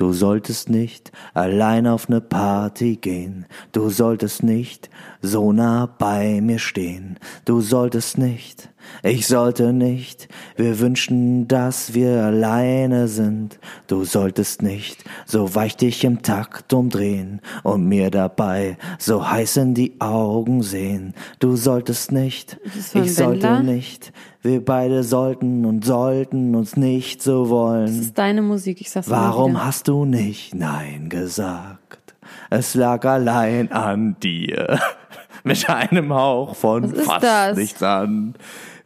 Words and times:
Du 0.00 0.14
solltest 0.14 0.70
nicht 0.70 1.12
allein 1.34 1.86
auf 1.86 2.08
ne 2.08 2.22
Party 2.22 2.96
gehen. 2.96 3.44
Du 3.72 3.90
solltest 3.90 4.42
nicht 4.42 4.88
so 5.20 5.52
nah 5.52 5.84
bei 5.84 6.40
mir 6.40 6.58
stehen. 6.58 7.18
Du 7.44 7.60
solltest 7.60 8.16
nicht, 8.16 8.70
ich 9.02 9.26
sollte 9.26 9.72
nicht. 9.72 10.28
Wir 10.56 10.78
wünschen, 10.78 11.48
dass 11.48 11.94
wir 11.94 12.24
alleine 12.24 13.08
sind. 13.08 13.58
Du 13.86 14.04
solltest 14.04 14.62
nicht 14.62 15.04
so 15.26 15.54
weich 15.54 15.76
dich 15.76 16.04
im 16.04 16.22
Takt 16.22 16.72
umdrehen 16.72 17.40
und 17.62 17.86
mir 17.86 18.10
dabei 18.10 18.76
so 18.98 19.28
heiß 19.28 19.56
in 19.58 19.74
die 19.74 20.00
Augen 20.00 20.62
sehen. 20.62 21.14
Du 21.38 21.56
solltest 21.56 22.12
nicht, 22.12 22.58
ich 22.94 23.14
sollte 23.14 23.62
nicht. 23.62 24.12
Wir 24.42 24.64
beide 24.64 25.04
sollten 25.04 25.66
und 25.66 25.84
sollten 25.84 26.54
uns 26.54 26.76
nicht 26.76 27.22
so 27.22 27.50
wollen. 27.50 27.86
Das 27.86 27.96
ist 27.96 28.18
deine 28.18 28.40
Musik, 28.40 28.80
ich 28.80 28.90
sag's 28.90 29.10
Warum 29.10 29.62
hast 29.62 29.88
du 29.88 30.06
nicht 30.06 30.54
Nein 30.54 31.10
gesagt? 31.10 32.14
Es 32.48 32.74
lag 32.74 33.04
allein 33.04 33.70
an 33.70 34.16
dir. 34.22 34.80
Mit 35.44 35.68
einem 35.70 36.12
Hauch 36.12 36.54
von 36.54 36.94
fast 36.94 37.22
das? 37.22 37.56
nichts 37.56 37.82
an. 37.82 38.34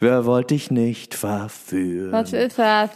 Wer 0.00 0.26
wollte 0.26 0.54
dich 0.54 0.70
nicht 0.70 1.14
verführen? 1.14 2.12
Was 2.12 2.32
ist 2.32 2.58
das? 2.58 2.90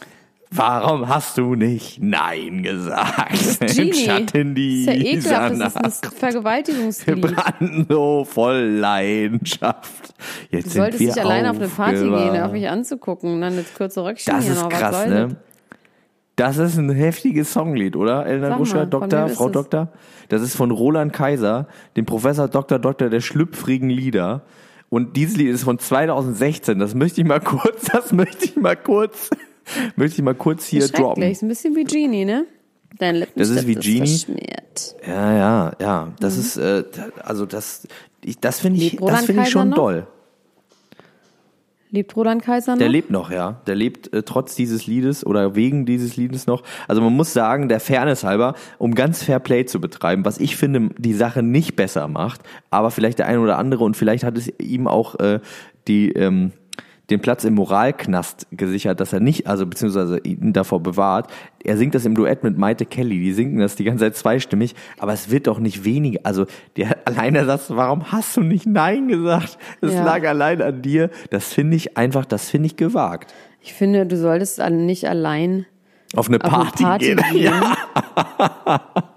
Warum 0.50 1.08
hast 1.08 1.36
du 1.36 1.54
nicht 1.54 2.02
Nein 2.02 2.62
gesagt? 2.62 3.32
Das 3.32 3.60
ist 3.60 3.76
Genie. 3.76 3.92
Schatten 3.92 4.54
die 4.54 4.86
das 4.86 4.94
ist 4.94 5.02
ja 5.04 5.10
ekelhaft, 5.48 5.60
das 5.60 5.94
ist 5.94 6.04
ein 6.04 6.10
Vergewaltigungslied. 6.18 7.06
Wir 7.06 7.20
brannten 7.20 7.86
so 7.88 8.24
voll 8.24 8.60
Leidenschaft. 8.60 10.14
Jetzt 10.50 10.68
du 10.68 10.70
solltest 10.70 11.02
nicht 11.02 11.18
alleine 11.18 11.50
auf 11.50 11.58
eine 11.58 11.68
Party 11.68 12.00
gehen, 12.00 12.40
auf 12.40 12.52
mich 12.52 12.68
anzugucken 12.68 13.34
und 13.34 13.42
dann 13.42 13.56
jetzt 13.56 13.74
kurze 13.76 14.02
Röckchen 14.02 14.34
Das 14.34 14.48
ist 14.48 14.62
noch. 14.62 14.70
krass, 14.70 15.06
ne? 15.06 15.36
Das 16.36 16.56
ist 16.56 16.78
ein 16.78 16.90
heftiges 16.90 17.52
Songlied, 17.52 17.96
oder? 17.96 18.24
Elna 18.24 18.56
Ruscher, 18.56 18.86
Doktor, 18.86 19.28
Frau 19.28 19.48
Doktor? 19.48 19.88
Das 20.28 20.40
ist 20.40 20.54
von 20.56 20.70
Roland 20.70 21.12
Kaiser, 21.12 21.66
dem 21.96 22.06
Professor 22.06 22.48
Doktor 22.48 22.78
Doktor 22.78 23.10
der 23.10 23.20
schlüpfrigen 23.20 23.90
Lieder. 23.90 24.42
Und 24.90 25.16
dieses 25.16 25.36
Lied 25.36 25.48
ist 25.48 25.64
von 25.64 25.78
2016. 25.78 26.78
Das 26.78 26.94
möchte 26.94 27.20
ich 27.20 27.26
mal 27.26 27.40
kurz, 27.40 27.84
das 27.92 28.12
möchte 28.12 28.44
ich 28.46 28.56
mal 28.56 28.76
kurz 28.76 29.30
möchte 29.96 30.18
ich 30.18 30.22
mal 30.22 30.34
kurz 30.34 30.66
hier 30.66 30.86
droppen. 30.88 31.22
Ist 31.22 31.42
ein 31.42 31.48
bisschen 31.48 31.74
wie 31.76 31.84
Genie, 31.84 32.24
ne? 32.24 32.46
Dein 32.98 33.16
Lippenstift 33.16 33.50
das 33.50 33.62
ist 33.62 33.66
wie 33.66 33.74
Genie. 33.74 33.98
verschmiert. 33.98 34.96
Ja, 35.06 35.32
ja, 35.36 35.72
ja. 35.80 36.12
Das 36.20 36.34
mhm. 36.34 36.40
ist, 36.40 36.56
äh, 36.56 36.84
also 37.22 37.46
das, 37.46 37.86
ich, 38.24 38.38
das 38.38 38.60
finde 38.60 38.80
ich, 38.80 38.96
das 38.96 39.24
finde 39.26 39.42
ich 39.42 39.50
schon 39.50 39.70
noch? 39.70 39.76
doll. 39.76 40.06
Lebt 41.90 42.14
Roland 42.16 42.42
Kaiser 42.42 42.72
noch? 42.72 42.78
Der 42.78 42.88
lebt 42.88 43.10
noch, 43.10 43.30
ja. 43.30 43.60
Der 43.66 43.74
lebt 43.74 44.12
äh, 44.12 44.22
trotz 44.22 44.54
dieses 44.54 44.86
Liedes 44.86 45.24
oder 45.24 45.54
wegen 45.54 45.86
dieses 45.86 46.16
Liedes 46.16 46.46
noch. 46.46 46.62
Also 46.86 47.00
man 47.00 47.14
muss 47.14 47.32
sagen, 47.32 47.68
der 47.68 47.80
Fairness 47.80 48.24
halber, 48.24 48.54
um 48.78 48.94
ganz 48.94 49.22
Fair 49.22 49.38
Play 49.38 49.64
zu 49.64 49.80
betreiben, 49.80 50.24
was 50.24 50.38
ich 50.38 50.56
finde, 50.56 50.90
die 50.98 51.14
Sache 51.14 51.42
nicht 51.42 51.76
besser 51.76 52.06
macht, 52.08 52.42
aber 52.70 52.90
vielleicht 52.90 53.18
der 53.18 53.26
eine 53.26 53.40
oder 53.40 53.58
andere 53.58 53.84
und 53.84 53.96
vielleicht 53.96 54.24
hat 54.24 54.36
es 54.36 54.52
ihm 54.58 54.86
auch 54.86 55.14
äh, 55.16 55.40
die 55.86 56.12
ähm, 56.12 56.52
den 57.10 57.20
Platz 57.20 57.44
im 57.44 57.54
Moralknast 57.54 58.46
gesichert, 58.50 59.00
dass 59.00 59.12
er 59.12 59.20
nicht, 59.20 59.46
also 59.46 59.66
beziehungsweise 59.66 60.18
ihn 60.18 60.52
davor 60.52 60.82
bewahrt. 60.82 61.30
Er 61.64 61.76
singt 61.76 61.94
das 61.94 62.04
im 62.04 62.14
Duett 62.14 62.44
mit 62.44 62.58
Maite 62.58 62.84
Kelly, 62.84 63.18
die 63.18 63.32
singen 63.32 63.58
das 63.58 63.76
die 63.76 63.84
ganze 63.84 64.04
Zeit 64.04 64.16
zweistimmig, 64.16 64.74
aber 64.98 65.12
es 65.12 65.30
wird 65.30 65.46
doch 65.46 65.58
nicht 65.58 65.84
weniger. 65.84 66.20
Also 66.24 66.46
der 66.76 66.98
alleine 67.06 67.44
Satz, 67.46 67.66
warum 67.70 68.12
hast 68.12 68.36
du 68.36 68.42
nicht 68.42 68.66
Nein 68.66 69.08
gesagt? 69.08 69.58
Es 69.80 69.94
ja. 69.94 70.04
lag 70.04 70.26
allein 70.26 70.60
an 70.60 70.82
dir. 70.82 71.10
Das 71.30 71.52
finde 71.52 71.76
ich 71.76 71.96
einfach, 71.96 72.26
das 72.26 72.50
finde 72.50 72.66
ich 72.66 72.76
gewagt. 72.76 73.32
Ich 73.60 73.72
finde, 73.72 74.06
du 74.06 74.16
solltest 74.16 74.60
nicht 74.70 75.08
allein 75.08 75.66
auf 76.14 76.28
eine 76.28 76.38
Party, 76.38 76.84
auf 76.84 76.90
eine 76.90 77.16
Party 77.16 77.16
gehen. 77.16 77.20
gehen. 77.32 77.44
Ja. 77.44 79.14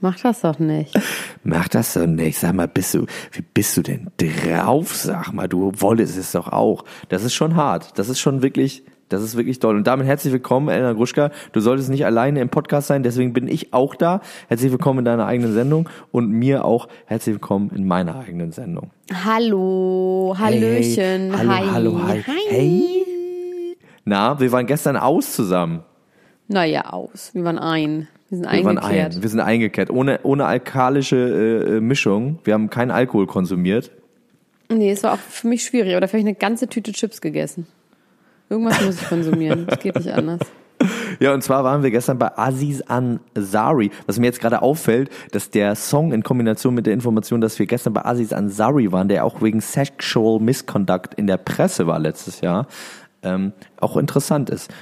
Mach 0.00 0.18
das 0.18 0.40
doch 0.40 0.58
nicht. 0.58 0.98
Mach 1.44 1.68
das 1.68 1.92
doch 1.92 2.06
nicht. 2.06 2.38
Sag 2.38 2.54
mal, 2.54 2.68
bist 2.68 2.94
du, 2.94 3.04
wie 3.32 3.42
bist 3.42 3.76
du 3.76 3.82
denn 3.82 4.10
drauf? 4.16 4.94
Sag 4.96 5.32
mal, 5.32 5.46
du 5.46 5.72
wolltest 5.76 6.16
es 6.16 6.32
doch 6.32 6.48
auch. 6.48 6.84
Das 7.10 7.22
ist 7.22 7.34
schon 7.34 7.54
hart. 7.54 7.98
Das 7.98 8.08
ist 8.08 8.18
schon 8.18 8.40
wirklich, 8.40 8.82
das 9.10 9.22
ist 9.22 9.36
wirklich 9.36 9.58
toll. 9.58 9.76
Und 9.76 9.86
damit 9.86 10.06
herzlich 10.06 10.32
willkommen, 10.32 10.70
Elena 10.70 10.94
Gruschka. 10.94 11.30
Du 11.52 11.60
solltest 11.60 11.90
nicht 11.90 12.06
alleine 12.06 12.40
im 12.40 12.48
Podcast 12.48 12.86
sein, 12.86 13.02
deswegen 13.02 13.34
bin 13.34 13.46
ich 13.46 13.74
auch 13.74 13.94
da. 13.94 14.22
Herzlich 14.48 14.72
willkommen 14.72 15.00
in 15.00 15.04
deiner 15.04 15.26
eigenen 15.26 15.52
Sendung 15.52 15.88
und 16.12 16.30
mir 16.30 16.64
auch 16.64 16.88
herzlich 17.04 17.34
willkommen 17.34 17.70
in 17.74 17.86
meiner 17.86 18.18
eigenen 18.18 18.52
Sendung. 18.52 18.92
Hallo, 19.12 20.34
Hallöchen, 20.38 21.34
hey, 21.34 21.46
hallo, 21.46 21.50
hi. 21.50 21.68
hallo, 21.70 22.02
hi. 22.06 22.22
hi. 22.22 22.32
Hey. 22.48 23.76
Na, 24.06 24.40
wir 24.40 24.50
waren 24.50 24.66
gestern 24.66 24.96
aus 24.96 25.34
zusammen. 25.34 25.80
Naja, 26.48 26.90
aus. 26.90 27.32
Wir 27.34 27.44
waren 27.44 27.58
ein. 27.58 28.08
Wir 28.30 28.38
sind 28.38 28.44
wir 28.44 28.50
eingekehrt. 28.50 29.16
Ein. 29.16 29.22
Wir 29.22 29.28
sind 29.28 29.40
eingekehrt. 29.40 29.90
Ohne, 29.90 30.20
ohne 30.22 30.46
alkalische 30.46 31.16
äh, 31.16 31.76
äh, 31.76 31.80
Mischung. 31.80 32.38
Wir 32.44 32.54
haben 32.54 32.70
keinen 32.70 32.92
Alkohol 32.92 33.26
konsumiert. 33.26 33.90
Nee, 34.68 34.92
es 34.92 35.02
war 35.02 35.14
auch 35.14 35.18
für 35.18 35.48
mich 35.48 35.64
schwierig. 35.64 35.96
Oder 35.96 36.06
vielleicht 36.06 36.26
eine 36.26 36.36
ganze 36.36 36.68
Tüte 36.68 36.92
Chips 36.92 37.20
gegessen. 37.20 37.66
Irgendwas 38.48 38.80
muss 38.82 39.02
ich 39.02 39.08
konsumieren. 39.08 39.66
Das 39.66 39.80
geht 39.80 39.96
nicht 39.96 40.10
anders. 40.10 40.40
Ja, 41.18 41.34
und 41.34 41.42
zwar 41.42 41.62
waren 41.62 41.82
wir 41.82 41.90
gestern 41.90 42.18
bei 42.18 42.38
Aziz 42.38 42.80
Ansari. 42.80 43.90
Was 44.06 44.18
mir 44.18 44.24
jetzt 44.24 44.40
gerade 44.40 44.62
auffällt, 44.62 45.10
dass 45.30 45.50
der 45.50 45.74
Song 45.74 46.10
in 46.12 46.22
Kombination 46.22 46.72
mit 46.72 46.86
der 46.86 46.94
Information, 46.94 47.42
dass 47.42 47.58
wir 47.58 47.66
gestern 47.66 47.92
bei 47.92 48.06
Aziz 48.06 48.32
Ansari 48.32 48.90
waren, 48.90 49.08
der 49.08 49.26
auch 49.26 49.42
wegen 49.42 49.60
Sexual 49.60 50.40
Misconduct 50.40 51.12
in 51.14 51.26
der 51.26 51.36
Presse 51.36 51.86
war 51.86 51.98
letztes 51.98 52.40
Jahr, 52.40 52.66
ähm, 53.22 53.52
auch 53.78 53.98
interessant 53.98 54.48
ist. 54.48 54.72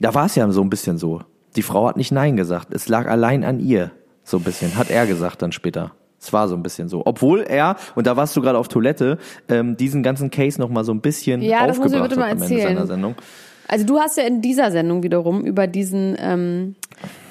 Da 0.00 0.12
war 0.12 0.26
es 0.26 0.34
ja 0.34 0.50
so 0.50 0.60
ein 0.62 0.70
bisschen 0.70 0.98
so. 0.98 1.22
Die 1.56 1.62
Frau 1.62 1.88
hat 1.88 1.96
nicht 1.96 2.12
Nein 2.12 2.36
gesagt. 2.36 2.68
Es 2.72 2.88
lag 2.88 3.08
allein 3.08 3.44
an 3.44 3.60
ihr. 3.60 3.90
So 4.22 4.38
ein 4.38 4.42
bisschen. 4.42 4.76
Hat 4.76 4.90
er 4.90 5.06
gesagt 5.06 5.42
dann 5.42 5.52
später. 5.52 5.92
Es 6.20 6.32
war 6.32 6.48
so 6.48 6.54
ein 6.54 6.62
bisschen 6.62 6.88
so. 6.88 7.02
Obwohl 7.04 7.42
er, 7.42 7.76
und 7.94 8.06
da 8.06 8.16
warst 8.16 8.36
du 8.36 8.40
gerade 8.40 8.58
auf 8.58 8.68
Toilette, 8.68 9.18
ähm, 9.48 9.76
diesen 9.76 10.02
ganzen 10.02 10.30
Case 10.30 10.60
noch 10.60 10.68
mal 10.68 10.84
so 10.84 10.92
ein 10.92 11.00
bisschen 11.00 11.42
ja, 11.42 11.66
das 11.66 11.78
muss 11.78 11.92
ich 11.92 12.02
bitte 12.02 12.18
mal 12.18 12.30
erzählen. 12.30 13.14
Also 13.68 13.84
du 13.84 13.98
hast 13.98 14.16
ja 14.16 14.24
in 14.24 14.42
dieser 14.42 14.70
Sendung 14.70 15.02
wiederum 15.02 15.44
über 15.44 15.66
diesen, 15.66 16.16
ähm, 16.18 16.76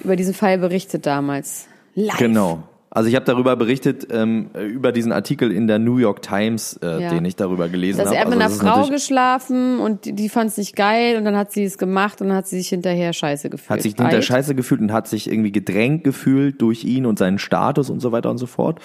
über 0.04 0.16
diesen 0.16 0.33
Fall 0.33 0.57
berichtet 0.57 1.06
damals. 1.06 1.68
Live. 1.95 2.18
Genau. 2.18 2.63
Also 2.95 3.09
ich 3.09 3.15
habe 3.15 3.25
darüber 3.25 3.57
berichtet, 3.57 4.07
ähm, 4.09 4.51
über 4.57 4.94
diesen 4.94 5.12
Artikel 5.12 5.51
in 5.51 5.68
der 5.68 5.80
New 5.80 5.97
York 5.97 6.21
Times, 6.21 6.80
äh, 6.81 7.01
ja. 7.01 7.09
den 7.09 7.25
ich 7.25 7.36
darüber 7.36 7.68
gelesen 7.68 8.00
habe. 8.00 8.15
Er 8.15 8.21
hat 8.21 8.30
mit 8.30 8.42
also, 8.42 8.62
einer 8.62 8.74
Frau 8.74 8.89
geschlafen 8.89 9.80
und 9.80 10.06
die, 10.06 10.13
die 10.13 10.30
fand 10.30 10.51
es 10.51 10.57
nicht 10.57 10.77
geil 10.77 11.18
und 11.18 11.25
dann 11.25 11.36
hat 11.36 11.51
sie 11.51 11.65
es 11.65 11.77
gemacht 11.77 12.21
und 12.21 12.30
dann 12.30 12.38
hat 12.38 12.47
sie 12.47 12.57
sich 12.57 12.69
hinterher 12.69 13.12
scheiße 13.12 13.50
gefühlt. 13.50 13.69
Hat 13.69 13.81
sich 13.81 13.95
hinterher 13.95 14.21
scheiße 14.21 14.56
gefühlt 14.56 14.80
und 14.80 14.94
hat 14.94 15.09
sich 15.09 15.30
irgendwie 15.30 15.51
gedrängt 15.51 16.06
gefühlt 16.06 16.62
durch 16.62 16.86
ihn 16.86 17.06
und 17.06 17.19
seinen 17.19 17.38
Status 17.38 17.89
und 17.89 18.00
so 18.00 18.13
weiter 18.13 18.30
und 18.30 18.38
so 18.38 18.45
fort. 18.45 18.80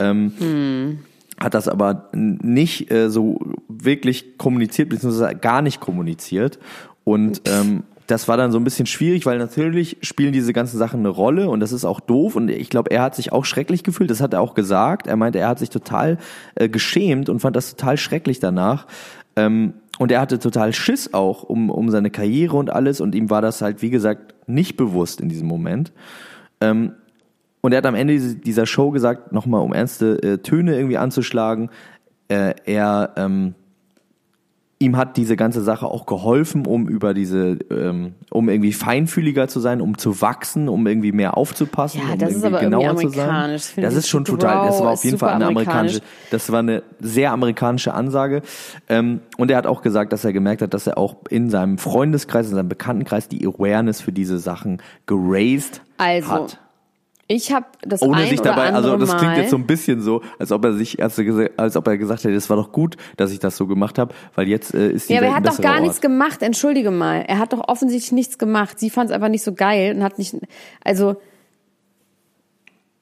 Ähm, 0.00 0.32
hm. 0.40 0.98
Hat 1.38 1.54
das 1.54 1.68
aber 1.68 2.08
nicht 2.12 2.90
äh, 2.90 3.10
so 3.10 3.38
wirklich 3.68 4.38
kommuniziert, 4.38 4.88
beziehungsweise 4.88 5.36
gar 5.36 5.62
nicht 5.62 5.78
kommuniziert. 5.78 6.58
Und 7.04 7.42
ähm, 7.46 7.84
das 8.06 8.28
war 8.28 8.36
dann 8.36 8.52
so 8.52 8.58
ein 8.58 8.64
bisschen 8.64 8.86
schwierig, 8.86 9.26
weil 9.26 9.38
natürlich 9.38 9.96
spielen 10.02 10.32
diese 10.32 10.52
ganzen 10.52 10.78
Sachen 10.78 11.00
eine 11.00 11.08
Rolle 11.08 11.48
und 11.48 11.60
das 11.60 11.72
ist 11.72 11.84
auch 11.84 12.00
doof 12.00 12.36
und 12.36 12.48
ich 12.48 12.70
glaube, 12.70 12.90
er 12.90 13.02
hat 13.02 13.14
sich 13.14 13.32
auch 13.32 13.44
schrecklich 13.44 13.82
gefühlt, 13.84 14.10
das 14.10 14.20
hat 14.20 14.32
er 14.32 14.40
auch 14.40 14.54
gesagt. 14.54 15.06
Er 15.06 15.16
meinte, 15.16 15.38
er 15.38 15.48
hat 15.48 15.58
sich 15.58 15.70
total 15.70 16.18
äh, 16.54 16.68
geschämt 16.68 17.28
und 17.28 17.40
fand 17.40 17.56
das 17.56 17.74
total 17.74 17.96
schrecklich 17.96 18.40
danach. 18.40 18.86
Ähm, 19.36 19.74
und 19.98 20.10
er 20.10 20.20
hatte 20.20 20.38
total 20.38 20.72
Schiss 20.72 21.14
auch 21.14 21.42
um, 21.42 21.70
um 21.70 21.90
seine 21.90 22.10
Karriere 22.10 22.56
und 22.56 22.70
alles 22.70 23.00
und 23.00 23.14
ihm 23.14 23.30
war 23.30 23.42
das 23.42 23.62
halt, 23.62 23.82
wie 23.82 23.90
gesagt, 23.90 24.34
nicht 24.46 24.76
bewusst 24.76 25.20
in 25.20 25.28
diesem 25.28 25.46
Moment. 25.46 25.92
Ähm, 26.60 26.92
und 27.60 27.72
er 27.72 27.78
hat 27.78 27.86
am 27.86 27.94
Ende 27.94 28.18
dieser 28.18 28.66
Show 28.66 28.90
gesagt, 28.90 29.32
nochmal 29.32 29.60
um 29.60 29.72
ernste 29.72 30.20
äh, 30.22 30.38
Töne 30.38 30.74
irgendwie 30.74 30.98
anzuschlagen, 30.98 31.70
äh, 32.28 32.54
er 32.64 33.12
ähm, 33.16 33.54
ihm 34.82 34.96
hat 34.96 35.16
diese 35.16 35.36
ganze 35.36 35.62
Sache 35.62 35.86
auch 35.86 36.04
geholfen, 36.06 36.66
um 36.66 36.88
über 36.88 37.14
diese, 37.14 37.58
ähm, 37.70 38.14
um 38.30 38.48
irgendwie 38.48 38.72
feinfühliger 38.72 39.48
zu 39.48 39.60
sein, 39.60 39.80
um 39.80 39.96
zu 39.96 40.20
wachsen, 40.20 40.68
um 40.68 40.86
irgendwie 40.86 41.12
mehr 41.12 41.36
aufzupassen, 41.36 42.00
Ja, 42.04 42.12
um 42.12 42.18
das 42.18 42.30
irgendwie 42.32 42.60
genauer 42.60 42.84
irgendwie 42.84 43.06
zu 43.08 43.14
sein. 43.14 43.60
Das 43.76 43.94
ist 43.94 44.08
schon 44.08 44.24
total, 44.24 44.66
das 44.66 44.80
war 44.80 44.90
auf 44.92 45.04
jeden 45.04 45.18
Fall 45.18 45.30
eine 45.30 45.46
amerikanische, 45.46 45.98
amerikanisch. 46.00 46.30
das 46.30 46.52
war 46.52 46.58
eine 46.58 46.82
sehr 47.00 47.32
amerikanische 47.32 47.94
Ansage. 47.94 48.42
Ähm, 48.88 49.20
und 49.38 49.50
er 49.50 49.56
hat 49.56 49.66
auch 49.66 49.82
gesagt, 49.82 50.12
dass 50.12 50.24
er 50.24 50.32
gemerkt 50.32 50.62
hat, 50.62 50.74
dass 50.74 50.86
er 50.86 50.98
auch 50.98 51.16
in 51.30 51.48
seinem 51.48 51.78
Freundeskreis, 51.78 52.48
in 52.48 52.56
seinem 52.56 52.68
Bekanntenkreis 52.68 53.28
die 53.28 53.46
Awareness 53.46 54.00
für 54.00 54.12
diese 54.12 54.38
Sachen 54.38 54.82
geraced 55.06 55.80
Also, 55.98 56.28
hat. 56.30 56.58
Ich 57.34 57.50
habe 57.50 57.64
das 57.80 58.02
Ohne 58.02 58.18
ein 58.18 58.28
sich 58.28 58.40
dabei, 58.42 58.72
also 58.74 58.96
das 58.98 59.08
klingt 59.16 59.32
Mal, 59.32 59.38
jetzt 59.40 59.50
so 59.50 59.56
ein 59.56 59.66
bisschen 59.66 60.02
so, 60.02 60.20
als 60.38 60.52
ob 60.52 60.64
er 60.66 60.74
sich, 60.74 61.02
als, 61.02 61.18
als 61.56 61.76
ob 61.76 61.86
er 61.86 61.96
gesagt 61.96 62.24
hätte, 62.24 62.34
es 62.34 62.50
war 62.50 62.58
doch 62.58 62.72
gut, 62.72 62.96
dass 63.16 63.32
ich 63.32 63.38
das 63.38 63.56
so 63.56 63.66
gemacht 63.66 63.98
habe, 63.98 64.14
weil 64.34 64.48
jetzt 64.48 64.74
äh, 64.74 64.90
ist 64.90 65.08
die 65.08 65.14
Ja, 65.14 65.20
aber 65.20 65.28
er 65.28 65.36
hat 65.36 65.46
doch 65.46 65.58
gar 65.60 65.80
nichts 65.80 65.96
Ort. 65.96 66.02
gemacht, 66.02 66.42
entschuldige 66.42 66.90
mal. 66.90 67.22
Er 67.26 67.38
hat 67.38 67.54
doch 67.54 67.66
offensichtlich 67.68 68.12
nichts 68.12 68.36
gemacht. 68.36 68.78
Sie 68.78 68.90
fand 68.90 69.08
es 69.08 69.14
einfach 69.14 69.28
nicht 69.30 69.42
so 69.44 69.54
geil 69.54 69.94
und 69.96 70.02
hat 70.02 70.18
nicht, 70.18 70.36
also, 70.84 71.16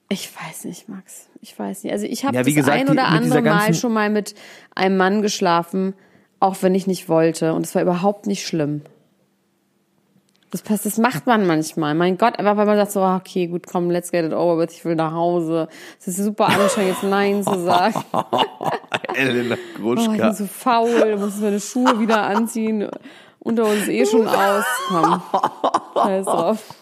ich 0.08 0.30
weiß 0.34 0.64
nicht, 0.64 0.88
Max. 0.88 1.26
Ich 1.40 1.58
weiß 1.58 1.84
nicht. 1.84 1.92
Also 1.92 2.06
ich 2.06 2.24
habe 2.24 2.36
Ja, 2.36 2.42
das 2.42 2.54
gesagt, 2.54 2.78
ein 2.78 2.86
die- 2.86 2.92
oder 2.92 3.02
dieser 3.06 3.16
andere 3.16 3.42
Mal 3.42 3.74
schon 3.74 3.92
mal 3.92 4.10
mit 4.10 4.34
einem 4.74 4.96
Mann 4.96 5.22
geschlafen, 5.22 5.94
auch 6.38 6.56
wenn 6.60 6.74
ich 6.74 6.86
nicht 6.86 7.08
wollte. 7.08 7.54
Und 7.54 7.64
es 7.66 7.74
war 7.74 7.82
überhaupt 7.82 8.26
nicht 8.26 8.46
schlimm. 8.46 8.82
Das 10.50 10.62
passt, 10.62 10.84
das 10.84 10.98
macht 10.98 11.26
man 11.26 11.46
manchmal. 11.46 11.94
Mein 11.94 12.18
Gott, 12.18 12.36
einfach 12.38 12.56
weil 12.56 12.66
man 12.66 12.76
sagt 12.76 12.90
so, 12.90 13.00
ah, 13.00 13.16
okay, 13.16 13.46
gut, 13.46 13.66
komm, 13.68 13.88
let's 13.88 14.10
get 14.10 14.24
it 14.24 14.32
over 14.32 14.58
with, 14.58 14.76
ich 14.76 14.84
will 14.84 14.96
nach 14.96 15.12
Hause. 15.12 15.68
Es 16.00 16.08
ist 16.08 16.16
super 16.16 16.48
anstrengend, 16.48 16.94
jetzt 16.94 17.02
Nein 17.04 17.44
zu 17.44 17.56
sagen. 17.60 17.94
Elena 19.14 19.54
Oh, 19.54 19.58
ich 19.94 20.06
Gruschka. 20.06 20.26
bin 20.26 20.34
so 20.34 20.46
faul, 20.46 21.16
muss 21.18 21.38
meine 21.40 21.60
Schuhe 21.60 22.00
wieder 22.00 22.22
anziehen. 22.22 22.88
Unter 23.38 23.64
uns 23.64 23.86
eh 23.88 24.04
schon 24.04 24.26
aus. 24.26 24.64
Komm. 24.88 25.22
Scheiß 25.94 26.24
drauf. 26.26 26.74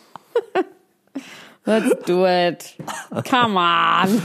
Let's 1.67 2.05
do 2.07 2.27
it. 2.27 2.75
Come 3.31 3.59
on. 3.59 4.23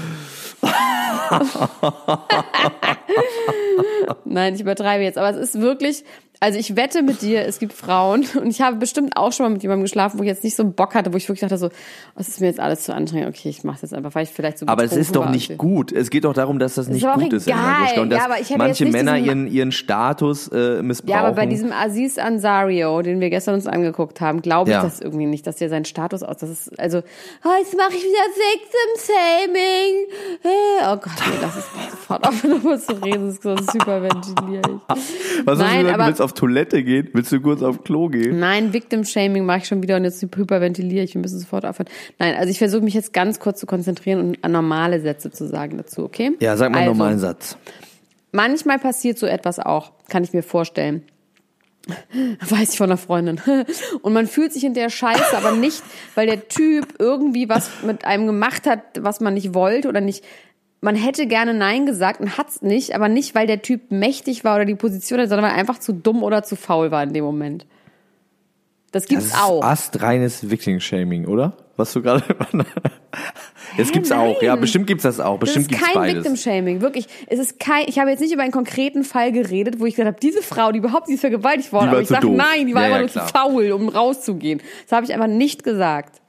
Nein, 4.25 4.55
ich 4.55 4.61
übertreibe 4.61 5.03
jetzt, 5.03 5.17
aber 5.17 5.29
es 5.29 5.37
ist 5.37 5.59
wirklich, 5.59 6.03
also 6.43 6.59
ich 6.59 6.75
wette 6.75 7.03
mit 7.03 7.21
dir, 7.21 7.45
es 7.45 7.57
gibt 7.57 7.71
Frauen 7.71 8.25
und 8.35 8.47
ich 8.47 8.61
habe 8.61 8.75
bestimmt 8.75 9.15
auch 9.15 9.31
schon 9.31 9.45
mal 9.45 9.49
mit 9.51 9.63
jemandem 9.63 9.83
geschlafen, 9.83 10.19
wo 10.19 10.23
ich 10.23 10.27
jetzt 10.27 10.43
nicht 10.43 10.57
so 10.57 10.65
Bock 10.65 10.93
hatte, 10.93 11.13
wo 11.13 11.17
ich 11.17 11.29
wirklich 11.29 11.39
dachte 11.39 11.57
so, 11.57 11.67
oh, 11.67 11.69
es 12.17 12.27
ist 12.27 12.41
mir 12.41 12.47
jetzt 12.47 12.59
alles 12.59 12.83
zu 12.83 12.93
anstrengend, 12.93 13.29
okay, 13.29 13.47
ich 13.47 13.63
mache 13.63 13.79
jetzt 13.81 13.93
einfach, 13.93 14.13
weil 14.13 14.23
ich 14.25 14.29
vielleicht 14.29 14.57
so 14.57 14.67
Aber 14.67 14.83
es 14.83 14.91
ist 14.91 15.15
doch 15.15 15.29
nicht 15.29 15.57
gut. 15.57 15.93
Es 15.93 16.09
geht 16.09 16.25
doch 16.25 16.33
darum, 16.33 16.59
dass 16.59 16.75
das 16.75 16.89
nicht 16.89 17.07
auch 17.07 17.15
gut 17.17 17.31
ist, 17.31 17.47
egal. 17.47 17.97
Und 17.99 18.09
dass 18.09 18.19
Ja, 18.19 18.25
aber 18.25 18.41
ich 18.41 18.49
hätte 18.49 18.57
manche 18.57 18.83
jetzt 18.83 18.93
nicht 18.93 19.05
Männer 19.05 19.17
ihren, 19.17 19.47
ihren 19.47 19.71
Status 19.71 20.49
äh, 20.49 20.83
missbrauchen. 20.83 21.11
Ja, 21.11 21.21
aber 21.25 21.35
bei 21.35 21.45
diesem 21.45 21.71
Aziz 21.71 22.17
Ansario, 22.17 23.01
den 23.01 23.21
wir 23.21 23.29
gestern 23.29 23.55
uns 23.55 23.65
angeguckt 23.65 24.19
haben, 24.19 24.41
glaube 24.41 24.69
ich 24.71 24.75
Ja. 24.75 24.83
das 24.83 24.99
irgendwie 24.99 25.25
nicht, 25.27 25.47
dass 25.47 25.55
der 25.55 25.69
seinen 25.69 25.85
Status 25.85 26.23
aus, 26.23 26.35
das 26.37 26.49
ist, 26.49 26.77
also, 26.77 26.97
oh, 26.99 27.49
jetzt 27.59 27.77
mache 27.77 27.93
ich 27.93 28.03
wieder 28.03 28.27
Victim 28.35 29.15
Shaming. 29.47 30.07
Äh, 30.43 30.49
Oh 30.85 30.97
Gott, 30.97 31.13
nee, 31.25 31.35
es 31.37 31.53
mal 31.75 31.89
sofort 31.91 32.27
auf, 32.27 32.41
darüber 32.41 32.77
zu 32.77 32.93
reden, 33.01 33.27
das 33.27 33.35
ist 33.35 33.43
sonst 33.43 33.73
hyperventiliere 33.73 34.61
ich. 34.89 35.45
Was 35.45 35.59
hast 35.59 35.65
Nein, 35.67 35.77
du 35.77 35.83
gesagt? 35.83 35.93
aber- 35.93 36.03
Du 36.03 36.07
willst 36.09 36.21
auf 36.21 36.32
Toilette 36.33 36.83
gehen? 36.83 37.09
Willst 37.13 37.31
du 37.31 37.41
kurz 37.41 37.61
auf 37.61 37.83
Klo 37.83 38.09
gehen? 38.09 38.39
Nein, 38.39 38.73
Victim 38.73 39.03
Shaming 39.03 39.45
mache 39.45 39.59
ich 39.59 39.65
schon 39.65 39.81
wieder 39.81 39.95
und 39.95 40.03
jetzt 40.03 40.21
hyperventiliere 40.21 41.03
ich, 41.03 41.13
wir 41.13 41.21
müssen 41.21 41.39
sofort 41.39 41.65
aufhören. 41.65 41.89
Nein, 42.19 42.35
also 42.35 42.49
ich 42.49 42.57
versuche 42.57 42.81
mich 42.81 42.93
jetzt 42.93 43.13
ganz 43.13 43.39
kurz 43.39 43.59
zu 43.59 43.65
konzentrieren 43.65 44.19
und 44.19 44.51
normale 44.51 44.99
Sätze 45.01 45.31
zu 45.31 45.47
sagen 45.47 45.77
dazu, 45.77 46.03
okay? 46.03 46.31
Ja, 46.39 46.57
sag 46.57 46.71
mal 46.71 46.79
einen 46.79 46.89
also, 46.89 46.97
normalen 46.97 47.19
Satz. 47.19 47.57
Manchmal 48.31 48.79
passiert 48.79 49.19
so 49.19 49.27
etwas 49.27 49.59
auch, 49.59 49.91
kann 50.09 50.23
ich 50.23 50.33
mir 50.33 50.43
vorstellen. 50.43 51.03
Weiß 52.49 52.71
ich 52.71 52.77
von 52.77 52.89
einer 52.89 52.97
Freundin. 52.97 53.41
Und 54.01 54.13
man 54.13 54.27
fühlt 54.27 54.53
sich 54.53 54.63
hinterher 54.63 54.89
scheiße, 54.89 55.37
aber 55.37 55.51
nicht, 55.51 55.83
weil 56.15 56.27
der 56.27 56.47
Typ 56.47 56.95
irgendwie 56.99 57.49
was 57.49 57.69
mit 57.85 58.05
einem 58.05 58.25
gemacht 58.25 58.65
hat, 58.65 58.81
was 58.99 59.19
man 59.19 59.33
nicht 59.33 59.53
wollte 59.53 59.89
oder 59.89 60.01
nicht. 60.01 60.23
Man 60.83 60.95
hätte 60.95 61.27
gerne 61.27 61.53
Nein 61.53 61.85
gesagt 61.85 62.19
und 62.19 62.37
hat's 62.37 62.61
nicht, 62.61 62.93
aber 62.93 63.07
nicht, 63.07 63.35
weil 63.35 63.47
der 63.47 63.61
Typ 63.61 63.89
mächtig 63.91 64.43
war 64.43 64.55
oder 64.55 64.65
die 64.65 64.75
Position 64.75 65.19
hat, 65.19 65.29
sondern 65.29 65.45
weil 65.45 65.53
er 65.55 65.57
einfach 65.59 65.79
zu 65.79 65.93
dumm 65.93 66.23
oder 66.23 66.43
zu 66.43 66.55
faul 66.55 66.91
war 66.91 67.01
in 67.03 67.13
dem 67.13 67.23
Moment. 67.23 67.65
Das 68.91 69.03
Das 69.03 69.09
gibt's 69.09 69.25
ist 69.27 69.41
auch. 69.41 69.63
astreines 69.63 70.49
Victim-Shaming, 70.51 71.25
oder? 71.25 71.57
Was 71.77 71.93
du 71.93 72.01
gerade. 72.01 72.23
Das 73.77 73.91
gibt's 73.91 74.09
nein. 74.09 74.19
auch. 74.19 74.41
Ja, 74.43 74.55
bestimmt 74.55 74.85
gibt's 74.85 75.01
das 75.03 75.19
auch. 75.19 75.39
Das 75.39 75.47
Bestimmt 75.53 75.65
ist 75.65 75.69
gibt's 75.69 75.83
kein 75.85 75.93
beides. 75.95 76.15
Victim 76.17 76.35
Shaming, 76.35 76.81
wirklich. 76.81 77.07
Es 77.27 77.39
ist 77.39 77.59
kein. 77.59 77.85
Ich 77.87 77.97
habe 77.97 78.11
jetzt 78.11 78.19
nicht 78.19 78.31
über 78.31 78.43
einen 78.43 78.51
konkreten 78.51 79.03
Fall 79.03 79.31
geredet, 79.31 79.79
wo 79.79 79.85
ich 79.87 79.95
gesagt 79.95 80.07
habe, 80.07 80.19
diese 80.21 80.43
Frau, 80.43 80.71
die 80.71 80.77
überhaupt 80.77 81.07
nicht 81.07 81.19
vergewaltigt 81.21 81.73
worden, 81.73 81.89
aber 81.89 82.01
ich 82.01 82.07
sage, 82.07 82.29
nein, 82.29 82.67
die 82.67 82.75
war 82.75 82.87
Ja, 82.87 82.95
einfach 82.97 82.97
ja, 82.97 83.01
nur 83.01 83.09
klar. 83.09 83.27
zu 83.27 83.33
faul, 83.33 83.71
um 83.71 83.89
rauszugehen. 83.89 84.61
Das 84.83 84.91
habe 84.95 85.05
ich 85.07 85.13
einfach 85.13 85.25
nicht 85.27 85.63
gesagt. 85.63 86.21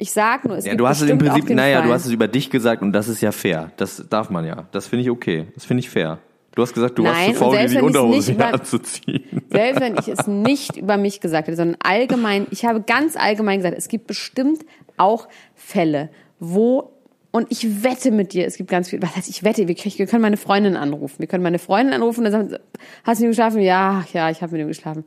Ich 0.00 0.12
sag 0.12 0.44
nur, 0.44 0.56
es 0.56 0.64
Ja, 0.64 0.70
gibt 0.72 0.80
du 0.80 0.86
hast 0.88 1.00
es 1.00 1.10
im 1.10 1.18
Prinzip, 1.18 1.50
naja, 1.50 1.78
Fall. 1.80 1.88
du 1.88 1.92
hast 1.94 2.06
es 2.06 2.12
über 2.12 2.28
dich 2.28 2.50
gesagt 2.50 2.82
und 2.82 2.92
das 2.92 3.08
ist 3.08 3.20
ja 3.20 3.32
fair. 3.32 3.72
Das 3.76 4.04
darf 4.08 4.30
man 4.30 4.44
ja. 4.46 4.66
Das 4.72 4.86
finde 4.86 5.02
ich 5.02 5.10
okay. 5.10 5.48
Das 5.54 5.64
finde 5.64 5.80
ich 5.80 5.90
fair. 5.90 6.18
Du 6.54 6.62
hast 6.62 6.72
gesagt, 6.72 6.98
du 6.98 7.02
Nein, 7.02 7.14
warst 7.14 7.28
zu 7.30 7.34
faul, 7.44 7.56
dir 7.58 7.66
die 7.68 7.78
Unterhose 7.80 8.32
über- 8.32 8.54
anzuziehen. 8.54 9.42
Selbst 9.50 9.80
wenn 9.80 9.96
ich 9.96 10.08
es 10.08 10.26
nicht 10.26 10.76
über 10.76 10.96
mich 10.96 11.20
gesagt 11.20 11.48
hätte, 11.48 11.56
sondern 11.56 11.76
allgemein, 11.82 12.46
ich 12.50 12.64
habe 12.64 12.80
ganz 12.80 13.16
allgemein 13.16 13.58
gesagt, 13.58 13.76
es 13.76 13.88
gibt 13.88 14.06
bestimmt 14.06 14.64
auch 14.96 15.28
Fälle, 15.54 16.10
wo, 16.40 16.92
und 17.30 17.46
ich 17.50 17.84
wette 17.84 18.10
mit 18.10 18.32
dir, 18.32 18.46
es 18.46 18.56
gibt 18.56 18.70
ganz 18.70 18.88
viel, 18.90 19.00
was 19.02 19.14
heißt, 19.16 19.28
ich 19.28 19.44
wette, 19.44 19.68
wir, 19.68 19.74
krieg- 19.76 19.98
wir 19.98 20.06
können 20.06 20.22
meine 20.22 20.36
Freundin 20.36 20.76
anrufen. 20.76 21.16
Wir 21.18 21.26
können 21.28 21.42
meine 21.44 21.58
Freundin 21.58 21.94
anrufen 21.94 22.24
und 22.24 22.32
dann 22.32 22.48
sagen, 22.50 22.62
hast 23.04 23.18
du 23.20 23.24
mit 23.24 23.28
ihm 23.28 23.30
geschlafen? 23.32 23.60
Ja, 23.60 24.04
ja, 24.12 24.30
ich 24.30 24.42
habe 24.42 24.52
mit 24.52 24.60
ihm 24.62 24.68
geschlafen. 24.68 25.04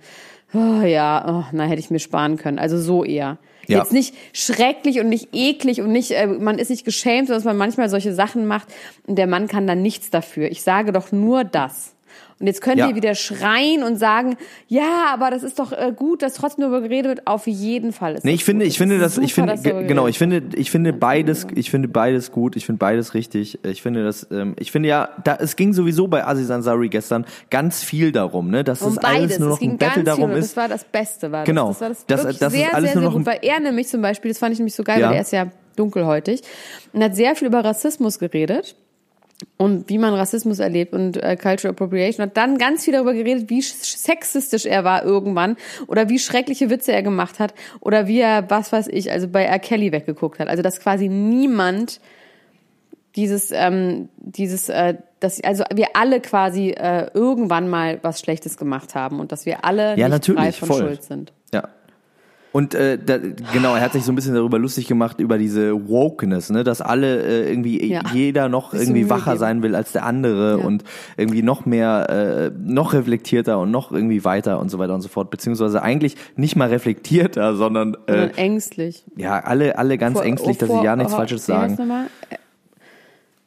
Oh, 0.54 0.82
ja, 0.86 1.26
oh, 1.28 1.46
na, 1.54 1.64
hätte 1.64 1.80
ich 1.80 1.90
mir 1.92 2.00
sparen 2.00 2.38
können. 2.38 2.60
Also 2.60 2.78
so 2.78 3.04
eher. 3.04 3.38
Ja. 3.68 3.80
Jetzt 3.80 3.94
nicht 3.94 4.16
schrecklich 4.34 5.00
und 5.00 5.10
nicht 5.10 5.30
eklig 5.34 5.82
und 5.82 5.92
nicht, 5.92 6.12
äh, 6.12 6.28
man 6.28 6.60
ist 6.60 6.70
nicht 6.70 6.86
geschämt, 6.86 7.28
sondern 7.28 7.40
dass 7.40 7.46
man 7.46 7.58
manchmal 7.58 7.90
solche 7.90 8.14
Sachen 8.14 8.46
macht 8.46 8.68
und 9.08 9.18
der 9.18 9.28
Mann 9.28 9.48
kann 9.48 9.68
dann 9.68 9.82
nichts 9.82 10.10
dafür. 10.10 10.50
Ich 10.52 10.64
sage 10.64 10.92
doch 10.92 11.12
nur 11.12 11.44
das. 11.44 11.94
Und 12.42 12.48
jetzt 12.48 12.60
könnt 12.62 12.78
Ja. 12.78 12.90
ihr 12.90 12.96
wieder 12.96 13.16
schreien 13.16 13.84
und 13.84 13.98
sagen, 13.98 14.36
ja, 14.68 15.06
aber 15.14 15.30
das 15.32 15.44
ist 15.44 15.60
doch 15.60 15.72
äh, 15.72 15.94
gut, 15.96 16.22
dass 16.24 16.34
trotzdem 16.34 16.64
darüber 16.64 16.82
geredet 16.82 17.06
wird. 17.08 17.28
Auf 17.28 17.46
jeden 17.48 17.94
Fall 17.94 18.16
ist 18.16 18.26
Nee, 18.26 18.32
das 18.32 18.40
ich 18.40 18.44
finde, 18.46 18.66
gut. 18.66 18.72
ich 18.72 18.78
finde, 18.78 18.96
Es 18.96 19.02
das, 19.02 19.18
ist 19.18 19.24
ich 19.24 19.34
super, 19.36 19.48
finde, 19.48 19.54
dass 19.54 19.62
darüber 19.64 19.80
ge- 19.82 19.88
genau, 19.88 20.08
ich 20.08 20.18
finde, 20.18 20.42
ich 20.56 20.72
finde 20.72 20.92
beides, 20.92 21.48
ich 21.56 21.70
finde 21.72 21.88
beides 21.88 22.32
gut, 22.32 22.56
ich 22.56 22.66
finde 22.66 22.80
beides 22.80 23.14
richtig. 23.14 23.60
Ich 23.64 23.82
finde 23.82 24.04
das, 24.04 24.28
ähm, 24.32 24.56
ich 24.60 24.72
finde 24.72 24.90
ja, 24.90 25.10
da, 25.24 25.36
es 25.40 25.56
ging 25.56 25.72
sowieso 25.74 26.08
bei 26.08 26.26
Aziz 26.26 26.50
Ansari 26.50 26.90
gestern 26.90 27.26
ganz 27.52 27.84
viel 27.84 28.12
darum, 28.12 28.50
ne, 28.50 28.64
dass 28.64 28.82
Um 28.82 28.96
das 28.96 29.04
alles 29.06 29.38
nur 29.40 29.50
es 29.50 29.54
noch 29.54 29.60
ging 29.60 29.72
ein 29.72 29.78
Battle 29.78 30.04
darum 30.04 30.32
und 30.32 30.38
ist. 30.38 30.50
das 30.50 30.58
war 30.58 30.68
das 30.68 30.84
Beste, 30.84 31.32
war 31.32 31.44
Genau. 31.44 31.68
das. 31.70 31.78
Das 31.78 31.82
war 31.82 31.90
das, 31.90 32.06
Das- 32.08 32.38
das 32.40 32.54
ist 32.54 32.60
sehr, 32.60 32.74
alles 32.76 32.92
sehr, 32.94 33.02
nur 33.02 33.12
sehr 33.12 33.18
gut. 33.20 33.26
Weil 33.28 33.40
er 33.44 33.60
nämlich 33.60 33.88
zum 33.88 34.02
Beispiel, 34.02 34.32
das 34.32 34.40
fand 34.40 34.54
ich 34.54 34.60
nämlich 34.60 34.76
so 34.76 34.84
geil, 34.84 35.00
Ja. 35.00 35.10
weil 35.10 35.16
er 35.18 35.22
ist 35.22 35.32
ja 35.32 35.46
dunkelhäutig 35.76 36.42
und 36.94 37.04
hat 37.04 37.16
sehr 37.16 37.36
viel 37.36 37.48
über 37.48 37.64
Rassismus 37.64 38.20
geredet 38.20 38.76
und 39.58 39.90
wie 39.90 39.98
man 39.98 40.14
Rassismus 40.14 40.60
erlebt 40.60 40.94
und 40.94 41.18
äh, 41.18 41.36
Cultural 41.36 41.72
Appropriation 41.74 42.26
hat 42.26 42.38
dann 42.38 42.58
ganz 42.58 42.86
viel 42.86 42.94
darüber 42.94 43.14
geredet, 43.14 43.50
wie 43.50 43.60
sch- 43.62 43.98
sexistisch 43.98 44.66
er 44.66 44.84
war 44.84 45.04
irgendwann 45.04 45.58
oder 45.88 46.10
wie 46.10 46.20
schreckliche 46.20 46.70
Witze 46.70 46.92
er 46.92 47.04
gemacht 47.04 47.40
hat 47.40 47.54
oder 47.80 48.08
wie 48.08 48.20
er, 48.20 48.50
was 48.50 48.72
weiß 48.72 48.88
ich, 48.90 49.12
also 49.12 49.28
bei 49.28 49.44
R. 49.44 49.60
Kelly 49.60 49.92
weggeguckt 49.92 50.40
hat. 50.40 50.48
Also 50.48 50.62
dass 50.64 50.80
quasi 50.80 51.08
niemand 51.10 52.00
dieses, 53.16 53.52
ähm, 53.52 54.10
dieses, 54.18 54.70
äh, 54.70 54.96
dass, 55.20 55.44
also 55.44 55.64
wir 55.74 55.88
alle 55.96 56.22
quasi 56.22 56.70
äh, 56.70 57.08
irgendwann 57.14 57.68
mal 57.70 58.00
was 58.04 58.20
Schlechtes 58.22 58.58
gemacht 58.58 58.96
haben 58.96 59.20
und 59.20 59.32
dass 59.32 59.46
wir 59.46 59.66
alle 59.66 59.98
Ja, 59.98 60.08
nicht 60.08 60.10
natürlich, 60.10 60.40
frei 60.42 60.52
von 60.54 60.68
voll. 60.70 60.80
Schuld 60.80 61.04
sind. 61.04 61.34
Ja. 61.54 61.68
Und 62.54 62.76
äh, 62.76 62.98
da, 62.98 63.18
genau, 63.54 63.76
er 63.76 63.82
hat 63.82 63.94
sich 63.94 64.04
so 64.04 64.12
ein 64.12 64.16
bisschen 64.16 64.36
darüber 64.36 64.60
lustig 64.60 64.86
gemacht 64.88 65.22
über 65.22 65.38
diese 65.38 65.88
Wokeness, 65.88 66.50
ne, 66.50 66.66
dass 66.66 66.82
alle 66.82 67.22
äh, 67.24 67.50
irgendwie 67.50 67.90
Ja. 67.90 68.02
jeder 68.14 68.50
noch 68.50 68.72
Bisschen 68.72 68.88
irgendwie 68.88 69.10
wacher 69.10 69.32
geben. 69.32 69.40
sein 69.40 69.64
will 69.64 69.74
als 69.74 69.94
der 69.94 70.06
andere 70.06 70.60
Ja. 70.60 70.66
und 70.66 70.84
irgendwie 71.16 71.44
noch 71.44 71.66
mehr, 71.66 72.10
äh, 72.10 72.52
noch 72.62 72.92
reflektierter 72.92 73.58
und 73.60 73.72
noch 73.72 73.94
irgendwie 73.94 74.26
weiter 74.26 74.60
und 74.60 74.68
so 74.70 74.80
weiter 74.80 74.94
und 74.94 75.02
so 75.02 75.08
fort, 75.08 75.30
beziehungsweise 75.32 75.82
eigentlich 75.82 76.18
nicht 76.36 76.58
mal 76.58 76.68
reflektierter, 76.68 77.56
sondern 77.56 77.94
äh, 78.08 78.12
Sondern 78.12 78.32
ängstlich. 78.38 79.06
ja 79.16 79.40
alle 79.40 79.78
alle 79.78 79.98
ganz 79.98 80.18
Vor- 80.18 80.26
ängstlich, 80.26 80.58
dass 80.58 80.68
vor- 80.68 80.80
sie 80.80 80.86
ja 80.86 80.96
nichts 80.98 81.14
oh, 81.14 81.18
Falsches 81.18 81.48
wie 81.48 81.54
heißt 81.54 81.78
sagen. 81.78 81.90
Äh, 82.30 82.36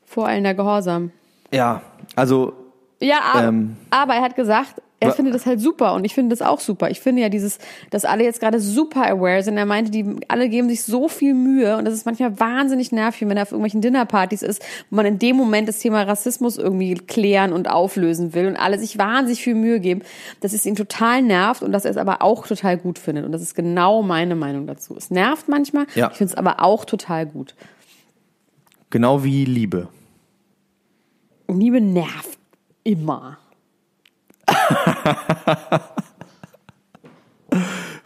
Voreilender 0.07 0.55
Gehorsam. 0.55 1.11
Ja, 1.53 1.83
also 2.17 2.53
Ja, 3.01 3.17
aber, 3.35 3.49
Ähm. 3.49 3.77
aber 3.91 4.15
er 4.15 4.23
hat 4.23 4.37
gesagt, 4.37 4.81
er 5.01 5.13
findet 5.13 5.35
das 5.35 5.45
halt 5.45 5.61
super 5.61 5.93
und 5.95 6.05
ich 6.07 6.15
finde 6.15 6.35
das 6.35 6.41
auch 6.41 6.61
super. 6.61 6.91
Ich 6.91 6.99
finde 7.01 7.21
ja 7.21 7.29
dieses, 7.29 7.59
dass 7.91 8.07
alle 8.07 8.25
jetzt 8.25 8.41
gerade 8.41 8.59
super 8.59 9.07
aware 9.07 9.43
sind. 9.43 9.59
Er 9.59 9.67
meinte, 9.67 9.91
die 9.91 10.05
alle 10.29 10.49
geben 10.49 10.71
sich 10.71 10.83
so 10.83 11.09
viel 11.09 11.35
Mühe 11.35 11.77
und 11.77 11.85
das 11.85 11.93
ist 11.93 12.07
manchmal 12.07 12.41
wahnsinnig 12.41 12.91
nervig, 12.91 13.29
wenn 13.29 13.37
er 13.37 13.43
auf 13.43 13.53
irgendwelchen 13.53 13.83
Dinnerpartys 13.83 14.41
ist, 14.43 14.63
wo 14.89 14.97
man 14.97 15.05
in 15.05 15.19
dem 15.19 15.37
Moment 15.37 15.69
das 15.69 15.79
Thema 15.79 16.03
Rassismus 16.05 16.57
irgendwie 16.57 16.95
klären 16.95 17.53
und 17.53 17.69
auflösen 17.69 18.33
will 18.33 18.47
und 18.47 18.57
alle 18.57 18.79
sich 18.79 18.97
wahnsinnig 18.97 19.43
viel 19.43 19.55
Mühe 19.55 19.79
geben, 19.79 20.01
dass 20.41 20.55
es 20.55 20.65
ihn 20.65 20.75
total 20.77 21.21
nervt 21.21 21.63
und 21.63 21.73
dass 21.73 21.85
er 21.85 21.91
es 21.91 21.97
aber 21.99 22.23
auch 22.23 22.47
total 22.47 22.79
gut 22.79 22.99
findet. 22.99 23.27
Und 23.27 23.33
das 23.33 23.43
ist 23.43 23.55
genau 23.55 24.01
meine 24.03 24.37
Meinung 24.37 24.67
dazu. 24.67 24.97
Es 24.97 25.11
nervt 25.11 25.49
manchmal, 25.49 25.87
Ja. 25.95 26.09
ich 26.13 26.17
finde 26.17 26.33
es 26.33 26.39
aber 26.39 26.63
auch 26.63 26.87
total 26.87 27.27
gut. 27.27 27.55
Genau 28.89 29.23
wie 29.23 29.45
Liebe. 29.45 29.89
Und 31.47 31.61
Liebe 31.61 31.81
nervt 31.81 32.39
immer. 32.85 33.39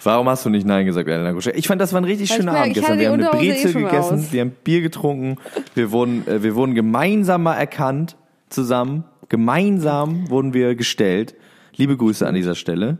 Warum 0.03 0.29
hast 0.29 0.45
du 0.45 0.51
nicht 0.51 0.67
Nein 0.67 0.87
gesagt, 0.87 1.09
Elena 1.09 1.33
Gusche? 1.33 1.51
Ich 1.51 1.67
fand, 1.67 1.81
das 1.81 1.93
war 1.93 2.01
ein 2.01 2.05
richtig 2.05 2.31
Weil 2.31 2.37
schöner 2.39 2.53
Abend 2.53 2.75
gestern. 2.75 2.99
Wir 2.99 3.11
haben 3.11 3.23
eine 3.23 3.43
eh 3.43 3.53
Brezel 3.53 3.73
gegessen, 3.75 4.27
wir 4.31 4.41
haben 4.41 4.53
Bier 4.65 4.81
getrunken, 4.81 5.37
wir 5.75 5.91
wurden, 5.91 6.27
äh, 6.27 6.43
wir 6.43 6.55
wurden 6.55 6.75
gemeinsam 6.75 7.43
mal 7.43 7.55
erkannt, 7.55 8.17
zusammen. 8.49 9.05
Gemeinsam 9.29 10.31
wurden 10.31 10.55
wir 10.55 10.75
gestellt. 10.75 11.35
Liebe 11.77 11.97
Grüße 11.97 12.27
an 12.27 12.35
dieser 12.35 12.55
Stelle. 12.55 12.99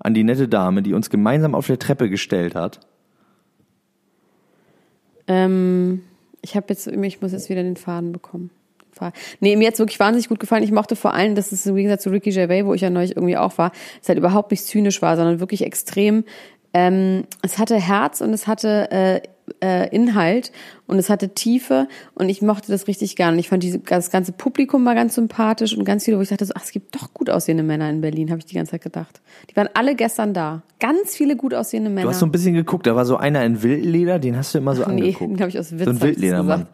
An 0.00 0.14
die 0.14 0.24
nette 0.24 0.48
Dame, 0.48 0.82
die 0.82 0.94
uns 0.94 1.10
gemeinsam 1.10 1.54
auf 1.54 1.66
der 1.66 1.78
Treppe 1.78 2.10
gestellt 2.10 2.54
hat. 2.54 2.80
Ähm, 5.28 6.02
ich 6.40 6.56
habe 6.56 6.66
jetzt, 6.70 6.86
ich 6.86 7.20
muss 7.20 7.32
jetzt 7.32 7.48
wieder 7.48 7.62
den 7.62 7.76
Faden 7.76 8.12
bekommen. 8.12 8.50
Faden. 8.98 9.14
Nee, 9.40 9.56
mir 9.56 9.68
hat's 9.68 9.78
wirklich 9.78 10.00
wahnsinnig 10.00 10.28
gut 10.28 10.40
gefallen. 10.40 10.62
Ich 10.62 10.72
mochte 10.72 10.96
vor 10.96 11.14
allem, 11.14 11.34
dass 11.34 11.52
es 11.52 11.66
im 11.66 11.76
Gegensatz 11.76 12.02
zu 12.02 12.10
Ricky 12.10 12.30
Gervais, 12.30 12.64
wo 12.64 12.74
ich 12.74 12.82
ja 12.82 12.90
neulich 12.90 13.16
irgendwie 13.16 13.36
auch 13.36 13.56
war, 13.58 13.72
es 14.02 14.08
halt 14.08 14.18
überhaupt 14.18 14.50
nicht 14.50 14.64
zynisch 14.64 15.02
war, 15.02 15.16
sondern 15.16 15.40
wirklich 15.40 15.64
extrem. 15.64 16.24
Ähm, 16.74 17.24
es 17.42 17.58
hatte 17.58 17.76
Herz 17.76 18.20
und 18.20 18.32
es 18.32 18.46
hatte 18.46 18.90
äh, 18.90 19.20
äh, 19.62 19.88
Inhalt 19.94 20.52
und 20.86 20.98
es 20.98 21.10
hatte 21.10 21.30
Tiefe 21.30 21.88
und 22.14 22.28
ich 22.28 22.42
mochte 22.42 22.70
das 22.72 22.86
richtig 22.86 23.16
gern. 23.16 23.34
Und 23.34 23.38
ich 23.40 23.48
fand 23.48 23.62
diese, 23.62 23.78
das 23.78 24.10
ganze 24.10 24.32
Publikum 24.32 24.84
war 24.84 24.94
ganz 24.94 25.14
sympathisch 25.14 25.76
und 25.76 25.84
ganz 25.84 26.04
viele, 26.04 26.16
wo 26.18 26.22
ich 26.22 26.28
dachte, 26.28 26.44
so, 26.46 26.52
ach, 26.56 26.62
es 26.64 26.70
gibt 26.72 26.94
doch 26.94 27.12
gut 27.14 27.28
aussehende 27.30 27.62
Männer 27.62 27.88
in 27.90 28.00
Berlin, 28.00 28.30
habe 28.30 28.38
ich 28.38 28.46
die 28.46 28.54
ganze 28.54 28.72
Zeit 28.72 28.82
gedacht. 28.82 29.20
Die 29.50 29.56
waren 29.56 29.68
alle 29.74 29.94
gestern 29.94 30.34
da. 30.34 30.62
Ganz 30.80 31.14
viele 31.16 31.36
gut 31.36 31.54
aussehende 31.54 31.90
Männer. 31.90 32.02
Du 32.02 32.08
hast 32.10 32.20
so 32.20 32.26
ein 32.26 32.32
bisschen 32.32 32.54
geguckt, 32.54 32.86
da 32.86 32.94
war 32.96 33.04
so 33.04 33.16
einer 33.16 33.44
in 33.44 33.62
Wildleder, 33.62 34.18
den 34.18 34.36
hast 34.36 34.54
du 34.54 34.58
immer 34.58 34.74
so 34.74 34.82
Nee, 34.88 35.00
angeguckt. 35.02 35.30
den 35.32 35.40
habe 35.40 35.50
ich 35.50 35.58
aus 35.58 35.72
Witz 35.72 35.84
So 35.84 35.90
ein 35.90 36.00
Wildledermann. 36.02 36.66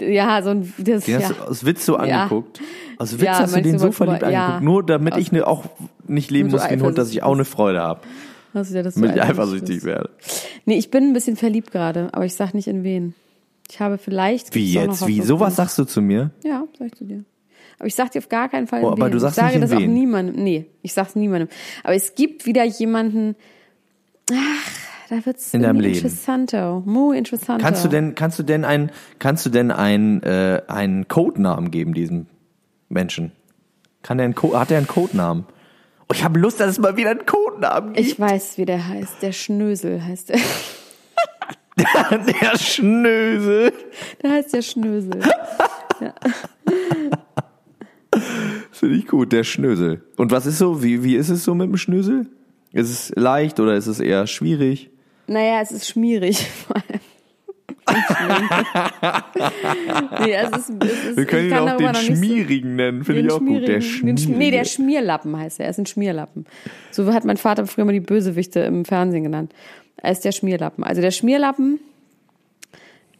Ja, 0.00 0.42
so 0.42 0.50
ein 0.50 0.72
das, 0.78 1.04
Den 1.04 1.20
ja. 1.20 1.28
hast 1.28 1.38
du 1.38 1.42
aus 1.48 1.64
Witz 1.66 1.84
so 1.84 1.94
Ja. 1.98 2.22
angeguckt. 2.22 2.60
Aus 2.96 3.12
Witz 3.14 3.22
Ja, 3.22 3.38
hast 3.38 3.54
du 3.56 3.62
den 3.62 3.78
so 3.78 3.92
verliebt 3.92 4.22
ja. 4.22 4.28
angeguckt. 4.46 4.64
Nur 4.64 4.82
damit 4.84 5.16
ich 5.18 5.30
ne, 5.32 5.46
auch 5.46 5.64
nicht 6.06 6.30
leben 6.30 6.50
muss 6.50 6.64
wie 6.64 6.68
ein 6.68 6.82
Hund, 6.82 6.96
dass 6.98 7.10
ich 7.10 7.22
auch 7.22 7.34
eine 7.34 7.44
Freude 7.44 7.80
habe. 7.80 8.00
Hast 8.54 8.70
du 8.70 8.76
ja 8.76 8.82
das 8.82 8.94
so 8.94 9.00
Damit 9.00 9.16
ich 9.16 9.22
eifersüchtig 9.22 9.84
werde. 9.84 10.10
Nee, 10.64 10.76
ich 10.78 10.90
bin 10.90 11.04
ein 11.04 11.12
bisschen 11.12 11.36
verliebt 11.36 11.70
gerade, 11.70 12.08
aber 12.12 12.24
ich 12.24 12.34
sag 12.34 12.52
nicht 12.54 12.66
in 12.68 12.82
wen. 12.84 13.14
Ich 13.70 13.80
habe 13.80 13.98
vielleicht. 13.98 14.54
Wie 14.54 14.72
jetzt? 14.72 15.06
Wie? 15.06 15.22
Sowas 15.22 15.56
sagst 15.56 15.78
du 15.78 15.84
zu 15.84 16.02
mir? 16.02 16.30
Ja, 16.44 16.64
sag 16.78 16.88
ich 16.88 16.94
zu 16.94 17.04
dir. 17.04 17.24
Aber 17.78 17.86
ich 17.86 17.94
sag 17.94 18.10
dir 18.10 18.18
auf 18.18 18.28
gar 18.28 18.48
keinen 18.48 18.66
Fall. 18.66 18.82
Oh, 18.82 18.88
in 18.88 18.92
aber 18.94 19.06
wen. 19.06 19.12
du 19.12 19.18
sagst 19.20 19.38
ich 19.38 19.42
sage 19.42 19.54
nicht 19.54 19.54
in 19.56 19.60
das 19.62 19.72
auch 19.72 19.80
wen. 19.80 19.94
niemandem. 19.94 20.42
Nee, 20.42 20.66
ich 20.82 20.92
sag's 20.92 21.14
niemandem. 21.14 21.48
Aber 21.84 21.94
es 21.94 22.14
gibt 22.14 22.46
wieder 22.46 22.64
jemanden. 22.64 23.36
Ach, 24.32 24.70
da 25.08 25.24
wird's 25.24 25.54
In 25.54 25.62
deinem 25.62 25.80
Leben. 25.80 25.94
interessanter. 25.94 26.82
Muy 26.84 27.16
interessanter. 27.16 27.62
Kannst 27.64 27.84
du 27.84 27.88
denn, 27.88 28.14
kannst 28.14 28.38
du 28.38 28.42
denn 28.42 28.64
ein, 28.64 28.90
kannst 29.18 29.46
du 29.46 29.50
denn 29.50 29.70
ein, 29.70 30.22
äh, 30.22 30.62
einen 30.66 31.08
Codenamen 31.08 31.70
geben 31.70 31.94
diesem 31.94 32.26
Menschen? 32.88 33.32
Kann 34.02 34.18
der 34.18 34.24
einen 34.24 34.34
Co 34.34 34.58
hat 34.58 34.70
der 34.70 34.78
einen 34.78 34.86
Codenamen? 34.86 35.44
Oh, 36.08 36.12
ich 36.12 36.24
habe 36.24 36.38
Lust, 36.40 36.58
dass 36.60 36.70
es 36.70 36.78
mal 36.78 36.96
wieder 36.96 37.10
einen 37.10 37.24
Codenamen 37.60 37.92
gibt. 37.92 38.06
Ich 38.06 38.18
weiß, 38.18 38.58
wie 38.58 38.64
der 38.64 38.88
heißt. 38.88 39.22
Der 39.22 39.32
Schnösel 39.32 40.04
heißt 40.04 40.30
der. 40.30 40.40
der 42.42 42.58
Schnösel. 42.58 43.72
Der 44.22 44.30
heißt 44.30 44.54
der 44.54 44.62
Schnösel. 44.62 45.20
Finde 48.72 48.96
ich 48.96 49.06
gut, 49.06 49.32
der 49.32 49.44
Schnösel. 49.44 50.02
Und 50.16 50.32
was 50.32 50.46
ist 50.46 50.58
so, 50.58 50.82
wie, 50.82 51.04
wie 51.04 51.16
ist 51.16 51.28
es 51.28 51.44
so 51.44 51.54
mit 51.54 51.68
dem 51.68 51.76
Schnösel? 51.76 52.26
Ist 52.72 52.90
es 52.90 53.12
leicht 53.14 53.60
oder 53.60 53.74
ist 53.74 53.86
es 53.86 54.00
eher 54.00 54.26
schwierig? 54.26 54.90
Naja, 55.26 55.60
es 55.60 55.70
ist 55.70 55.88
schmierig. 55.88 56.46
vor 56.66 56.76
allem. 56.76 56.99
nee, 60.20 60.32
es 60.34 60.50
ist, 60.50 60.70
es 60.82 61.04
ist, 61.04 61.16
Wir 61.16 61.24
können 61.26 61.48
ihn 61.48 61.54
auch 61.54 61.76
den 61.76 61.90
nicht 61.90 62.06
so- 62.06 62.14
Schmierigen 62.14 62.76
nennen, 62.76 63.04
finde 63.04 63.22
ich 63.22 63.30
auch 63.32 63.38
gut. 63.40 63.66
Der 63.66 63.80
schmierigen- 63.80 64.06
den 64.06 64.16
Sch- 64.16 64.28
Nee, 64.36 64.50
der 64.50 64.64
Schmierige. 64.64 64.66
Schmierlappen 64.66 65.36
heißt 65.36 65.60
er. 65.60 65.66
Er 65.66 65.70
ist 65.70 65.78
ein 65.78 65.86
Schmierlappen. 65.86 66.46
So 66.90 67.12
hat 67.12 67.24
mein 67.24 67.36
Vater 67.36 67.66
früher 67.66 67.84
mal 67.84 67.92
die 67.92 68.00
Bösewichte 68.00 68.60
im 68.60 68.84
Fernsehen 68.84 69.24
genannt. 69.24 69.52
Er 69.96 70.12
ist 70.12 70.24
der 70.24 70.32
Schmierlappen. 70.32 70.84
Also 70.84 71.00
der 71.02 71.10
Schmierlappen, 71.10 71.80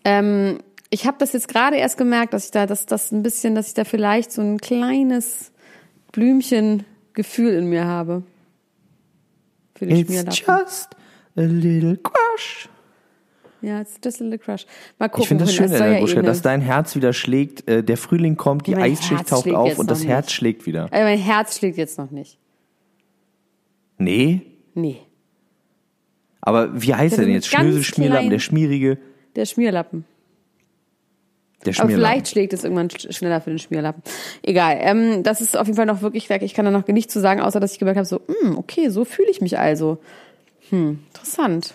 ähm, 0.05 0.59
ich 0.91 1.07
habe 1.07 1.17
das 1.19 1.33
jetzt 1.33 1.49
gerade 1.49 1.77
erst 1.77 1.99
gemerkt, 1.99 2.33
dass 2.33 2.47
ich 2.47 2.51
da, 2.53 2.67
dass 2.67 2.87
das 2.87 3.13
ein 3.13 3.23
bisschen, 3.23 3.55
dass 3.55 3.69
ich 3.69 3.75
da 3.75 3.85
vielleicht 3.85 4.33
so 4.33 4.43
ein 4.43 4.59
kleines 4.59 5.53
Blümchen-Gefühl 6.13 7.53
in 7.55 7.67
mir 7.69 7.85
habe. 7.87 8.23
Für 9.77 9.87
den 9.87 9.97
It's 9.97 10.09
Schmierlappen. 10.39 10.65
just 10.67 10.89
a 11.37 11.43
little 11.43 11.97
crush. 11.99 12.69
Ja, 13.63 13.81
it's 13.81 13.97
just 14.03 14.21
a 14.21 14.25
little 14.25 14.39
crush. 14.39 14.67
Mal 14.99 15.09
gucken. 15.09 15.23
Ich 15.23 15.29
finde 15.29 15.45
das 15.45 15.55
schön, 15.55 15.67
Es 15.67 15.73
soll 15.73 15.81
Elena 15.81 15.93
ja 15.93 15.99
eh 15.99 16.01
Guschka, 16.01 16.23
dass 16.23 16.41
dein 16.43 16.61
Herz 16.63 16.97
wieder 16.97 17.13
schlägt. 17.13 17.69
Äh, 17.69 17.83
der 17.85 17.97
Frühling 17.97 18.37
kommt, 18.37 18.67
die 18.67 18.73
Mein 18.75 18.85
Eisschicht 18.93 19.11
Herz 19.11 19.29
taucht 19.31 19.51
auf 19.51 19.79
und 19.79 19.91
das 19.91 20.05
Herz 20.05 20.27
nicht. 20.27 20.35
schlägt 20.35 20.67
wieder. 20.67 20.85
Also 20.91 21.05
mein 21.05 21.19
Herz 21.19 21.59
schlägt 21.59 21.77
jetzt 21.77 21.99
noch 21.99 22.11
nicht. 22.11 22.39
Nee, 23.99 24.43
Nee. 24.75 24.97
aber 26.41 26.81
wie 26.81 26.95
heißt 26.95 27.19
er 27.19 27.25
denn 27.25 27.35
jetzt? 27.35 27.49
Schnösel, 27.49 27.83
Schmierlappen, 27.83 28.31
der 28.31 28.39
Schmierige, 28.39 28.99
Der 29.37 29.45
Schmierlappen. 29.45 30.05
der 31.67 31.69
Aber 31.69 31.73
Schmierlappen. 31.75 31.97
vielleicht 31.97 32.29
schlägt 32.29 32.53
es 32.55 32.65
irgendwann 32.65 32.89
sch- 32.89 33.13
schneller 33.13 33.41
für 33.43 33.51
den 33.51 33.59
Schmierlappen. 33.59 34.03
Egal. 34.43 34.79
Ähm, 34.81 35.23
das 35.23 35.43
ist 35.43 35.55
auf 35.57 35.67
jeden 35.67 35.77
Fall 35.77 35.85
noch 35.87 36.01
wirklich, 36.01 36.31
ich 36.31 36.55
kann 36.55 36.65
da 36.65 36.71
noch 36.71 36.87
nichts 36.87 37.13
zu 37.13 37.21
sagen, 37.21 37.41
außer 37.43 37.61
dass 37.61 37.73
ich 37.73 37.79
gemerkt 37.79 37.99
habe, 37.99 38.07
so, 38.07 38.23
hm, 38.43 38.57
okay, 38.57 38.89
so 38.89 39.05
fühle 39.05 39.29
ich 39.31 39.43
mich 39.43 39.59
also. 39.59 39.99
Hm, 40.71 41.01
interessant. 41.13 41.75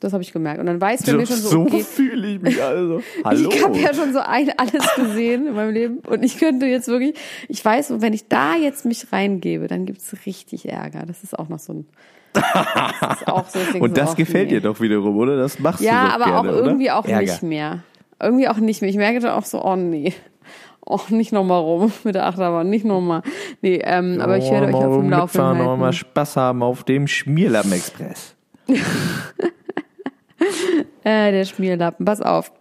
Das 0.00 0.14
habe 0.14 0.22
ich 0.22 0.32
gemerkt. 0.32 0.58
Und 0.60 0.66
dann 0.66 0.80
weiß 0.80 1.04
für 1.04 1.10
so 1.10 1.16
mich 1.18 1.28
schon 1.28 1.38
so, 1.38 1.48
so 1.50 1.60
okay, 1.60 1.82
fühle 1.82 2.26
ich 2.26 2.40
mich 2.40 2.62
also. 2.62 3.02
Hallo. 3.24 3.50
ich 3.50 3.62
habe 3.64 3.78
ja 3.78 3.92
schon 3.92 4.14
so 4.14 4.20
ein, 4.20 4.50
alles 4.56 4.94
gesehen 4.96 5.46
in 5.46 5.54
meinem 5.54 5.74
Leben 5.74 5.98
und 5.98 6.22
ich 6.22 6.38
könnte 6.38 6.66
jetzt 6.66 6.88
wirklich, 6.88 7.14
ich 7.48 7.62
weiß, 7.62 7.88
so, 7.88 8.00
wenn 8.00 8.14
ich 8.14 8.26
da 8.26 8.56
jetzt 8.56 8.86
mich 8.86 9.12
reingebe, 9.12 9.66
dann 9.66 9.84
gibt's 9.84 10.14
richtig 10.24 10.66
Ärger. 10.68 11.04
Das 11.06 11.22
ist 11.22 11.38
auch 11.38 11.50
noch 11.50 11.58
so 11.58 11.74
ein, 11.74 11.86
das 12.32 13.20
ist 13.20 13.28
auch 13.28 13.48
so, 13.48 13.58
und 13.78 13.88
so, 13.90 13.94
das 13.94 14.10
ach, 14.10 14.16
gefällt 14.16 14.48
nee. 14.48 14.54
dir 14.54 14.60
doch 14.62 14.80
wiederum, 14.80 15.16
oder? 15.18 15.36
Das 15.36 15.58
machst 15.58 15.82
Ja, 15.82 16.04
du 16.04 16.08
doch 16.08 16.14
aber 16.14 16.24
gerne, 16.24 16.38
auch 16.38 16.64
irgendwie 16.64 16.84
oder? 16.86 16.98
auch 16.98 17.04
Ärger. 17.04 17.20
nicht 17.20 17.42
mehr. 17.42 17.82
Irgendwie 18.22 18.48
auch 18.48 18.56
nicht 18.56 18.80
mehr. 18.80 18.90
Ich 18.90 18.96
merke 18.96 19.20
dann 19.20 19.32
auch 19.32 19.44
so, 19.44 19.62
oh 19.62 19.76
nee. 19.76 20.14
Oh, 20.86 21.00
nicht 21.10 21.32
nochmal 21.32 21.60
rum 21.60 21.92
mit 22.04 22.14
der 22.14 22.26
Achterbahn, 22.26 22.68
nicht 22.70 22.86
nochmal. 22.86 23.22
Nee, 23.60 23.80
ähm, 23.84 24.18
aber 24.20 24.38
ich 24.38 24.50
werde 24.50 24.68
euch 24.68 24.74
auf 24.74 24.96
dem 24.96 25.10
Laufenden 25.10 25.68
halten. 25.68 25.92
Spaß 25.92 26.36
haben 26.36 26.62
auf 26.62 26.84
dem 26.84 27.06
Schmierlappen-Express. 27.06 28.34
Äh, 31.02 31.32
der 31.32 31.46
Schmierlappen, 31.46 32.04
pass 32.04 32.20
auf. 32.20 32.52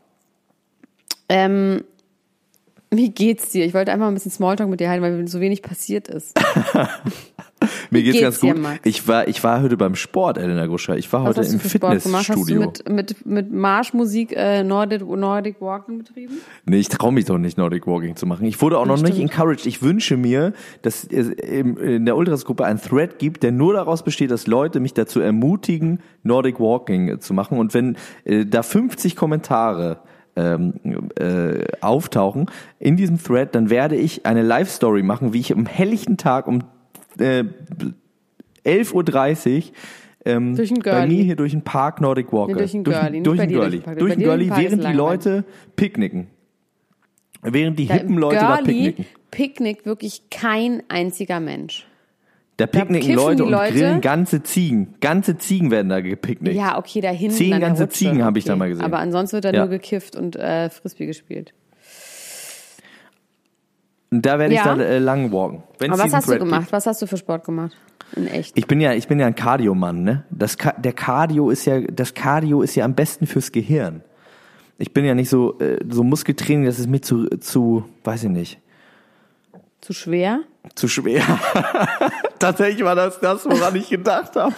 Ähm, 1.27 1.83
wie 2.89 3.11
geht's 3.11 3.49
dir? 3.49 3.65
Ich 3.65 3.73
wollte 3.73 3.91
einfach 3.91 4.07
ein 4.07 4.13
bisschen 4.13 4.31
Smalltalk 4.31 4.69
mit 4.69 4.79
dir 4.79 4.89
halten, 4.89 5.03
weil 5.03 5.27
so 5.27 5.41
wenig 5.41 5.61
passiert 5.61 6.07
ist. 6.07 6.39
Mir 7.89 8.03
geht's, 8.03 8.13
geht's 8.13 8.23
ganz 8.23 8.39
dir, 8.39 8.53
gut. 8.53 8.63
Max? 8.63 8.79
Ich 8.83 9.07
war, 9.07 9.27
ich 9.27 9.43
war 9.43 9.61
heute 9.61 9.77
beim 9.77 9.95
Sport, 9.95 10.37
Elena 10.37 10.65
Gruscher. 10.65 10.97
Ich 10.97 11.11
war 11.11 11.25
Was 11.25 11.37
heute 11.37 11.51
im 11.51 11.59
gemacht? 11.59 11.63
Hast 11.63 12.29
du 12.29 12.45
Fitnessstudio. 12.45 12.59
mit, 12.59 12.89
mit, 12.89 13.25
mit 13.25 13.51
Marschmusik 13.51 14.33
äh, 14.35 14.63
Nordic, 14.63 15.01
Nordic 15.01 15.61
Walking 15.61 15.99
betrieben? 15.99 16.35
Nee, 16.65 16.77
ich 16.79 16.89
traue 16.89 17.11
mich 17.11 17.25
doch 17.25 17.37
nicht, 17.37 17.57
Nordic 17.57 17.87
Walking 17.87 18.15
zu 18.15 18.25
machen. 18.25 18.45
Ich 18.45 18.61
wurde 18.61 18.77
auch 18.77 18.85
noch 18.85 18.97
nicht 18.97 19.15
stimmt. 19.15 19.31
encouraged. 19.31 19.65
Ich 19.65 19.81
wünsche 19.81 20.17
mir, 20.17 20.53
dass 20.81 21.03
es 21.03 21.29
in 21.29 22.05
der 22.05 22.15
Ultras-Gruppe 22.15 22.65
ein 22.65 22.81
Thread 22.81 23.19
gibt, 23.19 23.43
der 23.43 23.51
nur 23.51 23.73
daraus 23.73 24.03
besteht, 24.03 24.31
dass 24.31 24.47
Leute 24.47 24.79
mich 24.79 24.93
dazu 24.93 25.19
ermutigen, 25.19 25.99
Nordic 26.23 26.59
Walking 26.59 27.19
zu 27.19 27.33
machen. 27.33 27.57
Und 27.57 27.73
wenn 27.73 27.97
äh, 28.25 28.45
da 28.45 28.63
50 28.63 29.15
Kommentare 29.15 29.99
ähm, 30.35 30.73
äh, 31.19 31.65
auftauchen 31.81 32.49
in 32.79 32.95
diesem 32.95 33.21
Thread, 33.21 33.55
dann 33.55 33.69
werde 33.69 33.95
ich 33.95 34.25
eine 34.25 34.41
Live-Story 34.41 35.03
machen, 35.03 35.33
wie 35.33 35.39
ich 35.39 35.51
am 35.51 35.65
helllichten 35.65 36.17
Tag 36.17 36.47
um 36.47 36.63
äh, 37.19 37.43
11.30 38.65 39.57
Uhr 39.57 39.63
ähm, 40.25 40.55
Durch 40.55 40.69
ein 40.71 40.79
bei 40.79 41.07
mir 41.07 41.23
hier 41.23 41.35
durch 41.35 41.51
den 41.51 41.61
Park 41.63 42.01
Nordic 42.01 42.33
Walker. 42.33 42.53
Nee, 42.53 42.57
durch 42.59 42.73
ein 42.73 42.83
durch, 42.83 42.99
Girlie, 42.99 43.21
durch 43.23 43.39
ein 43.39 43.47
Girlie. 43.49 43.79
den. 43.79 43.97
Durch 43.97 44.11
ein 44.13 44.19
Girlie, 44.19 44.47
den 44.49 44.57
während 44.57 44.83
die. 44.83 44.91
Leute 44.93 45.45
picknicken. 45.75 46.27
Während 47.41 47.79
die 47.79 47.87
Da 47.87 47.93
hippen 47.93 48.17
Leute 48.17 48.35
da 48.35 48.57
Girlie 48.57 48.91
picknicken. 48.91 49.05
picknickt 49.31 49.85
wirklich 49.85 50.29
kein 50.29 50.83
einziger 50.89 51.39
Mensch. 51.39 51.87
Da 52.57 52.67
picknicken 52.67 53.07
kiffen 53.07 53.15
Leute 53.15 53.35
die 53.37 53.41
und 53.43 53.51
Leute. 53.51 53.73
grillen 53.73 54.01
ganze 54.01 54.43
Ziegen. 54.43 54.95
Ganze 54.99 55.37
Ziegen 55.37 55.71
werden 55.71 55.87
da 55.87 56.01
gepicknickt. 56.01 56.57
Ja, 56.57 56.77
okay, 56.77 56.99
da 56.99 57.09
hinten 57.11 57.37
Zehn 57.37 57.57
ganze 57.61 57.87
Ziegen 57.87 58.21
habe 58.25 58.37
ich 58.39 58.43
da 58.43 58.57
mal 58.57 58.67
gesehen. 58.67 58.83
Aber 58.83 58.99
ansonsten 58.99 59.35
wird 59.35 59.45
da 59.45 59.53
Ja. 59.53 59.59
nur 59.61 59.69
gekifft 59.69 60.17
und 60.17 60.35
äh, 60.35 60.69
Frisbee 60.69 61.05
gespielt. 61.05 61.53
Da 64.11 64.39
werde 64.39 64.53
ich 64.53 64.59
Ja. 64.59 64.65
dann 64.65 64.79
äh, 64.79 64.97
lang 64.99 65.31
walken. 65.31 65.63
Wenn's 65.77 65.93
Aber 65.93 66.03
was 66.03 66.13
hast 66.13 66.29
du 66.29 66.39
gemacht? 66.39 66.61
gibt. 66.61 66.71
Was 66.73 66.87
hast 66.87 67.01
du 67.01 67.05
für 67.07 67.17
Sport 67.17 67.43
gemacht? 67.45 67.75
In 68.15 68.25
echt. 68.27 68.57
Ich 68.57 68.65
bin 68.65 68.81
ja, 68.81 68.93
ich 68.93 69.07
bin 69.07 69.19
ja 69.19 69.27
ein 69.27 69.35
Cardio-Mann, 69.35 70.01
ne? 70.03 70.23
Das, 70.31 70.57
der 70.77 70.93
Cardio 70.93 71.51
ist 71.51 71.65
ja, 71.65 71.79
das 71.81 72.13
Cardio 72.15 72.61
ist 72.63 72.73
ja 72.75 72.85
am 72.85 72.95
besten 72.95 73.27
fürs 73.27 73.51
Gehirn. 73.51 74.01
Ich 74.79 74.93
bin 74.93 75.05
ja 75.05 75.13
nicht 75.13 75.29
so, 75.29 75.59
äh, 75.59 75.77
so 75.89 76.03
Muskeltraining, 76.03 76.65
das 76.65 76.79
ist 76.79 76.89
mir 76.89 77.01
zu, 77.01 77.27
zu, 77.39 77.83
weiß 78.03 78.23
ich 78.23 78.29
nicht, 78.29 78.59
Zu 79.81 79.93
schwer? 79.93 80.41
zu 80.75 80.87
schwer. 80.87 81.23
Tatsächlich 82.39 82.83
war 82.83 82.95
das 82.95 83.19
das, 83.19 83.45
woran 83.45 83.75
ich 83.75 83.89
gedacht 83.89 84.35
habe. 84.35 84.53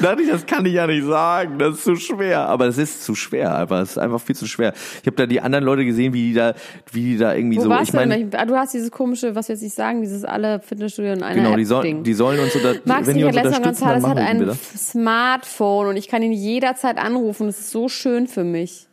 dachte 0.00 0.22
ich, 0.22 0.30
das 0.30 0.46
kann 0.46 0.64
ich 0.64 0.74
ja 0.74 0.86
nicht 0.86 1.04
sagen, 1.04 1.58
das 1.58 1.76
ist 1.76 1.84
zu 1.84 1.96
schwer. 1.96 2.40
Aber 2.40 2.66
es 2.66 2.78
ist 2.78 3.04
zu 3.04 3.14
schwer, 3.14 3.54
einfach, 3.54 3.80
es 3.80 3.90
ist 3.90 3.98
einfach 3.98 4.20
viel 4.20 4.36
zu 4.36 4.46
schwer. 4.46 4.72
Ich 5.00 5.06
habe 5.06 5.16
da 5.16 5.26
die 5.26 5.40
anderen 5.40 5.64
Leute 5.64 5.84
gesehen, 5.84 6.12
wie 6.12 6.28
die 6.28 6.34
da, 6.34 6.54
wie 6.92 7.02
die 7.02 7.18
da 7.18 7.34
irgendwie 7.34 7.58
Wo 7.58 7.62
so, 7.62 7.80
ich 7.80 7.92
meine, 7.92 8.28
Ah, 8.32 8.44
du 8.44 8.56
hast 8.56 8.74
dieses 8.74 8.90
komische, 8.90 9.34
was 9.34 9.48
wir 9.48 9.54
jetzt 9.54 9.62
nicht 9.62 9.74
sagen, 9.74 10.00
dieses 10.00 10.24
alle 10.24 10.60
Fitnessstudio 10.60 11.12
in 11.12 11.22
einer 11.22 11.34
genau, 11.34 11.56
die, 11.56 11.62
App 11.62 11.68
soll, 11.68 11.82
Ding. 11.82 12.02
die 12.02 12.14
sollen 12.14 12.40
uns 12.40 12.54
unter, 12.54 12.74
Max 12.84 13.06
wenn 13.06 13.16
die 13.16 13.24
uns 13.24 13.36
unterstützen, 13.36 13.84
González 13.84 14.06
hat 14.06 14.18
ein. 14.18 14.58
Smartphone 14.76 15.88
und 15.88 15.96
ich 15.96 16.08
kann 16.08 16.22
ihn 16.22 16.32
jederzeit 16.32 16.98
anrufen. 16.98 17.46
Das 17.46 17.58
ist 17.60 17.70
so 17.70 17.88
schön 17.88 18.26
für 18.26 18.44
mich. 18.44 18.86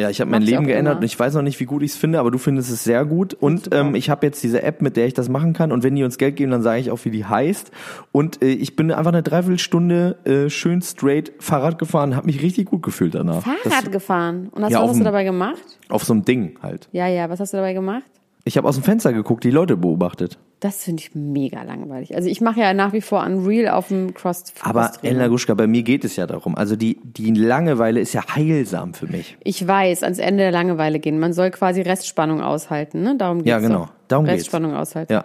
Ja, 0.00 0.10
ich 0.10 0.20
habe 0.20 0.30
mein 0.30 0.42
Leben 0.42 0.66
geändert 0.66 0.92
immer. 0.92 1.00
und 1.00 1.04
ich 1.04 1.18
weiß 1.18 1.34
noch 1.34 1.42
nicht, 1.42 1.60
wie 1.60 1.64
gut 1.64 1.82
ich 1.82 1.92
es 1.92 1.96
finde, 1.96 2.18
aber 2.18 2.30
du 2.30 2.38
findest 2.38 2.70
es 2.70 2.84
sehr 2.84 3.04
gut. 3.04 3.34
Und 3.34 3.74
ähm, 3.74 3.94
ich 3.94 4.10
habe 4.10 4.26
jetzt 4.26 4.42
diese 4.42 4.62
App, 4.62 4.82
mit 4.82 4.96
der 4.96 5.06
ich 5.06 5.14
das 5.14 5.28
machen 5.28 5.52
kann. 5.52 5.72
Und 5.72 5.82
wenn 5.82 5.94
die 5.94 6.04
uns 6.04 6.18
Geld 6.18 6.36
geben, 6.36 6.50
dann 6.50 6.62
sage 6.62 6.80
ich 6.80 6.90
auch, 6.90 7.04
wie 7.04 7.10
die 7.10 7.24
heißt. 7.24 7.70
Und 8.12 8.42
äh, 8.42 8.48
ich 8.48 8.76
bin 8.76 8.90
einfach 8.90 9.12
eine 9.12 9.22
Dreiviertelstunde 9.22 10.16
äh, 10.24 10.50
schön 10.50 10.82
straight 10.82 11.32
Fahrrad 11.38 11.78
gefahren, 11.78 12.16
habe 12.16 12.26
mich 12.26 12.42
richtig 12.42 12.66
gut 12.66 12.82
gefühlt 12.82 13.14
danach. 13.14 13.42
Fahrrad 13.42 13.92
gefahren. 13.92 14.48
Und 14.52 14.64
hast, 14.64 14.72
Ja, 14.72 14.82
was 14.82 14.90
hast 14.90 15.00
du 15.00 15.04
dabei 15.04 15.24
gemacht? 15.24 15.62
Das, 15.88 15.90
auf 15.90 16.04
so 16.04 16.12
einem 16.12 16.24
Ding 16.24 16.56
halt. 16.62 16.88
Ja, 16.92 17.06
ja, 17.06 17.28
was 17.30 17.40
hast 17.40 17.52
du 17.52 17.56
dabei 17.56 17.72
gemacht? 17.72 18.02
Ich 18.44 18.56
habe 18.56 18.68
aus 18.68 18.76
dem 18.76 18.84
Fenster 18.84 19.12
geguckt, 19.12 19.44
die 19.44 19.50
Leute 19.50 19.76
beobachtet. 19.76 20.38
Das 20.60 20.84
finde 20.84 21.02
ich 21.02 21.14
mega 21.14 21.62
langweilig. 21.62 22.14
Also 22.14 22.28
ich 22.28 22.40
mache 22.40 22.60
ja 22.60 22.74
nach 22.74 22.92
wie 22.92 23.00
vor 23.00 23.24
Unreal 23.24 23.72
auf 23.72 23.88
dem 23.88 24.12
Cross. 24.12 24.44
Aber. 24.62 24.92
Elena 25.02 25.28
Guschka, 25.28 25.54
bei 25.54 25.66
mir 25.66 25.82
geht 25.82 26.04
es 26.04 26.16
ja 26.16 26.26
darum. 26.26 26.54
Also 26.54 26.76
die, 26.76 26.98
die 27.02 27.32
Langeweile 27.32 28.00
ist 28.00 28.12
ja 28.12 28.22
heilsam 28.34 28.92
für 28.92 29.06
mich. 29.06 29.38
Ich 29.42 29.66
weiß, 29.66 30.02
ans 30.02 30.18
Ende 30.18 30.42
der 30.44 30.52
Langeweile 30.52 30.98
gehen. 30.98 31.18
Man 31.18 31.32
soll 31.32 31.50
quasi 31.50 31.80
Restspannung 31.80 32.42
aushalten, 32.42 33.02
ne? 33.02 33.16
Darum 33.16 33.38
geht's 33.38 33.48
Ja, 33.48 33.58
genau. 33.58 33.88
Darum 34.08 34.26
geht's. 34.26 34.36
Restspannung 34.36 34.74
aushalten. 34.74 35.12
Ja. 35.12 35.24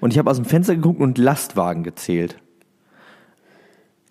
Und 0.00 0.12
ich 0.12 0.18
habe 0.18 0.30
aus 0.30 0.36
dem 0.36 0.44
Fenster 0.44 0.74
geguckt 0.74 1.00
und 1.00 1.16
Lastwagen 1.16 1.82
gezählt. 1.82 2.36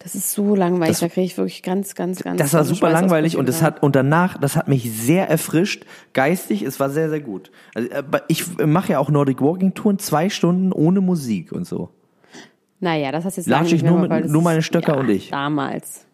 Das 0.04 0.16
ist 0.16 0.32
so 0.34 0.54
langweilich. 0.56 0.90
Das- 0.90 1.00
da 1.00 1.08
kriege 1.08 1.26
ich 1.26 1.38
wirklich 1.38 1.64
ganz, 1.64 1.96
ganz, 1.96 2.22
ganz. 2.24 2.38
Das 2.38 2.54
war 2.54 2.64
super 2.66 2.90
langweilig 2.92 3.38
und 3.38 3.48
das 3.48 3.62
hat 3.62 3.82
und 3.82 3.96
danach, 3.96 4.38
das 4.38 4.56
hat 4.58 4.68
mich 4.68 4.92
sehr 4.92 5.30
erfrischt, 5.30 5.86
geistig. 6.12 6.62
Es 6.62 6.80
war 6.80 6.90
sehr 6.90 7.10
sehr 7.10 7.22
gut. 7.22 7.52
Also, 7.74 7.90
äh, 7.90 8.04
ich 8.28 8.58
mache 8.58 8.92
ja 8.94 9.00
auch 9.00 9.10
Nordic 9.10 9.42
Walking 9.42 9.74
Touren 9.74 10.00
zwei 10.00 10.30
Stunden 10.30 10.72
ohne 10.74 11.00
Musik 11.02 11.52
und 11.54 11.66
so. 11.66 11.90
Naja, 12.82 13.14
das 13.14 13.24
hast 13.24 13.38
du 13.38 13.42
jetzt 13.42 13.48
Latsch 13.48 13.72
ich 13.72 13.82
mehr 13.82 13.92
nur 13.92 14.02
gemacht, 14.02 14.24
mit- 14.24 14.32
nur 14.32 14.42
meine 14.42 14.62
Stöcker 14.62 14.96
ja, 14.96 15.00
und 15.00 15.10
ich. 15.10 15.30
Damals. 15.30 16.06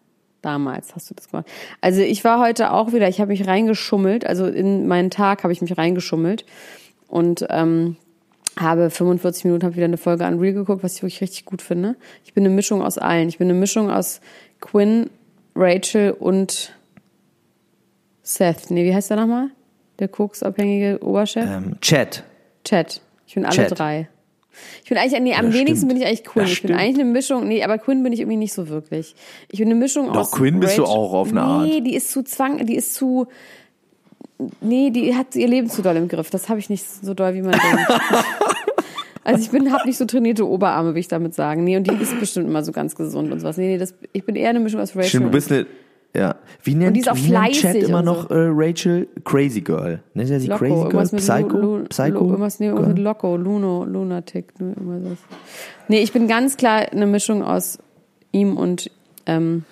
Damals 0.43 0.95
hast 0.95 1.09
du 1.09 1.15
das 1.15 1.29
gemacht. 1.29 1.47
Also 1.81 1.99
ich 2.01 2.23
war 2.23 2.39
heute 2.39 2.71
auch 2.71 2.93
wieder, 2.93 3.09
ich 3.09 3.19
habe 3.19 3.29
mich 3.31 3.45
reingeschummelt, 3.47 4.25
also 4.25 4.45
in 4.45 4.87
meinen 4.87 5.09
Tag 5.09 5.43
habe 5.43 5.51
ich 5.51 5.61
mich 5.61 5.77
reingeschummelt 5.77 6.45
und 7.07 7.45
ähm, 7.49 7.97
habe 8.59 8.89
45 8.89 9.45
Minuten, 9.45 9.63
habe 9.65 9.75
wieder 9.75 9.85
eine 9.85 9.97
Folge 9.97 10.25
Unreal 10.25 10.53
geguckt, 10.53 10.83
was 10.83 10.95
ich 10.95 11.01
wirklich 11.03 11.21
richtig 11.21 11.45
gut 11.45 11.61
finde. 11.61 11.95
Ich 12.25 12.33
bin 12.33 12.45
eine 12.45 12.53
Mischung 12.53 12.81
aus 12.81 12.97
allen. 12.97 13.29
Ich 13.29 13.37
bin 13.37 13.49
eine 13.49 13.57
Mischung 13.57 13.89
aus 13.89 14.21
Quinn, 14.59 15.09
Rachel 15.55 16.11
und 16.11 16.73
Seth. 18.23 18.69
Nee, 18.69 18.85
wie 18.85 18.93
heißt 18.93 19.09
der 19.09 19.17
nochmal? 19.17 19.49
Der 19.99 20.07
koksabhängige 20.07 20.99
Oberchef? 21.03 21.45
Ähm, 21.45 21.79
Chat. 21.81 22.23
Chat. 22.63 23.01
Ich 23.27 23.35
bin 23.35 23.45
alle 23.45 23.55
Chat. 23.55 23.77
drei. 23.79 24.07
Ich 24.83 24.89
bin 24.89 24.97
eigentlich, 24.97 25.19
nee, 25.21 25.33
am 25.35 25.47
Ja, 25.47 25.53
wenigsten 25.53 25.75
stimmt. 25.87 25.89
bin 25.93 25.97
ich 26.01 26.05
eigentlich 26.05 26.23
Quinn. 26.25 26.45
Ja, 26.45 26.51
ich 26.51 26.61
bin 26.61 26.73
eigentlich 26.75 26.95
eine 27.01 27.05
Mischung, 27.11 27.47
nee, 27.47 27.63
aber 27.63 27.77
Quinn 27.77 28.03
bin 28.03 28.11
ich 28.11 28.19
irgendwie 28.19 28.37
nicht 28.37 28.51
so 28.53 28.67
wirklich. 28.67 29.15
Ich 29.49 29.59
bin 29.59 29.69
eine 29.69 29.75
Mischung 29.79 30.09
aus. 30.09 30.31
Quinn 30.31 30.59
bist 30.59 30.77
du 30.77 30.81
Rachel- 30.83 30.95
auch 30.97 31.13
auf 31.13 31.29
eine 31.29 31.41
Art. 31.41 31.65
Nee, 31.67 31.81
die 31.81 31.95
ist 31.95 32.11
zu 32.11 32.23
zwang, 32.23 32.65
die 32.65 32.75
ist 32.75 32.93
zu, 32.95 33.27
nee, 34.59 34.89
die 34.89 35.15
hat 35.15 35.35
ihr 35.35 35.47
Leben 35.47 35.69
zu 35.69 35.81
doll 35.81 35.95
im 35.95 36.07
Griff. 36.09 36.29
Das 36.29 36.49
habe 36.49 36.59
ich 36.59 36.69
nicht 36.69 36.85
so 36.85 37.13
doll, 37.13 37.33
wie 37.35 37.41
man 37.41 37.51
denkt. 37.51 38.01
Also 39.33 39.43
ich 39.43 39.51
bin, 39.51 39.71
hab 39.71 39.85
nicht 39.85 39.97
so 39.97 40.05
trainierte 40.05 40.47
Oberarme, 40.47 40.93
will 40.93 40.99
ich 40.99 41.07
damit 41.07 41.33
sagen. 41.33 41.63
Nee, 41.63 41.77
und 41.77 41.85
die 41.89 41.95
ist 42.01 42.19
bestimmt 42.19 42.47
immer 42.47 42.63
so 42.63 42.71
ganz 42.71 42.95
gesund 42.95 43.31
und 43.31 43.39
sowas. 43.39 43.57
Nee, 43.57 43.67
nee, 43.67 43.77
das, 43.77 43.93
ich 44.13 44.25
bin 44.25 44.35
eher 44.35 44.49
eine 44.49 44.59
Mischung 44.59 44.81
aus 44.81 44.95
Rachel. 44.95 45.09
Stimmt, 45.09 45.23
du 45.23 45.27
und- 45.27 45.31
bist 45.33 45.51
eine 45.51 45.65
ja. 46.15 46.35
Wie 46.63 46.73
nennt, 46.73 46.95
die 46.95 47.01
ist 47.01 47.09
auch 47.11 47.15
wie 47.15 47.29
nennt 47.29 47.51
Chat 47.53 47.75
immer 47.75 47.99
und 47.99 48.05
noch 48.05 48.29
so. 48.29 48.33
äh, 48.35 48.47
Rachel? 48.51 49.07
Crazy 49.25 49.61
Girl. 49.61 50.01
Nennt 50.15 50.31
er 50.31 50.39
sie 50.39 50.47
Loco, 50.47 50.89
Crazy 50.89 50.89
Girl? 50.89 51.05
Psycho? 51.19 51.57
Lu, 51.57 51.77
Lu, 51.77 51.83
Psycho? 51.85 52.19
Lu, 52.19 52.25
irgendwas, 52.31 52.59
nee, 52.59 52.65
irgendwas 52.67 52.87
mit? 52.87 52.99
Loco, 52.99 53.37
Luno, 53.37 53.85
Lunatic, 53.85 54.59
ne, 54.59 54.69
irgendwas. 54.69 55.19
Nee, 55.87 56.01
ich 56.01 56.11
bin 56.11 56.27
ganz 56.27 56.57
klar 56.57 56.87
eine 56.91 57.05
Mischung 57.05 57.43
aus 57.43 57.77
ihm 58.31 58.57
und, 58.57 58.89
ähm, 59.27 59.65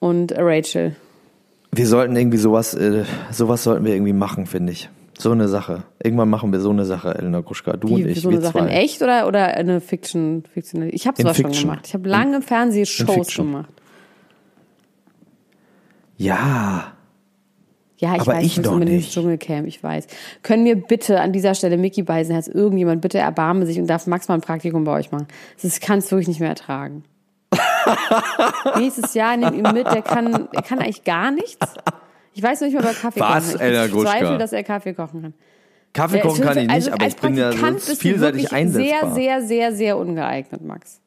und 0.00 0.32
Rachel. 0.36 0.96
Wir 1.72 1.86
sollten 1.86 2.16
irgendwie 2.16 2.38
sowas, 2.38 2.74
äh, 2.74 3.04
sowas 3.30 3.62
sollten 3.64 3.84
wir 3.84 3.94
irgendwie 3.94 4.12
machen, 4.12 4.46
finde 4.46 4.72
ich. 4.72 4.90
So 5.20 5.32
eine 5.32 5.48
Sache. 5.48 5.82
Irgendwann 6.02 6.30
machen 6.30 6.50
wir 6.50 6.60
so 6.60 6.70
eine 6.70 6.84
Sache, 6.84 7.14
Elena 7.14 7.40
Gruschka. 7.40 7.76
Du 7.76 7.88
und 7.88 8.04
Wie, 8.04 8.08
ich, 8.08 8.22
so 8.22 8.28
eine 8.28 8.38
wir 8.38 8.42
Sache 8.42 8.58
zwei. 8.58 8.60
in 8.60 8.68
echt 8.68 9.02
oder, 9.02 9.28
oder 9.28 9.48
eine 9.48 9.80
Fiction? 9.80 10.44
Fiction? 10.52 10.88
Ich 10.90 11.06
habe 11.06 11.20
sowas 11.20 11.36
schon 11.36 11.52
gemacht. 11.52 11.86
Ich 11.86 11.94
habe 11.94 12.08
lange 12.08 12.40
Fernsehshows 12.40 13.34
gemacht. 13.34 13.68
Ja. 16.16 16.92
Ja, 17.98 18.14
ich 18.14 18.22
Aber 18.22 18.32
weiß, 18.32 18.46
ich 18.46 18.54
du 18.54 18.62
doch 18.62 18.72
unbedingt 18.72 19.02
ins. 19.02 19.12
Dschungelcamp, 19.12 19.66
ich 19.66 19.82
weiß. 19.82 20.06
Können 20.42 20.64
wir 20.64 20.76
bitte 20.76 21.20
an 21.20 21.32
dieser 21.32 21.54
Stelle, 21.54 21.76
Mickey 21.76 22.02
Beisenherz, 22.02 22.48
irgendjemand 22.48 23.02
bitte 23.02 23.18
erbarme 23.18 23.66
sich 23.66 23.78
und 23.78 23.86
darf 23.88 24.06
Max 24.06 24.26
mal 24.28 24.36
ein 24.36 24.40
Praktikum 24.40 24.84
bei 24.84 24.92
euch 24.92 25.12
machen? 25.12 25.28
Das 25.62 25.80
kann 25.80 25.98
es 25.98 26.10
wirklich 26.10 26.28
nicht 26.28 26.40
mehr 26.40 26.48
ertragen. 26.48 27.04
Nächstes 28.78 29.12
Jahr 29.12 29.36
nehmt 29.36 29.54
ihn 29.54 29.74
mit, 29.74 29.86
der 29.86 30.00
kann, 30.00 30.48
er 30.52 30.62
kann 30.62 30.78
eigentlich 30.78 31.04
gar 31.04 31.30
nichts. 31.30 31.58
Ich 32.34 32.42
weiß 32.42 32.60
noch 32.60 32.68
nicht 32.68 32.76
mal 32.76 32.84
bei 32.84 32.92
Kaffee 32.92 33.20
Was, 33.20 33.52
kochen. 33.52 33.60
Elena 33.60 33.86
Ich 33.86 33.92
bezweifle, 33.92 34.38
dass 34.38 34.52
er 34.52 34.62
Kaffee 34.62 34.94
kochen 34.94 35.22
kann. 35.22 35.34
Kaffee 35.92 36.14
Der 36.14 36.22
kochen 36.22 36.42
kann 36.44 36.56
ich 36.58 36.66
nicht, 36.68 36.72
also 36.72 36.92
aber 36.92 37.06
ich 37.06 37.16
bin 37.16 37.36
ja 37.36 37.50
vielseitig 37.52 38.52
einsetzbar. 38.52 39.14
Sehr, 39.14 39.14
sehr, 39.14 39.42
sehr, 39.42 39.72
sehr 39.74 39.98
ungeeignet, 39.98 40.62
Max. 40.64 41.00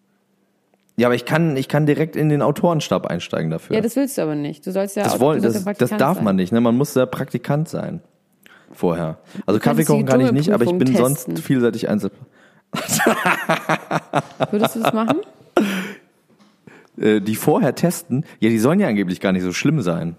ja, 0.97 1.07
aber 1.07 1.15
ich 1.15 1.23
kann, 1.25 1.55
ich 1.55 1.69
kann 1.69 1.85
direkt 1.85 2.17
in 2.17 2.27
den 2.27 2.41
Autorenstab 2.41 3.05
einsteigen 3.07 3.49
dafür. 3.49 3.77
Ja, 3.77 3.81
das 3.81 3.95
willst 3.95 4.17
du 4.17 4.23
aber 4.23 4.35
nicht. 4.35 4.67
Du 4.67 4.71
sollst 4.71 4.97
ja 4.97 5.03
das, 5.03 5.13
auch, 5.15 5.19
wollen, 5.21 5.41
das, 5.41 5.63
ja 5.63 5.73
das 5.73 5.89
darf 5.91 6.21
man 6.21 6.35
nicht. 6.35 6.51
Ne? 6.51 6.59
Man 6.59 6.75
muss 6.75 6.91
da 6.93 7.05
Praktikant 7.05 7.69
sein. 7.69 8.01
Vorher. 8.73 9.19
Also 9.45 9.59
Kaffee 9.61 9.85
kochen 9.85 10.05
kann 10.05 10.19
ich 10.19 10.31
nicht, 10.33 10.51
aber 10.51 10.63
ich 10.65 10.71
bin 10.71 10.79
Dschungelprüfung 10.79 11.07
sonst 11.15 11.25
testen. 11.25 11.37
vielseitig 11.37 11.87
einsetzbar. 11.89 12.27
Würdest 14.51 14.75
du 14.75 14.79
das 14.81 14.93
machen? 14.93 15.19
Äh, 16.99 17.21
die 17.21 17.35
vorher 17.35 17.75
testen, 17.75 18.25
ja, 18.39 18.49
die 18.49 18.59
sollen 18.59 18.79
ja 18.79 18.87
angeblich 18.87 19.19
gar 19.21 19.31
nicht 19.31 19.43
so 19.43 19.53
schlimm 19.53 19.81
sein. 19.81 20.15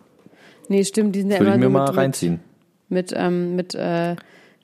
Nee, 0.68 0.85
stimmt, 0.85 1.14
die 1.14 1.20
sind 1.20 1.31
ja 1.31 1.37
immer 1.38 1.50
ich 1.50 1.55
mir 1.57 1.61
nur 1.62 1.70
mal 1.70 1.87
mit, 1.88 1.96
reinziehen. 1.96 2.40
mit, 2.88 3.12
ähm, 3.16 3.57
mit 3.57 3.74
äh, 3.74 4.16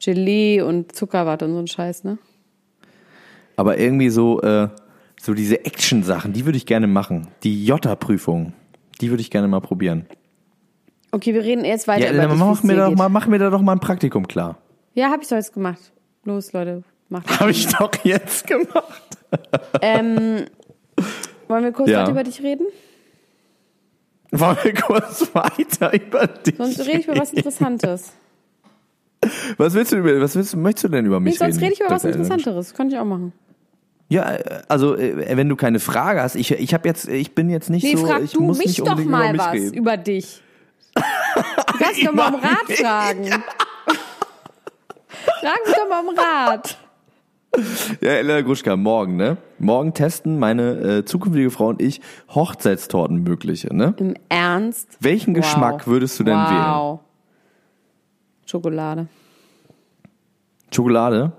Gelee 0.02 0.62
und 0.62 0.94
Zuckerwatte 0.94 1.44
und 1.44 1.52
so 1.52 1.58
ein 1.60 1.66
Scheiß, 1.66 2.04
ne? 2.04 2.18
Aber 3.56 3.78
irgendwie 3.78 4.08
so, 4.08 4.40
äh, 4.40 4.68
so 5.20 5.34
diese 5.34 5.64
Action-Sachen, 5.64 6.32
die 6.32 6.46
würde 6.46 6.56
ich 6.56 6.64
gerne 6.66 6.86
machen. 6.86 7.28
Die 7.42 7.64
Jota-Prüfung, 7.66 8.54
die 9.00 9.10
würde 9.10 9.20
ich 9.20 9.30
gerne 9.30 9.48
mal 9.48 9.60
probieren. 9.60 10.06
Okay, 11.12 11.34
wir 11.34 11.42
reden 11.42 11.64
jetzt 11.64 11.86
weiter 11.88 12.06
Ja, 12.06 12.12
über 12.12 12.22
dann 12.22 12.30
dich, 12.30 12.38
mach 12.38 12.62
mir, 12.62 12.74
dir 12.74 12.84
doch 12.86 12.94
mal, 12.96 13.08
mach 13.08 13.26
mir 13.26 13.38
da 13.38 13.50
doch 13.50 13.60
mal 13.60 13.72
ein 13.72 13.80
Praktikum 13.80 14.26
klar. 14.28 14.56
Ja, 14.94 15.10
hab 15.10 15.20
ich 15.22 15.28
doch 15.28 15.36
jetzt 15.36 15.52
gemacht. 15.52 15.92
Los, 16.24 16.52
Leute, 16.52 16.82
macht 17.08 17.28
das. 17.28 17.40
Habe 17.40 17.50
ich 17.50 17.66
doch 17.68 17.90
jetzt 18.04 18.46
gemacht. 18.46 19.18
Ähm, 19.82 20.44
wollen 21.48 21.64
wir 21.64 21.72
kurz 21.72 21.90
Ja. 21.90 22.00
weiter 22.02 22.12
über 22.12 22.22
dich 22.24 22.42
reden? 22.42 22.66
Wollen 24.32 24.56
wir 24.62 24.74
kurz 24.74 25.28
weiter 25.34 25.92
über 25.92 26.26
dich 26.26 26.56
Sonst 26.56 26.80
rede 26.80 26.98
ich 27.00 27.08
über 27.08 27.16
was 27.18 27.32
Interessantes. 27.32 28.12
Was 29.58 29.74
willst 29.74 29.92
du 29.92 29.96
über, 29.96 30.20
was 30.20 30.34
willst, 30.36 30.52
du- 30.54 30.56
möchtest 30.58 30.84
du 30.84 30.88
denn 30.88 31.04
über 31.06 31.20
mich 31.20 31.34
Nee, 31.34 31.38
sonst 31.38 31.56
reden? 31.56 31.64
rede 31.64 31.72
ich 31.74 31.80
über 31.80 31.90
was? 31.90 32.04
Interessanteres. 32.04 32.72
Kann 32.74 32.88
ich 32.88 32.96
auch 32.98 33.04
machen. 33.04 33.32
Ja, 34.08 34.22
also 34.68 34.96
äh, 34.96 35.36
wenn 35.36 35.48
du 35.48 35.56
keine 35.56 35.78
Frage 35.78 36.22
hast, 36.22 36.34
ich, 36.36 36.50
ich 36.52 36.74
habe 36.74 36.88
jetzt, 36.88 37.06
ich 37.08 37.34
bin 37.34 37.48
jetzt 37.50 37.70
nicht 37.70 37.82
Nee, 37.84 37.96
so, 37.96 38.06
frag 38.06 38.22
ich 38.22 38.32
du 38.32 38.40
muss 38.42 38.58
mich 38.58 38.66
nicht 38.68 38.80
doch 38.80 38.96
mal 39.04 39.24
über 39.24 39.32
mich 39.32 39.40
was 39.40 39.52
reden. 39.52 39.74
über 39.74 39.96
dich. 39.96 40.42
Du 40.94 41.02
kannst 41.78 42.06
doch 42.06 42.12
mal 42.12 42.34
um 42.34 42.40
Rat 42.40 42.66
fragen. 42.78 43.26
Frag 45.40 45.58
mich 45.66 45.74
doch 45.76 45.88
mal 45.88 46.00
um 46.00 46.18
Rat. 46.18 46.76
Ja, 48.00 48.10
Elena 48.12 48.40
Gruschka, 48.42 48.76
morgen, 48.76 49.16
ne? 49.16 49.36
Morgen 49.58 49.92
testen 49.92 50.38
meine 50.38 50.98
äh, 50.98 51.04
zukünftige 51.04 51.50
Frau 51.50 51.68
und 51.68 51.82
ich 51.82 52.00
Hochzeitstorten 52.32 53.22
mögliche, 53.22 53.74
ne? 53.74 53.94
Im 53.98 54.14
Ernst? 54.28 54.96
Welchen 55.00 55.34
Wow. 55.34 55.42
Geschmack 55.42 55.86
würdest 55.86 56.18
du 56.20 56.24
denn 56.24 56.36
wählen? 56.36 56.64
wow. 56.64 57.00
Schokolade. 58.46 59.08
Schokolade? 60.72 61.32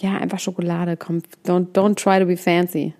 Ja, 0.00 0.16
einfach 0.18 0.38
Schokolade. 0.38 0.96
Komm, 0.96 1.22
don't, 1.46 1.72
don't 1.72 1.94
try 1.96 2.18
to 2.18 2.26
be 2.26 2.36
fancy. 2.36 2.94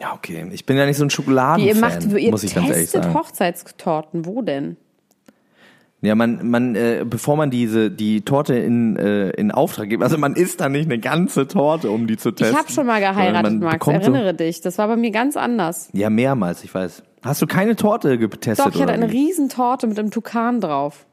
Ja, 0.00 0.14
okay. 0.14 0.46
Ich 0.52 0.64
bin 0.64 0.76
ja 0.76 0.86
nicht 0.86 0.96
so 0.96 1.04
ein 1.04 1.10
Schokoladenfan, 1.10 2.10
ihr 2.10 2.18
ihr 2.18 2.30
muss 2.30 2.44
ich 2.44 2.54
ganz 2.54 2.68
ehrlich 2.68 2.82
testet 2.84 3.04
sagen. 3.04 3.14
Hochzeitstorten. 3.14 4.26
Wo 4.26 4.42
denn? 4.42 4.76
Ja, 6.00 6.14
man, 6.14 6.48
man, 6.48 6.76
äh, 6.76 7.04
bevor 7.08 7.36
man 7.36 7.50
diese 7.50 7.90
die 7.90 8.20
Torte 8.20 8.54
in, 8.54 8.94
äh, 8.96 9.30
in 9.30 9.50
Auftrag 9.50 9.88
gibt, 9.88 10.02
also 10.04 10.16
man 10.16 10.34
isst 10.36 10.60
da 10.60 10.68
nicht 10.68 10.84
eine 10.86 11.00
ganze 11.00 11.48
Torte, 11.48 11.90
um 11.90 12.06
die 12.06 12.16
zu 12.16 12.30
testen. 12.30 12.54
Ich 12.54 12.58
habe 12.62 12.70
schon 12.72 12.86
mal 12.86 13.00
geheiratet, 13.00 13.58
Max. 13.60 13.72
bekommt 13.74 14.04
so- 14.04 14.12
Erinnere 14.12 14.32
dich. 14.34 14.60
Das 14.60 14.78
war 14.78 14.86
bei 14.86 14.96
mir 14.96 15.10
ganz 15.10 15.36
anders. 15.36 15.88
Ja, 15.92 16.08
mehrmals, 16.08 16.62
ich 16.62 16.72
weiß. 16.72 17.02
Hast 17.22 17.42
du 17.42 17.46
keine 17.48 17.74
Torte 17.74 18.16
getestet? 18.16 18.64
Doch, 18.64 18.72
ich 18.72 18.80
hatte 18.80 18.92
eine? 18.92 19.10
Riesentorte 19.10 19.88
mit 19.88 19.98
einem 19.98 20.12
Tukan 20.12 20.60
drauf. 20.60 21.04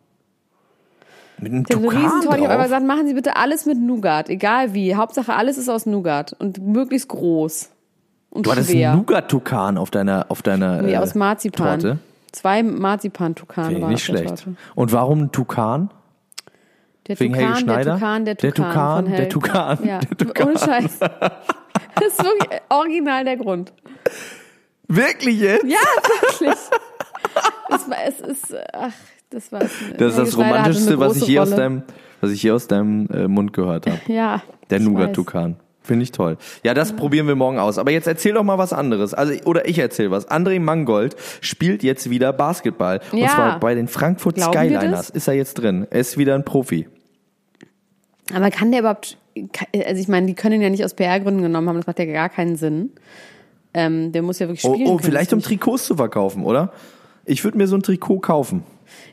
Mit 1.39 1.51
einem 1.51 1.63
hatte 1.63 1.73
eine 1.77 1.81
Tukan 1.83 1.97
Riesentorte. 2.03 2.25
Ich 2.25 2.31
habe 2.33 2.41
drauf? 2.43 2.51
aber 2.53 2.63
gesagt, 2.63 2.85
machen 2.85 3.07
Sie 3.07 3.13
bitte 3.15 3.35
alles 3.37 3.65
mit 3.65 3.79
Nougat. 3.79 4.29
Egal 4.29 4.75
wie. 4.75 4.93
Hauptsache 4.95 5.33
alles 5.33 5.57
ist 5.57 5.67
aus 5.67 5.87
Nougat. 5.87 6.33
Und 6.37 6.59
möglichst 6.65 7.07
groß. 7.09 7.71
Und 8.29 8.45
Du 8.45 8.51
hattest 8.51 8.69
schwer. 8.69 8.91
einen 8.91 8.99
Nougat-Tukan 8.99 9.77
auf 9.79 9.89
deiner, 9.89 10.27
auf 10.29 10.43
deiner 10.43 10.81
Nee, 10.83 10.93
äh, 10.93 10.97
aus 10.97 11.15
Marzipan. 11.15 11.79
Torte. 11.79 11.97
Zwei 12.35 12.63
Marzipan-Tukan 12.63 13.63
Finde 13.65 13.77
ich 13.77 13.81
waren 13.83 13.91
nicht 13.93 14.07
der 14.09 14.17
schlecht. 14.17 14.47
Und 14.75 14.91
warum 14.91 15.21
ein 15.21 15.31
Tukan? 15.31 15.89
Der 17.07 17.17
Wegen 17.19 17.33
Helge 17.33 17.53
Tukan, 17.53 17.65
der 17.67 17.73
Schneider? 17.73 17.93
Tukan, 17.95 18.25
der 18.25 18.35
Der 18.35 18.53
Tukan. 18.53 18.71
Tukan, 18.71 18.95
von 18.95 19.05
der 19.05 19.13
Helge. 19.15 19.29
Tukan, 19.29 19.77
Ja, 19.87 19.99
der 19.99 20.17
Tukan. 20.17 20.47
ohne 20.47 20.59
Scheiß. 20.59 20.99
Das 21.95 22.07
ist 22.07 22.23
wirklich 22.23 22.61
original 22.69 23.23
der 23.23 23.37
Grund. 23.37 23.71
Wirklich 24.89 25.39
jetzt? 25.39 25.63
Ja, 25.63 25.77
wirklich. 26.21 26.49
Es, 27.69 27.89
war, 27.89 27.97
es 28.05 28.19
ist, 28.19 28.55
ach, 28.73 28.91
das 29.29 29.51
war 29.53 29.59
Das 29.59 29.71
ist 29.71 29.97
Helge 29.97 30.15
das 30.17 30.37
Romantischste, 30.37 30.99
was 30.99 31.15
ich 31.15 31.27
je 31.27 31.39
aus 31.39 31.51
deinem, 31.51 31.83
was 32.19 32.31
ich 32.31 32.43
je 32.43 32.51
aus 32.51 32.67
deinem 32.67 33.07
äh, 33.07 33.27
Mund 33.29 33.53
gehört 33.53 33.87
habe. 33.87 33.99
Ja. 34.07 34.41
Der 34.69 34.81
Nougat-Tukan. 34.81 35.55
Finde 35.85 36.03
ich 36.03 36.11
toll. 36.11 36.37
Ja, 36.63 36.73
das 36.73 36.93
probieren 36.93 37.27
wir 37.27 37.35
morgen 37.35 37.59
aus. 37.59 37.77
Aber 37.77 37.91
jetzt 37.91 38.07
erzähl 38.07 38.33
doch 38.33 38.43
mal 38.43 38.57
was 38.57 38.73
anderes. 38.73 39.13
Also, 39.13 39.33
oder 39.45 39.67
ich 39.67 39.77
erzähl 39.77 40.09
was. 40.11 40.27
André 40.29 40.59
Mangold 40.59 41.15
spielt 41.41 41.83
jetzt 41.83 42.09
wieder 42.09 42.33
Basketball. 42.33 43.01
Und 43.11 43.19
Ja. 43.19 43.27
zwar 43.29 43.59
bei 43.59 43.75
den 43.75 43.87
Frankfurt 43.87 44.35
Glauben 44.35 44.53
Skyliners. 44.53 45.11
Ist 45.11 45.27
er 45.27 45.35
jetzt 45.35 45.53
drin. 45.55 45.85
Er 45.91 45.99
ist 45.99 46.17
wieder 46.17 46.33
ein 46.35 46.43
Profi. 46.43 46.87
Aber 48.33 48.49
kann 48.49 48.71
der 48.71 48.79
überhaupt, 48.79 49.17
also 49.85 50.01
ich 50.01 50.07
meine, 50.07 50.25
die 50.25 50.33
können 50.33 50.55
ihn 50.55 50.61
ja 50.61 50.69
nicht 50.71 50.83
aus 50.83 50.95
PR-Gründen 50.95 51.43
genommen 51.43 51.69
haben, 51.69 51.77
das 51.77 51.85
macht 51.85 51.99
ja 51.99 52.05
gar 52.05 52.29
keinen 52.29 52.55
Sinn. 52.55 52.91
Ähm, 53.75 54.11
der 54.11 54.21
muss 54.23 54.39
ja 54.39 54.47
wirklich 54.47 54.65
Oh, 54.65 54.73
spielen. 54.73 54.87
oh 54.87 54.95
können. 54.97 55.03
vielleicht 55.05 55.33
um 55.33 55.41
Trikots 55.41 55.85
zu 55.85 55.95
verkaufen, 55.97 56.43
oder? 56.43 56.71
Ich 57.25 57.43
würde 57.43 57.57
mir 57.57 57.67
so 57.67 57.75
ein 57.75 57.83
Trikot 57.83 58.19
kaufen. 58.19 58.63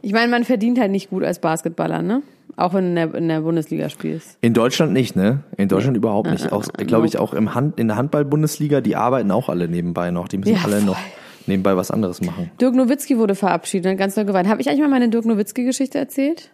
Ich 0.02 0.12
meine, 0.12 0.30
man 0.30 0.44
verdient 0.44 0.78
halt 0.78 0.90
nicht 0.90 1.10
gut 1.10 1.24
als 1.24 1.38
Basketballer, 1.40 2.02
ne? 2.02 2.22
Auch 2.56 2.74
wenn 2.74 2.82
du 2.84 2.88
in 2.90 2.94
der, 2.96 3.14
in 3.14 3.28
der 3.28 3.40
Bundesliga 3.40 3.88
spielst. 3.88 4.36
In 4.42 4.52
Deutschland 4.54 4.92
nicht, 4.92 5.16
ne? 5.16 5.42
In 5.56 5.68
Deutschland 5.68 5.96
überhaupt 5.96 6.30
nicht. 6.30 6.52
Auch, 6.52 6.64
glaube 6.74 7.06
ich, 7.06 7.18
auch 7.18 7.32
im 7.34 7.54
Hand, 7.54 7.78
in 7.80 7.88
der 7.88 7.96
Handball-Bundesliga, 7.96 8.80
die 8.82 8.94
arbeiten 8.96 9.30
auch 9.30 9.48
alle 9.48 9.68
nebenbei 9.68 10.10
noch. 10.10 10.28
Die 10.28 10.38
müssen 10.38 10.54
Ja, 10.54 10.60
alle 10.64 10.76
voll. 10.76 10.84
noch 10.86 10.98
nebenbei 11.46 11.76
was 11.76 11.90
anderes 11.90 12.20
machen. 12.20 12.50
Dirk 12.60 12.74
Nowitzki 12.74 13.16
wurde 13.18 13.34
verabschiedet 13.34 13.86
und 13.86 13.92
hat 13.92 13.98
ganz 13.98 14.14
doll 14.14 14.26
geweint. 14.26 14.48
Habe 14.48 14.60
ich 14.60 14.68
eigentlich 14.68 14.80
mal 14.82 14.88
meine 14.90 15.08
Dirk 15.08 15.24
Nowitzki-Geschichte 15.24 15.98
erzählt? 15.98 16.50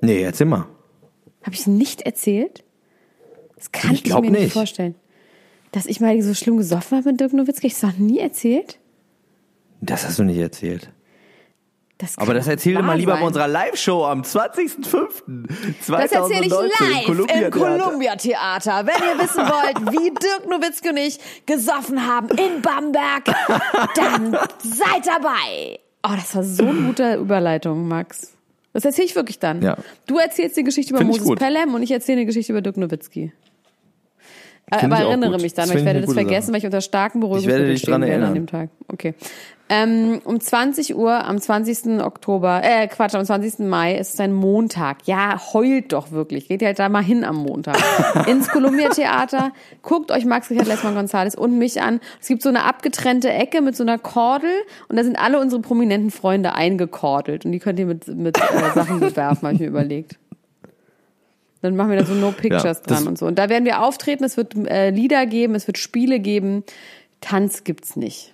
Nee, 0.00 0.22
erzähl 0.22 0.46
mal. 0.46 0.66
Habe 1.42 1.54
ich 1.54 1.66
nicht 1.66 2.02
erzählt? 2.02 2.64
Das 3.56 3.70
kann 3.72 3.92
Ich 3.92 4.04
ich, 4.06 4.12
mir 4.14 4.20
nicht 4.22 4.30
nicht. 4.32 4.52
vorstellen. 4.52 4.94
Dass 5.72 5.86
ich 5.86 6.00
mal 6.00 6.20
so 6.22 6.32
schlimm 6.34 6.56
gesoffen 6.56 6.98
habe 6.98 7.10
mit 7.10 7.20
Dirk 7.20 7.32
Nowitzki, 7.34 7.66
ich 7.66 7.74
das 7.74 7.82
noch 7.82 7.98
nie 7.98 8.18
erzählt? 8.18 8.78
Das 9.82 10.06
hast 10.06 10.18
du 10.18 10.24
nicht 10.24 10.38
erzählt. 10.38 10.90
Das 11.98 12.18
Aber 12.18 12.34
das 12.34 12.44
doch 12.44 12.50
erzähl 12.52 12.72
dir 12.74 12.80
wahr 12.80 12.86
mal 12.86 12.98
lieber 12.98 13.12
sein. 13.12 13.20
bei 13.22 13.26
unserer 13.26 13.48
Live-Show 13.48 14.04
am 14.04 14.20
20.05. 14.20 15.46
Das 15.88 16.12
erzähle 16.12 16.44
ich 16.44 16.50
2019 16.52 16.68
live 16.68 16.98
im 16.98 17.50
Columbia-Theater. 17.50 17.50
Columbia-Theater. 17.50 18.86
Wenn 18.86 19.08
ihr 19.18 19.24
wissen 19.24 19.44
wollt, 19.46 19.92
wie 19.92 20.10
Dirk 20.10 20.46
Nowitzki 20.48 20.88
und 20.90 20.96
ich 20.98 21.18
gesoffen 21.46 22.06
haben 22.06 22.28
in 22.36 22.60
Bamberg, 22.60 23.24
dann 23.94 24.32
seid 24.62 25.06
dabei. 25.06 25.78
Oh, 26.06 26.12
das 26.14 26.36
war 26.36 26.42
so 26.42 26.66
eine 26.66 26.82
gute 26.82 27.14
Überleitung, 27.14 27.88
Max. 27.88 28.32
Das 28.74 28.84
erzähle 28.84 29.06
ich 29.06 29.16
wirklich 29.16 29.38
dann. 29.38 29.62
Ja. 29.62 29.78
Du 30.06 30.18
erzählst 30.18 30.56
die 30.58 30.64
Geschichte 30.64 30.90
über 30.90 30.98
Find 30.98 31.18
Moses. 31.18 31.34
Pelham 31.38 31.74
und 31.74 31.82
ich 31.82 31.90
erzähle 31.90 32.18
eine 32.18 32.26
Geschichte 32.26 32.52
über 32.52 32.60
Dirk 32.60 32.76
Nowitzki. 32.76 33.32
Find 34.70 34.84
Aber 34.92 34.96
erinnere 34.96 35.40
mich 35.40 35.54
dann, 35.54 35.68
weil 35.70 35.78
ich 35.78 35.84
werde 35.84 36.02
das 36.02 36.12
vergessen, 36.12 36.46
Sache. 36.48 36.52
weil 36.52 36.58
ich 36.58 36.64
unter 36.66 36.80
starken 36.82 37.22
Ich 37.38 37.46
werde 37.46 37.66
dich 37.68 37.82
dran 37.82 38.02
an 38.02 38.08
erinnern. 38.08 38.34
dem 38.34 38.46
Tag. 38.46 38.68
Okay. 38.88 39.14
Ähm, 39.68 40.20
um 40.22 40.38
20 40.38 40.94
Uhr 40.94 41.24
am 41.24 41.40
20. 41.40 42.00
Oktober, 42.00 42.60
äh, 42.62 42.86
Quatsch, 42.86 43.16
am 43.16 43.24
20. 43.24 43.66
Mai 43.66 43.96
ist 43.96 44.14
es 44.14 44.20
ein 44.20 44.32
Montag. 44.32 44.98
Ja, 45.06 45.40
heult 45.52 45.92
doch 45.92 46.12
wirklich. 46.12 46.46
Geht 46.46 46.62
halt 46.62 46.78
da 46.78 46.88
mal 46.88 47.02
hin 47.02 47.24
am 47.24 47.36
Montag. 47.36 47.76
Ins 48.28 48.48
Columbia 48.48 48.90
Theater. 48.90 49.52
Guckt 49.82 50.12
euch 50.12 50.24
Max 50.24 50.50
Richard 50.50 50.68
Lessmann 50.68 50.96
González 50.96 51.36
und 51.36 51.58
mich 51.58 51.82
an. 51.82 52.00
Es 52.20 52.28
gibt 52.28 52.42
so 52.42 52.48
eine 52.48 52.62
abgetrennte 52.62 53.28
Ecke 53.32 53.60
mit 53.60 53.74
so 53.74 53.82
einer 53.82 53.98
Kordel 53.98 54.52
und 54.88 54.96
da 54.96 55.02
sind 55.02 55.18
alle 55.18 55.40
unsere 55.40 55.60
prominenten 55.60 56.12
Freunde 56.12 56.54
eingekordelt 56.54 57.44
und 57.44 57.50
die 57.50 57.58
könnt 57.58 57.80
ihr 57.80 57.86
mit, 57.86 58.06
mit 58.06 58.38
äh, 58.38 58.72
Sachen 58.72 59.00
bewerfen, 59.00 59.42
habe 59.42 59.54
ich 59.54 59.60
mir 59.60 59.66
überlegt. 59.66 60.16
Dann 61.62 61.74
machen 61.74 61.90
wir 61.90 61.98
da 61.98 62.04
so 62.04 62.14
No 62.14 62.30
Pictures 62.30 62.82
Ja, 62.86 62.94
dran 62.94 63.08
und 63.08 63.18
so. 63.18 63.26
Und 63.26 63.36
da 63.36 63.48
werden 63.48 63.64
wir 63.64 63.82
auftreten, 63.82 64.22
es 64.22 64.36
wird 64.36 64.54
äh, 64.68 64.90
Lieder 64.90 65.26
geben, 65.26 65.56
es 65.56 65.66
wird 65.66 65.78
Spiele 65.78 66.20
geben. 66.20 66.62
Tanz 67.20 67.64
gibt's 67.64 67.96
nicht. 67.96 68.32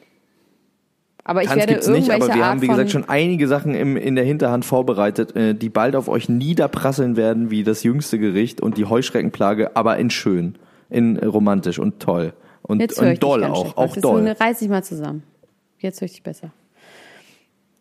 Aber 1.25 1.43
ich 1.43 1.49
Tanz 1.49 1.61
werde 1.61 1.73
gibt's 1.75 1.89
nicht, 1.89 2.11
aber 2.11 2.27
wir 2.27 2.35
Art 2.35 2.45
haben, 2.45 2.63
wie 2.63 2.69
gesagt, 2.69 2.91
schon 2.91 3.09
einige 3.09 3.47
Sachen 3.47 3.75
im, 3.75 3.97
in 3.97 4.17
der 4.17 4.25
Hinterhand 4.25 4.65
vorbereitet, 4.65 5.37
äh, 5.37 5.55
die 5.55 5.69
bald 5.69 5.95
auf 5.95 6.09
euch 6.09 6.29
niederprasseln 6.29 7.17
werden, 7.17 7.51
wie 7.51 7.63
das 7.63 7.85
jüngste 7.85 8.19
Gericht 8.19 8.61
und 8.61 8.77
die 8.77 8.87
Heuschreckenplage, 8.87 9.77
aber 9.77 9.99
in 9.99 10.11
schön, 10.11 10.57
in 10.91 11.17
romantisch 11.19 11.79
und 11.79 12.01
toll. 12.01 12.33
Und, 12.63 12.81
Jetzt 12.81 13.01
ich 13.01 13.09
und 13.09 13.23
doll 13.23 13.45
auch, 13.45 13.77
auch. 13.77 13.95
Jetzt 13.95 14.05
doll. 14.05 14.27
reiß 14.29 14.59
dich 14.59 14.69
mal 14.69 14.83
zusammen. 14.83 15.23
Jetzt 15.79 16.01
höre 16.01 16.07
ich 16.07 16.13
dich 16.13 16.23
besser. 16.23 16.53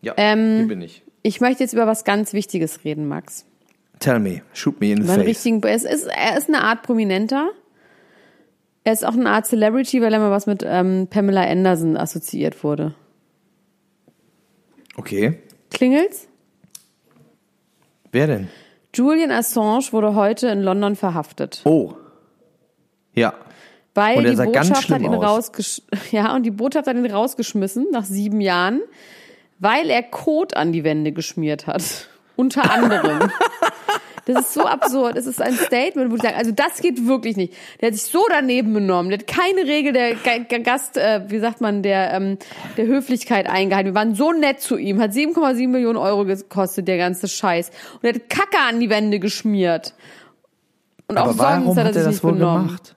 Ja, 0.02 0.14
Ähm, 0.16 0.56
hier 0.58 0.68
bin 0.68 0.82
ich. 0.82 1.02
Ich 1.22 1.40
möchte 1.40 1.62
jetzt 1.62 1.72
über 1.72 1.86
was 1.86 2.04
ganz 2.04 2.32
Wichtiges 2.32 2.84
reden, 2.84 3.06
Max. 3.06 3.46
Tell 4.00 4.18
me, 4.18 4.42
shoot 4.52 4.80
me 4.80 4.90
in 4.90 5.02
the 5.02 5.08
face. 5.08 5.24
richtigen, 5.24 5.62
es 5.64 5.84
ist, 5.84 6.08
er 6.08 6.36
ist 6.36 6.48
eine 6.48 6.62
Art 6.62 6.82
Prominenter. 6.82 7.50
Er 8.82 8.92
ist 8.92 9.06
auch 9.06 9.12
eine 9.12 9.30
Art 9.30 9.46
Celebrity, 9.46 10.02
weil 10.02 10.12
er 10.12 10.18
mal 10.18 10.32
was 10.32 10.46
mit 10.46 10.64
ähm, 10.66 11.06
Pamela 11.08 11.42
Anderson 11.42 11.96
assoziiert 11.96 12.64
wurde. 12.64 12.94
Okay. 14.96 15.38
Klingelt's? 15.70 16.28
Wer 18.10 18.26
denn? 18.26 18.48
Julian 18.94 19.30
Assange 19.30 19.92
wurde 19.92 20.14
heute 20.14 20.48
in 20.48 20.62
London 20.62 20.96
verhaftet. 20.96 21.62
Oh. 21.64 21.94
Ja. 23.14 23.34
Weil 23.94 24.18
Und 24.18 24.24
er 24.24 24.30
die 24.30 24.36
sah 24.36 24.44
ganz 24.44 24.68
Botschaft 24.68 24.90
hat 24.90 25.00
schlimm 25.00 25.12
ihn 25.12 25.18
aus. 25.18 25.24
rausgesch 25.24 25.82
ja, 26.12 26.34
und 26.34 26.44
die 26.44 26.50
Botschaft 26.50 26.86
hat 26.86 26.96
ihn 26.96 27.06
rausgeschmissen 27.10 27.86
nach 27.90 28.04
sieben 28.04 28.40
Jahren, 28.40 28.82
weil 29.58 29.90
er 29.90 30.02
Kot 30.02 30.56
an 30.56 30.72
die 30.72 30.84
Wände 30.84 31.12
geschmiert 31.12 31.66
hat. 31.66 32.08
Unter 32.36 32.70
anderem. 32.70 33.30
Das 34.24 34.40
ist 34.44 34.54
so 34.54 34.64
absurd. 34.66 35.16
Es 35.16 35.26
ist 35.26 35.42
ein 35.42 35.54
Statement, 35.54 36.10
wo 36.10 36.14
ich 36.16 36.22
sage, 36.22 36.36
also 36.36 36.52
das 36.52 36.80
geht 36.80 37.06
wirklich 37.08 37.36
nicht. 37.36 37.54
Der 37.80 37.88
hat 37.88 37.94
sich 37.94 38.04
so 38.10 38.24
daneben 38.30 38.72
benommen. 38.72 39.10
Der 39.10 39.18
hat 39.18 39.26
keine 39.26 39.62
Regel 39.66 39.92
der 39.92 40.14
Ga- 40.14 40.38
Ga- 40.48 40.58
Gast, 40.58 40.96
äh, 40.96 41.22
wie 41.28 41.40
sagt 41.40 41.60
man, 41.60 41.82
der, 41.82 42.12
ähm, 42.14 42.38
der 42.76 42.86
Höflichkeit 42.86 43.48
eingehalten. 43.48 43.90
Wir 43.90 43.94
waren 43.96 44.14
so 44.14 44.30
nett 44.32 44.60
zu 44.60 44.76
ihm. 44.76 45.00
Hat 45.00 45.12
7,7 45.12 45.66
Millionen 45.72 45.96
Euro 45.98 46.24
gekostet, 46.24 46.86
der 46.86 46.98
ganze 46.98 47.26
Scheiß. 47.26 47.70
Und 47.94 48.04
er 48.04 48.14
hat 48.14 48.30
Kacke 48.30 48.58
an 48.68 48.78
die 48.78 48.90
Wände 48.90 49.18
geschmiert. 49.18 49.94
Und 51.08 51.18
auch 51.18 51.24
Aber 51.30 51.38
warum 51.38 51.64
sonst 51.74 51.78
hat 51.78 51.84
er 51.84 51.84
hat 51.86 51.94
sich 51.94 52.02
er 52.02 52.04
das 52.06 52.14
nicht 52.14 52.24
wohl 52.24 52.32
benommen. 52.34 52.66
gemacht? 52.68 52.94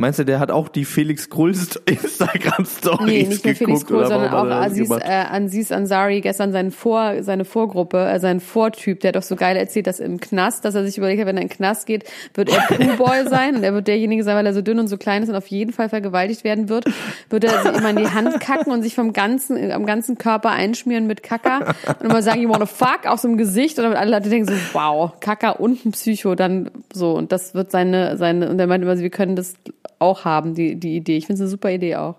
Meinst 0.00 0.20
du, 0.20 0.24
der 0.24 0.38
hat 0.38 0.52
auch 0.52 0.68
die 0.68 0.84
Felix 0.84 1.28
Krulls 1.28 1.74
Instagram-Stories 1.84 3.04
Nee, 3.04 3.24
nicht 3.24 3.44
nur 3.44 3.54
Felix 3.56 3.90
oder? 3.90 4.06
sondern 4.06 4.32
auch 4.32 4.44
Aziz, 4.44 4.88
äh, 4.90 5.24
Aziz 5.28 5.72
Ansari, 5.72 6.20
gestern 6.20 6.52
seinen 6.52 6.70
Vor, 6.70 7.24
seine 7.24 7.44
Vorgruppe, 7.44 8.06
äh, 8.06 8.20
sein 8.20 8.38
Vortyp, 8.38 9.00
der 9.00 9.08
hat 9.08 9.16
doch 9.16 9.24
so 9.24 9.34
geil 9.34 9.56
erzählt, 9.56 9.88
dass 9.88 9.98
im 9.98 10.20
Knast, 10.20 10.64
dass 10.64 10.76
er 10.76 10.84
sich 10.86 10.98
überlegt 10.98 11.20
hat, 11.20 11.26
wenn 11.26 11.36
er 11.36 11.42
in 11.42 11.48
den 11.48 11.56
Knast 11.56 11.86
geht, 11.86 12.04
wird 12.34 12.48
er 12.48 12.60
Crewboy 12.60 13.26
sein 13.28 13.56
und 13.56 13.64
er 13.64 13.74
wird 13.74 13.88
derjenige 13.88 14.22
sein, 14.22 14.36
weil 14.36 14.46
er 14.46 14.54
so 14.54 14.62
dünn 14.62 14.78
und 14.78 14.86
so 14.86 14.98
klein 14.98 15.24
ist 15.24 15.30
und 15.30 15.34
auf 15.34 15.48
jeden 15.48 15.72
Fall 15.72 15.88
vergewaltigt 15.88 16.44
werden 16.44 16.68
wird, 16.68 16.84
wird 17.28 17.42
er 17.42 17.60
sich 17.60 17.76
immer 17.76 17.90
in 17.90 17.96
die 17.96 18.08
Hand 18.08 18.38
kacken 18.38 18.72
und 18.72 18.84
sich 18.84 18.94
vom 18.94 19.12
ganzen, 19.12 19.72
am 19.72 19.84
ganzen 19.84 20.16
Körper 20.16 20.50
einschmieren 20.50 21.08
mit 21.08 21.24
Kacker 21.24 21.74
und 21.98 22.04
immer 22.08 22.22
sagen, 22.22 22.40
you 22.40 22.48
wanna 22.48 22.66
fuck, 22.66 23.06
aus 23.06 23.22
dem 23.22 23.36
Gesicht 23.36 23.78
und 23.78 23.82
damit 23.82 23.98
alle 23.98 24.12
Leute 24.12 24.28
denken 24.28 24.46
so, 24.46 24.54
wow, 24.74 25.10
Kacker 25.18 25.58
und 25.58 25.84
ein 25.84 25.90
Psycho, 25.90 26.36
dann 26.36 26.70
so 26.92 27.14
und 27.14 27.32
das 27.32 27.54
wird 27.54 27.72
seine, 27.72 28.16
seine, 28.16 28.48
und 28.48 28.60
er 28.60 28.68
meint 28.68 28.84
immer, 28.84 28.96
wir 28.96 29.10
können 29.10 29.34
das 29.34 29.56
auch 29.98 30.24
haben, 30.24 30.54
die, 30.54 30.76
die 30.76 30.96
Idee. 30.96 31.16
Ich 31.16 31.26
finde 31.26 31.34
es 31.34 31.40
eine 31.42 31.50
super 31.50 31.70
Idee 31.70 31.96
auch. 31.96 32.16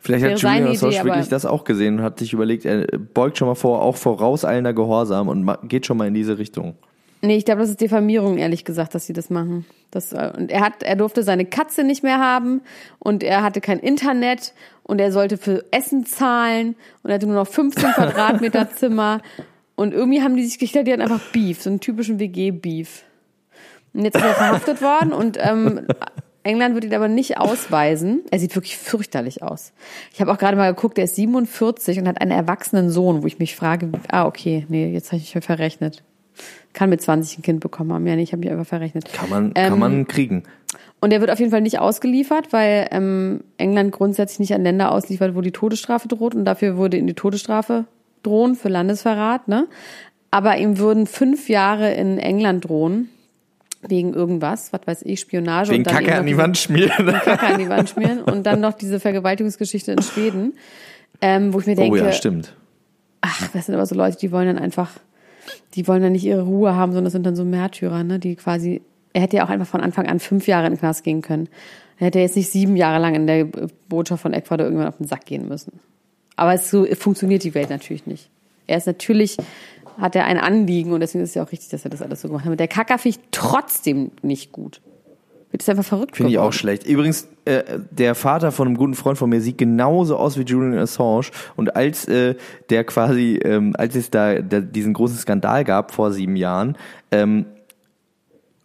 Vielleicht 0.00 0.24
hat 0.24 0.40
Julian 0.40 0.66
Assange 0.66 1.04
wirklich 1.04 1.28
das 1.28 1.46
auch 1.46 1.62
gesehen 1.62 1.98
und 1.98 2.02
hat 2.02 2.18
sich 2.18 2.32
überlegt, 2.32 2.64
er 2.64 2.86
beugt 2.98 3.38
schon 3.38 3.46
mal 3.46 3.54
vor, 3.54 3.82
auch 3.82 3.96
vorauseilender 3.96 4.72
Gehorsam 4.72 5.28
und 5.28 5.48
geht 5.68 5.86
schon 5.86 5.96
mal 5.96 6.08
in 6.08 6.14
diese 6.14 6.38
Richtung. 6.38 6.74
Nee, 7.24 7.36
ich 7.36 7.44
glaube, 7.44 7.60
das 7.60 7.70
ist 7.70 7.80
Diffamierung, 7.80 8.36
ehrlich 8.38 8.64
gesagt, 8.64 8.96
dass 8.96 9.06
sie 9.06 9.12
das 9.12 9.30
machen. 9.30 9.64
Das, 9.92 10.12
äh, 10.12 10.32
und 10.36 10.50
er 10.50 10.60
hat, 10.60 10.82
er 10.82 10.96
durfte 10.96 11.22
seine 11.22 11.44
Katze 11.44 11.84
nicht 11.84 12.02
mehr 12.02 12.18
haben 12.18 12.62
und 12.98 13.22
er 13.22 13.44
hatte 13.44 13.60
kein 13.60 13.78
Internet 13.78 14.54
und 14.82 15.00
er 15.00 15.12
sollte 15.12 15.36
für 15.36 15.64
Essen 15.70 16.04
zahlen 16.04 16.74
und 17.04 17.10
er 17.10 17.14
hatte 17.14 17.26
nur 17.26 17.36
noch 17.36 17.46
15 17.46 17.90
Quadratmeter 17.94 18.70
Zimmer 18.70 19.20
und 19.76 19.94
irgendwie 19.94 20.20
haben 20.20 20.36
die 20.36 20.44
sich 20.44 20.58
gedacht, 20.58 20.88
die 20.88 20.92
hatten 20.92 21.02
einfach 21.02 21.20
Beef, 21.32 21.62
so 21.62 21.70
einen 21.70 21.78
typischen 21.78 22.18
WG-Beef. 22.18 23.04
Und 23.94 24.04
jetzt 24.04 24.16
ist 24.16 24.24
er 24.24 24.34
verhaftet 24.34 24.82
worden 24.82 25.12
und 25.12 25.38
ähm, 25.40 25.86
England 26.44 26.74
wird 26.74 26.84
ihn 26.84 26.94
aber 26.94 27.08
nicht 27.08 27.38
ausweisen. 27.38 28.22
Er 28.30 28.38
sieht 28.38 28.54
wirklich 28.54 28.76
fürchterlich 28.76 29.42
aus. 29.42 29.72
Ich 30.12 30.20
habe 30.20 30.32
auch 30.32 30.38
gerade 30.38 30.56
mal 30.56 30.74
geguckt, 30.74 30.98
er 30.98 31.04
ist 31.04 31.16
47 31.16 31.98
und 31.98 32.08
hat 32.08 32.20
einen 32.20 32.32
erwachsenen 32.32 32.90
Sohn, 32.90 33.22
wo 33.22 33.26
ich 33.26 33.38
mich 33.38 33.54
frage, 33.54 33.90
ah, 34.08 34.26
okay, 34.26 34.66
nee, 34.68 34.92
jetzt 34.92 35.12
habe 35.12 35.22
ich 35.22 35.34
mich 35.34 35.44
verrechnet. 35.44 36.02
Kann 36.72 36.90
mit 36.90 37.02
20 37.02 37.38
ein 37.38 37.42
Kind 37.42 37.60
bekommen 37.60 37.92
haben. 37.92 38.06
Ja, 38.06 38.16
nee, 38.16 38.22
ich 38.22 38.32
habe 38.32 38.40
mich 38.40 38.50
einfach 38.50 38.66
verrechnet. 38.66 39.12
Kann 39.12 39.28
man, 39.28 39.54
kann 39.54 39.74
Ähm, 39.74 39.78
man 39.78 40.08
kriegen. 40.08 40.42
Und 41.00 41.12
er 41.12 41.20
wird 41.20 41.30
auf 41.30 41.38
jeden 41.38 41.50
Fall 41.50 41.60
nicht 41.60 41.78
ausgeliefert, 41.78 42.52
weil 42.52 42.88
ähm, 42.90 43.44
England 43.58 43.92
grundsätzlich 43.92 44.38
nicht 44.38 44.54
an 44.54 44.62
Länder 44.62 44.90
ausliefert, 44.90 45.34
wo 45.34 45.42
die 45.42 45.52
Todesstrafe 45.52 46.08
droht. 46.08 46.34
Und 46.34 46.44
dafür 46.44 46.78
würde 46.78 46.96
ihm 46.96 47.06
die 47.06 47.14
Todesstrafe 47.14 47.84
drohen 48.22 48.54
für 48.54 48.68
Landesverrat. 48.68 49.48
Ne? 49.48 49.66
Aber 50.30 50.56
ihm 50.56 50.78
würden 50.78 51.06
fünf 51.06 51.48
Jahre 51.48 51.92
in 51.92 52.18
England 52.18 52.66
drohen. 52.68 53.10
Wegen 53.86 54.14
irgendwas, 54.14 54.72
was 54.72 54.80
weiß 54.86 55.02
ich, 55.02 55.20
Spionage. 55.20 55.70
Wegen 55.70 55.80
und 55.80 55.86
dann 55.88 56.04
Kacke 56.04 56.18
an 56.18 56.26
die 56.26 56.36
Wand 56.36 56.56
schmieren. 56.56 56.92
diese 56.98 57.12
Kacke 57.12 57.46
an 57.46 57.58
die 57.58 57.68
Wand 57.68 57.88
schmieren. 57.88 58.22
Und 58.22 58.44
dann 58.44 58.60
noch 58.60 58.74
diese 58.74 59.00
Vergewaltigungsgeschichte 59.00 59.92
in 59.92 60.02
Schweden. 60.02 60.54
Ähm, 61.20 61.52
wo 61.52 61.60
ich 61.60 61.66
mir 61.66 61.76
denke, 61.76 62.00
oh 62.00 62.04
ja, 62.04 62.12
stimmt. 62.12 62.54
ach, 63.20 63.48
das 63.52 63.66
sind 63.66 63.74
aber 63.74 63.86
so 63.86 63.94
Leute, 63.94 64.18
die 64.18 64.32
wollen 64.32 64.46
dann 64.46 64.58
einfach, 64.58 64.90
die 65.74 65.86
wollen 65.86 66.02
dann 66.02 66.12
nicht 66.12 66.24
ihre 66.24 66.42
Ruhe 66.42 66.74
haben, 66.74 66.92
sondern 66.92 67.04
das 67.04 67.12
sind 67.12 67.24
dann 67.24 67.36
so 67.36 67.44
Märtyrer, 67.44 68.02
ne, 68.02 68.18
die 68.18 68.34
quasi, 68.34 68.82
er 69.12 69.22
hätte 69.22 69.36
ja 69.36 69.44
auch 69.44 69.50
einfach 69.50 69.68
von 69.68 69.80
Anfang 69.80 70.06
an 70.06 70.18
fünf 70.18 70.48
Jahre 70.48 70.66
in 70.66 70.74
den 70.74 70.80
Knast 70.80 71.04
gehen 71.04 71.22
können. 71.22 71.48
Er 71.98 72.06
hätte 72.06 72.18
jetzt 72.18 72.36
nicht 72.36 72.50
sieben 72.50 72.76
Jahre 72.76 73.00
lang 73.00 73.14
in 73.14 73.26
der 73.28 73.46
Botschaft 73.88 74.22
von 74.22 74.32
Ecuador 74.32 74.66
irgendwann 74.66 74.88
auf 74.88 74.96
den 74.96 75.06
Sack 75.06 75.24
gehen 75.26 75.46
müssen. 75.46 75.78
Aber 76.34 76.54
es 76.54 76.68
so 76.70 76.86
funktioniert 76.86 77.44
die 77.44 77.54
Welt 77.54 77.70
natürlich 77.70 78.06
nicht. 78.06 78.28
Er 78.66 78.78
ist 78.78 78.86
natürlich, 78.86 79.36
hat 79.98 80.16
er 80.16 80.24
ein 80.26 80.38
Anliegen 80.38 80.92
und 80.92 81.00
deswegen 81.00 81.24
ist 81.24 81.30
es 81.30 81.34
ja 81.34 81.42
auch 81.42 81.52
richtig, 81.52 81.68
dass 81.70 81.84
er 81.84 81.90
das 81.90 82.02
alles 82.02 82.20
so 82.20 82.28
gemacht 82.28 82.44
hat. 82.44 82.58
Der 82.58 82.68
Kacker 82.68 82.98
finde 82.98 83.18
ich 83.18 83.24
trotzdem 83.30 84.10
nicht 84.22 84.52
gut. 84.52 84.80
Wird 85.52 85.62
es 85.62 85.68
einfach 85.68 85.84
verrückt 85.84 86.16
Finde 86.16 86.32
ich 86.32 86.38
auch 86.38 86.54
schlecht. 86.54 86.86
Übrigens, 86.86 87.28
äh, 87.44 87.62
der 87.90 88.14
Vater 88.14 88.52
von 88.52 88.68
einem 88.68 88.76
guten 88.78 88.94
Freund 88.94 89.18
von 89.18 89.28
mir 89.28 89.42
sieht 89.42 89.58
genauso 89.58 90.16
aus 90.16 90.38
wie 90.38 90.42
Julian 90.44 90.78
Assange. 90.78 91.26
Und 91.56 91.76
als 91.76 92.08
äh, 92.08 92.36
der 92.70 92.84
quasi, 92.84 93.38
ähm, 93.44 93.74
als 93.76 93.94
es 93.94 94.10
da, 94.10 94.40
da 94.40 94.60
diesen 94.60 94.94
großen 94.94 95.18
Skandal 95.18 95.64
gab 95.64 95.92
vor 95.92 96.10
sieben 96.10 96.36
Jahren, 96.36 96.78
ähm, 97.10 97.44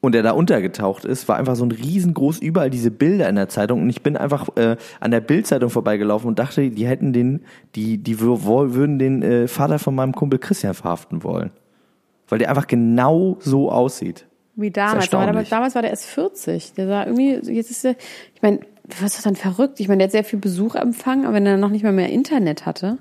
und 0.08 0.16
er 0.16 0.24
da 0.24 0.32
untergetaucht 0.32 1.04
ist, 1.04 1.28
war 1.28 1.36
einfach 1.36 1.58
so 1.58 1.66
ein 1.66 1.72
riesengroß 1.72 2.40
überall 2.40 2.70
diese 2.70 2.92
Bilder 2.92 3.28
in 3.28 3.36
der 3.36 3.50
Zeitung 3.50 3.82
und 3.82 3.90
ich 3.90 4.02
bin 4.02 4.16
einfach 4.16 4.48
äh, 4.56 4.78
an 5.02 5.12
der 5.12 5.20
Bildzeitung 5.20 5.70
vorbeigelaufen 5.70 6.30
und 6.30 6.40
dachte, 6.40 6.70
die 6.70 6.88
hätten 6.88 7.12
den, 7.12 7.42
die, 7.76 7.98
die 7.98 8.22
würden 8.22 9.00
den 9.00 9.22
äh, 9.22 9.48
Vater 9.50 9.80
von 9.80 9.94
meinem 9.96 10.14
Kumpel 10.14 10.40
Christian 10.40 10.74
verhaften 10.74 11.26
wollen. 11.26 11.52
Weil 12.30 12.40
der 12.40 12.50
einfach 12.50 12.68
genau 12.68 13.36
so 13.42 13.70
aussieht. 13.70 14.26
Wie 14.56 14.72
damals. 14.72 15.14
Aber 15.14 15.44
damals, 15.44 15.76
war 15.76 15.82
der 15.82 15.92
erst 15.92 16.06
40. 16.06 16.74
Der 16.74 16.88
sah 16.88 17.06
irgendwie, 17.06 17.34
jetzt 17.52 17.70
ist 17.70 17.84
der, 17.84 17.98
ich 18.34 18.42
meine, 18.42 18.62
was 18.86 19.02
ist 19.02 19.18
das 19.18 19.24
dann 19.24 19.36
verrückt? 19.36 19.82
Ich 19.82 19.90
meine, 19.90 19.98
der 19.98 20.06
hat 20.06 20.14
sehr 20.14 20.24
viel 20.24 20.40
Besuch 20.40 20.76
empfangen, 20.76 21.26
aber 21.26 21.34
wenn 21.34 21.46
er 21.46 21.58
noch 21.58 21.70
nicht 21.70 21.84
mal 21.84 21.92
mehr 21.92 22.10
Internet 22.10 22.66
hatte. 22.66 22.98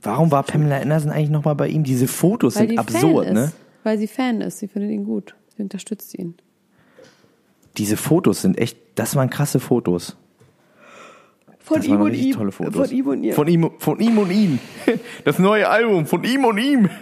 Warum 0.00 0.30
war 0.30 0.44
Pamela 0.44 0.76
Anderson 0.76 1.10
eigentlich 1.10 1.30
nochmal 1.30 1.56
bei 1.56 1.66
ihm? 1.66 1.82
Diese 1.82 2.06
Fotos 2.06 2.54
Weil 2.54 2.68
sind 2.68 2.70
die 2.70 2.78
absurd, 2.78 3.32
ne? 3.32 3.50
Weil 3.88 3.96
sie 3.96 4.06
Fan 4.06 4.42
ist. 4.42 4.58
Sie 4.58 4.68
findet 4.68 4.90
ihn 4.90 5.04
gut. 5.04 5.34
Sie 5.56 5.62
unterstützt 5.62 6.12
ihn. 6.18 6.34
Diese 7.78 7.96
Fotos 7.96 8.42
sind 8.42 8.58
echt, 8.58 8.76
das 8.96 9.16
waren 9.16 9.30
krasse 9.30 9.60
Fotos. 9.60 10.14
Von 11.58 11.78
Das 11.78 11.88
waren 11.88 12.02
richtig 12.02 12.34
tolle 12.34 12.52
Fotos. 12.52 12.86
Von 12.86 12.94
ihm 12.94 13.06
und 13.06 13.24
ihr. 13.24 13.32
Von 13.32 13.48
ihm, 13.48 13.70
von 13.78 13.98
ihm 13.98 14.18
und 14.18 14.30
ihm. 14.30 14.58
Das 15.24 15.38
neue 15.38 15.66
Album 15.70 16.04
von 16.04 16.22
ihm 16.22 16.44
und 16.44 16.58
ihm. 16.58 16.90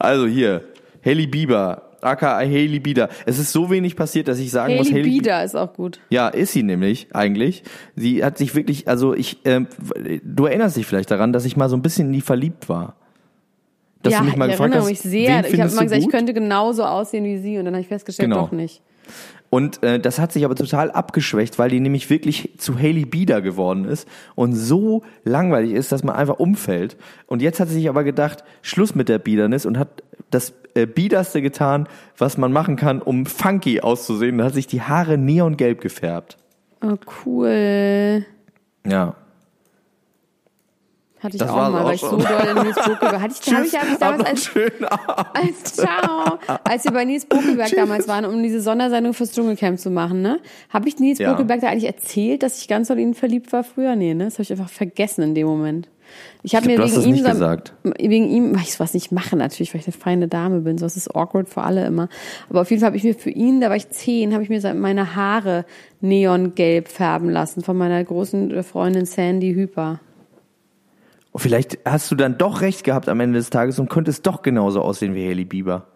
Also 0.00 0.26
hier, 0.26 0.64
Haley 1.04 1.28
Bieber, 1.28 1.92
aka 2.00 2.38
Haley 2.38 2.80
Bieber. 2.80 3.08
Es 3.26 3.38
ist 3.38 3.52
so 3.52 3.70
wenig 3.70 3.94
passiert, 3.94 4.26
dass 4.26 4.40
ich 4.40 4.50
sagen 4.50 4.74
muss, 4.74 4.88
Haley 4.88 5.02
Haley 5.02 5.10
Bieder 5.18 5.44
ist 5.44 5.54
auch 5.54 5.72
gut. 5.72 6.00
Ja, 6.10 6.30
ist 6.30 6.50
sie 6.50 6.64
nämlich 6.64 7.14
eigentlich. 7.14 7.62
Sie 7.94 8.24
hat 8.24 8.38
sich 8.38 8.56
wirklich, 8.56 8.88
also 8.88 9.14
ich, 9.14 9.38
ähm, 9.44 9.68
du 10.24 10.46
erinnerst 10.46 10.76
dich 10.76 10.84
vielleicht 10.84 11.12
daran, 11.12 11.32
dass 11.32 11.44
ich 11.44 11.56
mal 11.56 11.68
so 11.68 11.76
ein 11.76 11.82
bisschen 11.82 12.08
in 12.08 12.12
die 12.12 12.22
verliebt 12.22 12.68
war. 12.68 12.96
Dass 14.04 14.12
ja, 14.12 14.18
du 14.20 14.26
mich 14.26 14.36
mal 14.36 14.46
ich 14.46 14.52
gefragt 14.52 14.74
erinnere 14.74 14.90
hast, 14.92 15.04
mich 15.04 15.04
wen 15.04 15.10
sehr. 15.10 15.38
Ich 15.40 15.60
habe 15.60 15.70
du 15.70 15.76
gesagt, 15.76 15.92
ich 15.92 16.04
gut? 16.04 16.12
könnte 16.12 16.34
genauso 16.34 16.84
aussehen 16.84 17.24
wie 17.24 17.38
sie 17.38 17.58
und 17.58 17.64
dann 17.64 17.74
habe 17.74 17.80
ich 17.82 17.88
festgestellt, 17.88 18.30
Genau. 18.30 18.44
doch 18.44 18.52
nicht. 18.52 18.80
Und 19.50 19.82
äh, 19.84 20.00
das 20.00 20.18
hat 20.18 20.32
sich 20.32 20.44
aber 20.44 20.56
total 20.56 20.90
abgeschwächt, 20.90 21.58
weil 21.58 21.70
die 21.70 21.78
nämlich 21.78 22.10
wirklich 22.10 22.50
zu 22.58 22.76
Haley 22.76 23.04
Bieder 23.04 23.40
geworden 23.40 23.84
ist 23.84 24.08
und 24.34 24.52
so 24.54 25.02
langweilig 25.24 25.72
ist, 25.72 25.92
dass 25.92 26.02
man 26.02 26.16
einfach 26.16 26.38
umfällt. 26.38 26.96
Und 27.26 27.40
jetzt 27.40 27.60
hat 27.60 27.68
sie 27.68 27.74
sich 27.74 27.88
aber 27.88 28.02
gedacht, 28.02 28.42
Schluss 28.62 28.94
mit 28.94 29.08
der 29.08 29.18
Biedernis 29.18 29.64
und 29.64 29.78
hat 29.78 30.02
das 30.30 30.54
äh, 30.74 30.86
Biederste 30.86 31.40
getan, 31.40 31.88
was 32.18 32.36
man 32.36 32.52
machen 32.52 32.74
kann, 32.76 33.00
um 33.00 33.26
funky 33.26 33.80
auszusehen. 33.80 34.40
Und 34.40 34.44
hat 34.44 34.54
sich 34.54 34.66
die 34.66 34.82
Haare 34.82 35.18
neongelb 35.18 35.80
gefärbt. 35.80 36.36
Oh, 36.82 36.96
cool. 37.24 38.24
Ja. 38.86 39.14
Hatte 41.24 41.36
ich 41.36 41.40
Das 41.40 41.50
auch 41.50 41.70
mal, 41.70 41.84
weil 41.86 41.94
ich 41.94 42.02
so 42.02 42.18
doll 42.18 42.48
in 42.50 42.62
Nils 42.64 42.76
Buckelberg 42.76 43.18
hatte 43.18 43.34
ich, 43.40 43.54
hab 43.54 43.64
ich, 43.64 43.74
hab 43.74 43.88
ich 43.90 43.96
damals 43.98 44.24
als, 44.28 44.50
als 45.32 45.72
Ciao, 45.72 46.38
als 46.64 46.84
wir 46.84 46.92
bei 46.92 47.06
Nils 47.06 47.24
Buckelberg 47.24 47.70
damals 47.70 48.06
waren, 48.08 48.26
um 48.26 48.42
diese 48.42 48.60
Sondersendung 48.60 49.14
fürs 49.14 49.32
Dschungelcamp 49.32 49.78
zu 49.78 49.90
machen, 49.90 50.20
ne? 50.20 50.40
Habe 50.68 50.86
ich 50.86 50.98
Nils 50.98 51.18
Ja. 51.18 51.30
Buckelberg 51.30 51.62
da 51.62 51.68
eigentlich 51.68 51.86
erzählt, 51.86 52.42
dass 52.42 52.60
ich 52.60 52.68
ganz 52.68 52.88
doll 52.88 52.98
in 52.98 53.08
ihn 53.08 53.14
verliebt 53.14 53.54
war 53.54 53.64
früher? 53.64 53.96
Nee, 53.96 54.12
ne? 54.12 54.24
Das 54.24 54.34
habe 54.34 54.42
ich 54.42 54.52
einfach 54.52 54.68
vergessen 54.68 55.22
in 55.22 55.34
dem 55.34 55.46
Moment. 55.46 55.88
Ich 56.42 56.54
habe 56.54 56.66
mir 56.66 56.76
wegen 56.76 57.02
ihm 57.02 57.16
so, 57.16 57.30
gesagt. 57.30 57.72
wegen 57.82 58.28
ihm, 58.28 58.54
weil 58.54 58.60
ich 58.60 58.74
sowas 58.74 58.92
nicht 58.92 59.10
mache 59.10 59.34
natürlich, 59.34 59.72
weil 59.72 59.80
ich 59.80 59.86
eine 59.86 59.96
feine 59.96 60.28
Dame 60.28 60.60
bin, 60.60 60.76
sowas 60.76 60.98
ist 60.98 61.16
awkward 61.16 61.48
für 61.48 61.62
alle 61.62 61.86
immer. 61.86 62.10
Aber 62.50 62.60
auf 62.60 62.70
jeden 62.70 62.80
Fall 62.80 62.88
habe 62.88 62.98
ich 62.98 63.04
mir 63.04 63.14
für 63.14 63.30
ihn, 63.30 63.62
da 63.62 63.70
war 63.70 63.76
ich 63.76 63.88
zehn, 63.88 64.34
habe 64.34 64.42
ich 64.42 64.50
mir 64.50 64.74
meine 64.74 65.16
Haare 65.16 65.64
neongelb 66.02 66.88
färben 66.88 67.30
lassen 67.30 67.62
von 67.62 67.78
meiner 67.78 68.04
großen 68.04 68.62
Freundin 68.62 69.06
Sandy 69.06 69.54
Hüper. 69.54 70.00
Und 71.34 71.40
vielleicht 71.40 71.80
hast 71.84 72.12
du 72.12 72.14
dann 72.14 72.38
doch 72.38 72.60
recht 72.60 72.84
gehabt 72.84 73.08
am 73.08 73.18
Ende 73.18 73.40
des 73.40 73.50
Tages 73.50 73.80
und 73.80 73.90
könntest 73.90 74.24
doch 74.24 74.42
genauso 74.42 74.80
aussehen 74.80 75.16
wie 75.16 75.28
Haley 75.28 75.44
Bieber. 75.44 75.88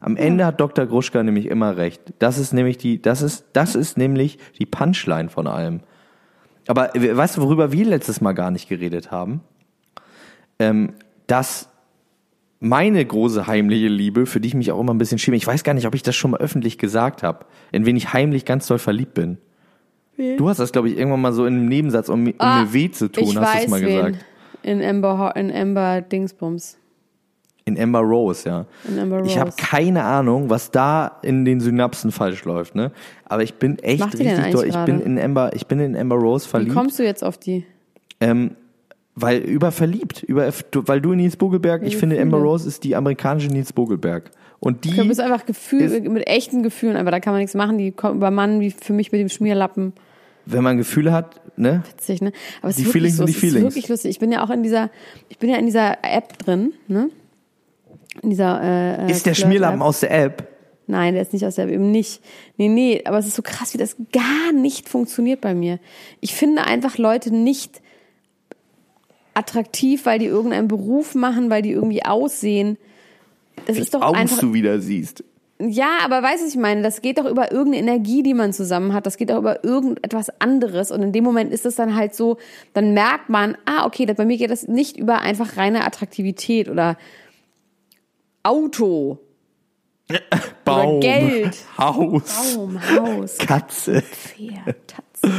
Am 0.00 0.16
Ende 0.16 0.44
hat 0.44 0.60
Dr. 0.60 0.86
Gruschka 0.86 1.22
nämlich 1.22 1.46
immer 1.46 1.76
recht. 1.76 2.00
Das 2.18 2.36
ist 2.36 2.52
nämlich 2.52 2.78
die, 2.78 3.00
das 3.00 3.22
ist, 3.22 3.44
das 3.52 3.76
ist 3.76 3.96
nämlich 3.96 4.38
die 4.58 4.66
Punchline 4.66 5.28
von 5.28 5.46
allem. 5.46 5.82
Aber 6.66 6.90
we- 6.94 7.16
weißt 7.16 7.36
du, 7.36 7.42
worüber 7.42 7.70
wir 7.70 7.84
letztes 7.86 8.20
Mal 8.20 8.32
gar 8.32 8.50
nicht 8.50 8.68
geredet 8.68 9.12
haben? 9.12 9.42
Ähm, 10.58 10.94
dass 11.28 11.68
meine 12.58 13.04
große 13.04 13.46
heimliche 13.46 13.86
Liebe, 13.86 14.26
für 14.26 14.40
die 14.40 14.48
ich 14.48 14.54
mich 14.54 14.72
auch 14.72 14.80
immer 14.80 14.92
ein 14.94 14.98
bisschen 14.98 15.18
schäme, 15.18 15.36
ich 15.36 15.46
weiß 15.46 15.62
gar 15.62 15.74
nicht, 15.74 15.86
ob 15.86 15.94
ich 15.94 16.02
das 16.02 16.16
schon 16.16 16.32
mal 16.32 16.40
öffentlich 16.40 16.78
gesagt 16.78 17.22
habe, 17.22 17.46
in 17.70 17.86
wen 17.86 17.94
ich 17.94 18.12
heimlich 18.12 18.44
ganz 18.44 18.66
doll 18.66 18.78
verliebt 18.78 19.14
bin. 19.14 19.38
Du 20.16 20.48
hast 20.48 20.58
das, 20.58 20.72
glaube 20.72 20.88
ich, 20.88 20.96
irgendwann 20.98 21.20
mal 21.20 21.32
so 21.32 21.46
in 21.46 21.54
einem 21.54 21.68
Nebensatz, 21.68 22.08
um, 22.08 22.26
um 22.26 22.34
Ah, 22.38 22.62
mir 22.62 22.72
weh 22.72 22.90
zu 22.90 23.10
tun, 23.10 23.38
hast 23.38 23.54
du 23.54 23.58
es 23.64 23.68
mal 23.68 23.80
wen. 23.80 23.86
gesagt. 24.06 24.24
In 24.62 24.82
Amber, 24.82 25.32
in 25.36 25.50
Amber 25.54 26.00
Dingsbums. 26.00 26.78
In 27.64 27.78
Amber 27.78 28.00
Rose, 28.00 28.48
ja. 28.48 28.66
In 28.88 28.98
Amber 28.98 29.22
Ich 29.24 29.38
habe 29.38 29.50
Rose. 29.50 29.56
keine 29.64 30.02
Ahnung, 30.02 30.50
was 30.50 30.70
da 30.72 31.18
in 31.22 31.44
den 31.44 31.60
Synapsen 31.60 32.10
falsch 32.10 32.44
läuft, 32.44 32.74
ne? 32.74 32.90
Aber 33.24 33.42
ich 33.42 33.54
bin 33.54 33.78
echt 33.78 34.00
macht 34.00 34.18
richtig 34.18 34.50
doll. 34.50 34.66
Ich 34.66 34.76
bin 34.78 35.00
in 35.00 35.18
Amber, 35.18 35.52
ich 35.54 35.66
bin 35.66 35.78
in 35.78 35.96
Amber 35.96 36.16
Rose 36.16 36.46
Wie 36.46 36.50
verliebt. 36.50 36.74
kommst 36.74 36.98
du 36.98 37.04
jetzt 37.04 37.22
auf 37.22 37.38
die? 37.38 37.64
Ähm, 38.20 38.56
weil 39.14 39.38
über 39.38 39.70
verliebt, 39.72 40.22
über 40.22 40.50
weil 40.72 41.00
du 41.00 41.12
in 41.12 41.18
Nils 41.18 41.36
Bogelberg, 41.36 41.82
ich 41.82 41.96
finde 41.96 42.16
Gefühle. 42.16 42.36
Amber 42.36 42.38
Rose 42.48 42.66
ist 42.66 42.82
die 42.82 42.96
amerikanische 42.96 43.48
Nils 43.48 43.72
Bogelberg. 43.72 44.30
Und 44.58 44.84
die 44.84 44.96
Du 44.96 45.06
bist 45.06 45.20
einfach 45.20 45.44
Gefühl, 45.44 46.00
mit 46.08 46.26
echten 46.28 46.62
Gefühlen, 46.62 46.96
aber 46.96 47.10
da 47.10 47.20
kann 47.20 47.32
man 47.32 47.40
nichts 47.40 47.54
machen. 47.54 47.78
Die 47.78 47.90
kommen 47.90 48.16
über 48.16 48.30
Mann 48.30 48.60
wie 48.60 48.70
für 48.70 48.92
mich 48.92 49.12
mit 49.12 49.20
dem 49.20 49.28
Schmierlappen. 49.28 49.92
Wenn 50.46 50.62
man 50.62 50.76
Gefühle 50.76 51.12
hat, 51.12 51.40
ne? 51.56 51.82
Witzig, 51.90 52.20
ne? 52.22 52.32
Aber 52.60 52.70
es 52.70 52.76
Die 52.76 52.82
ist 52.82 52.92
Feelings 52.92 53.16
so, 53.16 53.26
sind 53.26 53.34
es 53.34 53.40
die 53.40 53.46
ist 53.46 53.52
Feelings. 53.52 53.74
wirklich 53.74 53.88
lustig. 53.88 54.10
Ich 54.10 54.18
bin 54.18 54.32
ja 54.32 54.44
auch 54.44 54.50
in 54.50 54.62
dieser, 54.62 54.90
ich 55.28 55.38
bin 55.38 55.50
ja 55.50 55.56
in 55.56 55.66
dieser 55.66 55.98
App 56.02 56.38
drin, 56.38 56.72
ne? 56.88 57.10
In 58.22 58.30
dieser 58.30 58.60
äh, 58.62 59.10
Ist 59.10 59.24
der. 59.26 59.34
Schmierlappen 59.34 59.80
aus 59.82 60.00
der 60.00 60.10
App? 60.10 60.48
Nein, 60.86 61.14
der 61.14 61.22
ist 61.22 61.32
nicht 61.32 61.46
aus 61.46 61.54
der 61.54 61.64
App, 61.66 61.70
eben 61.70 61.90
nicht. 61.90 62.20
Nee, 62.58 62.68
nee, 62.68 63.02
aber 63.04 63.18
es 63.18 63.26
ist 63.26 63.36
so 63.36 63.42
krass, 63.42 63.72
wie 63.72 63.78
das 63.78 63.96
gar 64.12 64.52
nicht 64.52 64.88
funktioniert 64.88 65.40
bei 65.40 65.54
mir. 65.54 65.78
Ich 66.20 66.34
finde 66.34 66.66
einfach 66.66 66.98
Leute 66.98 67.34
nicht 67.34 67.80
attraktiv, 69.34 70.04
weil 70.04 70.18
die 70.18 70.26
irgendeinen 70.26 70.68
Beruf 70.68 71.14
machen, 71.14 71.48
weil 71.50 71.62
die 71.62 71.70
irgendwie 71.70 72.04
aussehen. 72.04 72.76
Das 73.66 73.78
ist 73.78 73.94
doch 73.94 74.02
Aus 74.02 74.14
einfach 74.14 74.38
du 74.40 74.52
wieder 74.52 74.80
siehst. 74.80 75.24
Ja, 75.68 75.98
aber 76.04 76.22
weißt 76.22 76.42
du, 76.42 76.48
ich 76.48 76.56
meine? 76.56 76.82
Das 76.82 77.02
geht 77.02 77.18
doch 77.18 77.24
über 77.24 77.52
irgendeine 77.52 77.78
Energie, 77.78 78.22
die 78.22 78.34
man 78.34 78.52
zusammen 78.52 78.92
hat. 78.92 79.06
Das 79.06 79.16
geht 79.16 79.30
auch 79.30 79.38
über 79.38 79.64
irgendetwas 79.64 80.40
anderes. 80.40 80.90
Und 80.90 81.02
in 81.02 81.12
dem 81.12 81.24
Moment 81.24 81.52
ist 81.52 81.66
es 81.66 81.76
dann 81.76 81.94
halt 81.94 82.14
so, 82.14 82.38
dann 82.72 82.94
merkt 82.94 83.28
man, 83.28 83.56
ah, 83.64 83.86
okay, 83.86 84.06
bei 84.06 84.24
mir 84.24 84.36
geht 84.36 84.50
das 84.50 84.66
nicht 84.66 84.96
über 84.96 85.20
einfach 85.20 85.56
reine 85.56 85.84
Attraktivität 85.84 86.68
oder 86.68 86.96
Auto, 88.42 89.20
Baum, 90.64 91.00
Geld. 91.00 91.56
Haus, 91.78 92.56
Baum, 92.56 92.80
Haus, 92.90 93.38
Katze. 93.38 94.02
Pferd, 94.02 94.76
Tatze. 94.86 95.32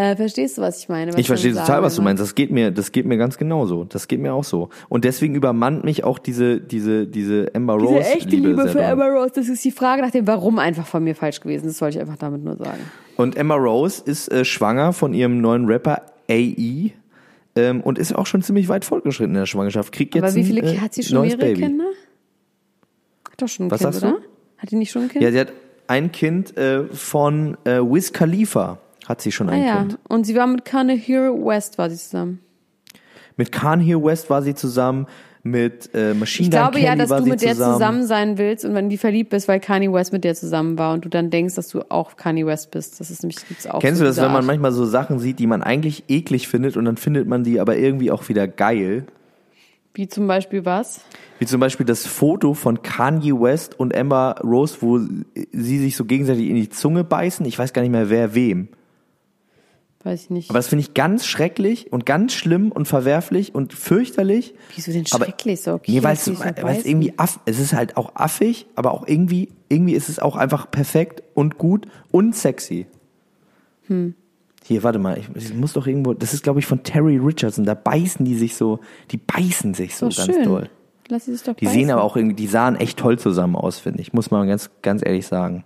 Äh, 0.00 0.16
verstehst 0.16 0.56
du, 0.56 0.62
was 0.62 0.78
ich 0.78 0.88
meine? 0.88 1.12
Was 1.12 1.20
Ich 1.20 1.26
verstehe 1.26 1.50
total, 1.52 1.66
sagen 1.66 1.84
was 1.84 1.94
du 1.94 1.98
will? 2.00 2.04
meinst. 2.04 2.22
Das 2.22 2.34
geht 2.34 2.50
mir, 2.50 2.70
das 2.70 2.90
geht 2.90 3.04
mir 3.04 3.18
ganz 3.18 3.36
genauso. 3.36 3.84
Das 3.84 4.08
geht 4.08 4.18
mir 4.18 4.32
auch 4.32 4.44
so. 4.44 4.70
Und 4.88 5.04
deswegen 5.04 5.34
übermannt 5.34 5.84
mich 5.84 6.04
auch 6.04 6.18
diese, 6.18 6.58
diese, 6.58 7.06
diese 7.06 7.50
Amber 7.54 7.76
Diese 7.76 7.88
Rose 7.92 8.08
echte 8.08 8.28
Liebe, 8.30 8.56
für 8.56 8.68
sehr 8.68 8.72
doll. 8.72 8.82
Emma 8.82 9.06
Rose, 9.08 9.32
das 9.34 9.48
ist 9.50 9.62
die 9.62 9.70
Frage 9.70 10.00
nach 10.00 10.10
dem 10.10 10.26
Warum 10.26 10.58
einfach 10.58 10.86
von 10.86 11.04
mir 11.04 11.14
falsch 11.14 11.40
gewesen. 11.40 11.66
Das 11.66 11.82
wollte 11.82 11.98
ich 11.98 12.00
einfach 12.00 12.16
damit 12.16 12.42
nur 12.42 12.56
sagen. 12.56 12.80
Und 13.16 13.36
Emma 13.36 13.56
Rose 13.56 14.02
ist 14.02 14.32
äh, 14.32 14.46
schwanger 14.46 14.94
von 14.94 15.12
ihrem 15.12 15.42
neuen 15.42 15.66
Rapper 15.66 16.00
AE 16.30 16.92
ähm, 17.56 17.80
und 17.82 17.98
ist 17.98 18.14
auch 18.14 18.24
schon 18.24 18.40
ziemlich 18.40 18.68
weit 18.68 18.86
fortgeschritten 18.86 19.34
in 19.34 19.40
der 19.40 19.46
Schwangerschaft. 19.46 19.92
Kriegt 19.92 20.14
jetzt 20.14 20.24
Aber 20.24 20.34
wie 20.34 20.44
viele 20.44 20.62
ein, 20.62 20.76
äh, 20.76 20.78
hat 20.78 20.94
sie 20.94 21.02
schon 21.02 21.20
mehrere 21.20 21.36
Baby. 21.36 21.60
Kinder? 21.60 21.84
Hat 23.30 23.42
doch 23.42 23.48
schon 23.48 23.66
ein 23.66 23.70
Was 23.70 23.80
Kind, 23.80 23.96
oder? 23.96 24.16
Hat 24.56 24.70
die 24.70 24.76
nicht 24.76 24.92
schon 24.92 25.02
ein 25.02 25.08
Kind? 25.10 25.22
Ja, 25.22 25.30
sie 25.30 25.40
hat 25.40 25.52
ein 25.88 26.10
Kind 26.10 26.56
äh, 26.56 26.84
von 26.84 27.58
äh, 27.64 27.80
Wiz 27.80 28.14
Khalifa. 28.14 28.78
Hat 29.10 29.20
sie 29.20 29.32
schon 29.32 29.48
ah 29.48 29.52
ein 29.52 29.64
ja. 29.64 29.76
Kind. 29.78 29.98
Und 30.08 30.24
sie 30.24 30.36
war 30.36 30.46
mit 30.46 30.64
Kanahir 30.64 31.32
West 31.32 31.78
war 31.78 31.90
sie 31.90 31.96
zusammen. 31.96 32.38
Mit 33.36 33.50
Kanye 33.50 34.00
West 34.00 34.30
war 34.30 34.40
sie 34.40 34.54
zusammen. 34.54 35.06
Mit 35.42 35.90
äh, 35.94 36.14
Machine 36.14 36.46
Ich 36.46 36.50
glaube 36.50 36.74
Kelly 36.74 36.84
ja, 36.84 36.94
dass 36.94 37.08
du 37.08 37.24
mit 37.28 37.42
der 37.42 37.54
zusammen. 37.54 37.72
zusammen 37.72 38.06
sein 38.06 38.38
willst 38.38 38.64
und 38.64 38.74
wenn 38.74 38.84
du 38.84 38.90
die 38.90 38.98
verliebt 38.98 39.30
bist, 39.30 39.48
weil 39.48 39.58
Kanye 39.58 39.92
West 39.92 40.12
mit 40.12 40.22
der 40.22 40.36
zusammen 40.36 40.78
war 40.78 40.94
und 40.94 41.04
du 41.04 41.08
dann 41.08 41.30
denkst, 41.30 41.56
dass 41.56 41.66
du 41.68 41.90
auch 41.90 42.16
Kanye 42.16 42.46
West 42.46 42.70
bist. 42.70 43.00
Das 43.00 43.10
ist 43.10 43.24
nämlich 43.24 43.38
gibt's 43.48 43.66
auch. 43.66 43.80
Kennst 43.80 43.98
so 43.98 44.04
du 44.04 44.10
das, 44.10 44.18
wenn 44.18 44.30
man 44.30 44.46
manchmal 44.46 44.70
so 44.70 44.84
Sachen 44.84 45.18
sieht, 45.18 45.40
die 45.40 45.48
man 45.48 45.64
eigentlich 45.64 46.04
eklig 46.06 46.46
findet 46.46 46.76
und 46.76 46.84
dann 46.84 46.96
findet 46.96 47.26
man 47.26 47.42
die 47.42 47.58
aber 47.58 47.76
irgendwie 47.76 48.12
auch 48.12 48.28
wieder 48.28 48.46
geil? 48.46 49.06
Wie 49.94 50.06
zum 50.06 50.28
Beispiel 50.28 50.64
was? 50.64 51.00
Wie 51.40 51.46
zum 51.46 51.58
Beispiel 51.58 51.86
das 51.86 52.06
Foto 52.06 52.54
von 52.54 52.82
Kanye 52.82 53.32
West 53.32 53.80
und 53.80 53.92
Emma 53.92 54.32
Rose, 54.44 54.76
wo 54.82 55.00
sie 55.52 55.78
sich 55.78 55.96
so 55.96 56.04
gegenseitig 56.04 56.48
in 56.48 56.54
die 56.54 56.68
Zunge 56.68 57.02
beißen. 57.02 57.44
Ich 57.46 57.58
weiß 57.58 57.72
gar 57.72 57.82
nicht 57.82 57.90
mehr, 57.90 58.08
wer 58.08 58.34
wem. 58.36 58.68
Weiß 60.02 60.22
ich 60.24 60.30
nicht. 60.30 60.48
Aber 60.50 60.58
das 60.58 60.68
finde 60.68 60.80
ich 60.80 60.94
ganz 60.94 61.26
schrecklich 61.26 61.92
und 61.92 62.06
ganz 62.06 62.32
schlimm 62.32 62.72
und 62.72 62.88
verwerflich 62.88 63.54
und 63.54 63.74
fürchterlich. 63.74 64.54
Wieso 64.74 64.92
denn 64.92 65.04
aber- 65.12 65.26
schrecklich 65.26 65.60
so? 65.60 65.74
Okay, 65.74 65.92
Nee, 65.92 66.02
weil 66.02 66.14
es, 66.14 66.26
irgendwie 66.86 67.12
aff, 67.18 67.38
es 67.44 67.58
ist 67.58 67.74
halt 67.74 67.98
auch 67.98 68.14
affig, 68.16 68.66
aber 68.76 68.92
auch 68.92 69.06
irgendwie, 69.06 69.50
irgendwie 69.68 69.92
ist 69.92 70.08
es 70.08 70.18
auch 70.18 70.36
einfach 70.36 70.70
perfekt 70.70 71.22
und 71.34 71.58
gut 71.58 71.86
und 72.10 72.34
sexy. 72.34 72.86
Hm. 73.88 74.14
Hier, 74.64 74.82
warte 74.82 74.98
mal, 74.98 75.18
ich, 75.18 75.28
ich 75.34 75.52
muss 75.54 75.74
doch 75.74 75.86
irgendwo, 75.86 76.14
das 76.14 76.32
ist 76.32 76.42
glaube 76.44 76.60
ich 76.60 76.66
von 76.66 76.82
Terry 76.82 77.18
Richardson, 77.18 77.64
da 77.66 77.74
beißen 77.74 78.24
die 78.24 78.36
sich 78.36 78.56
so, 78.56 78.80
die 79.10 79.16
beißen 79.18 79.74
sich 79.74 79.96
so 79.96 80.10
So 80.10 80.22
ganz 80.24 80.34
schön. 80.36 80.44
doll. 80.44 80.70
Lass 81.08 81.24
sie 81.26 81.32
sich 81.32 81.42
doch 81.42 81.56
Die 81.56 81.64
beißen. 81.66 81.78
sehen 81.78 81.90
aber 81.90 82.04
auch 82.04 82.16
irgendwie, 82.16 82.36
die 82.36 82.46
sahen 82.46 82.76
echt 82.76 82.98
toll 82.98 83.18
zusammen 83.18 83.56
aus, 83.56 83.78
finde 83.78 84.00
ich, 84.00 84.12
muss 84.14 84.30
man 84.30 84.46
ganz, 84.48 84.70
ganz 84.80 85.02
ehrlich 85.04 85.26
sagen. 85.26 85.64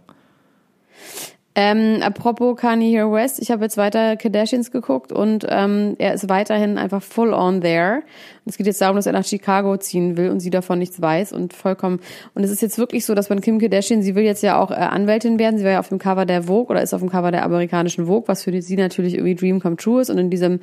Ähm, 1.57 2.03
apropos 2.03 2.57
Kanye 2.57 3.09
West, 3.13 3.41
ich 3.41 3.53
habe 3.53 3.63
jetzt 3.63 3.77
weiter 3.77 4.17
Kardashians 4.17 4.73
geguckt 4.73 5.13
und 5.13 5.47
ähm, 5.49 5.95
er 5.99 6.13
ist 6.15 6.29
weiterhin 6.29 6.79
einfach 6.79 7.01
full 7.01 7.33
on 7.33 7.61
there. 7.61 8.03
Und 8.45 8.51
es 8.51 8.57
geht 8.57 8.67
jetzt 8.67 8.81
darum, 8.81 8.97
dass 8.97 9.07
er 9.07 9.13
nach 9.13 9.25
Chicago 9.25 9.77
ziehen 9.77 10.17
will 10.17 10.31
und 10.31 10.41
sie 10.41 10.51
davon 10.51 10.81
nichts 10.81 11.01
weiß 11.01 11.33
und 11.33 11.53
vollkommen. 11.53 12.01
Und 12.35 12.43
es 12.43 12.51
ist 12.51 12.61
jetzt 12.61 12.77
wirklich 12.77 13.05
so, 13.05 13.15
dass 13.15 13.31
man 13.31 13.41
Kim 13.41 13.61
Kardashian, 13.61 14.03
sie 14.03 14.17
will 14.17 14.25
jetzt 14.25 14.43
ja 14.43 14.61
auch 14.61 14.73
äh, 14.73 14.75
Anwältin 14.75 15.39
werden. 15.39 15.57
Sie 15.57 15.65
war 15.65 15.71
ja 15.71 15.79
auf 15.79 15.91
dem 15.91 15.99
Cover 15.99 16.27
der 16.27 16.43
Vogue 16.43 16.71
oder 16.71 16.83
ist 16.83 16.93
auf 16.93 17.01
dem 17.01 17.11
Cover 17.11 17.31
der 17.31 17.45
amerikanischen 17.45 18.07
Vogue, 18.07 18.27
was 18.27 18.43
für 18.43 18.61
sie 18.61 18.77
natürlich 18.77 19.15
irgendwie 19.15 19.37
Dream 19.37 19.61
come 19.61 19.77
true 19.77 20.01
ist. 20.01 20.11
Und 20.11 20.19
in 20.19 20.31
diesem 20.31 20.59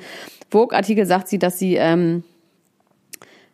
Vogue-Artikel 0.50 1.06
sagt 1.06 1.28
sie, 1.28 1.38
dass 1.38 1.58
sie 1.58 1.76
ähm, 1.76 2.22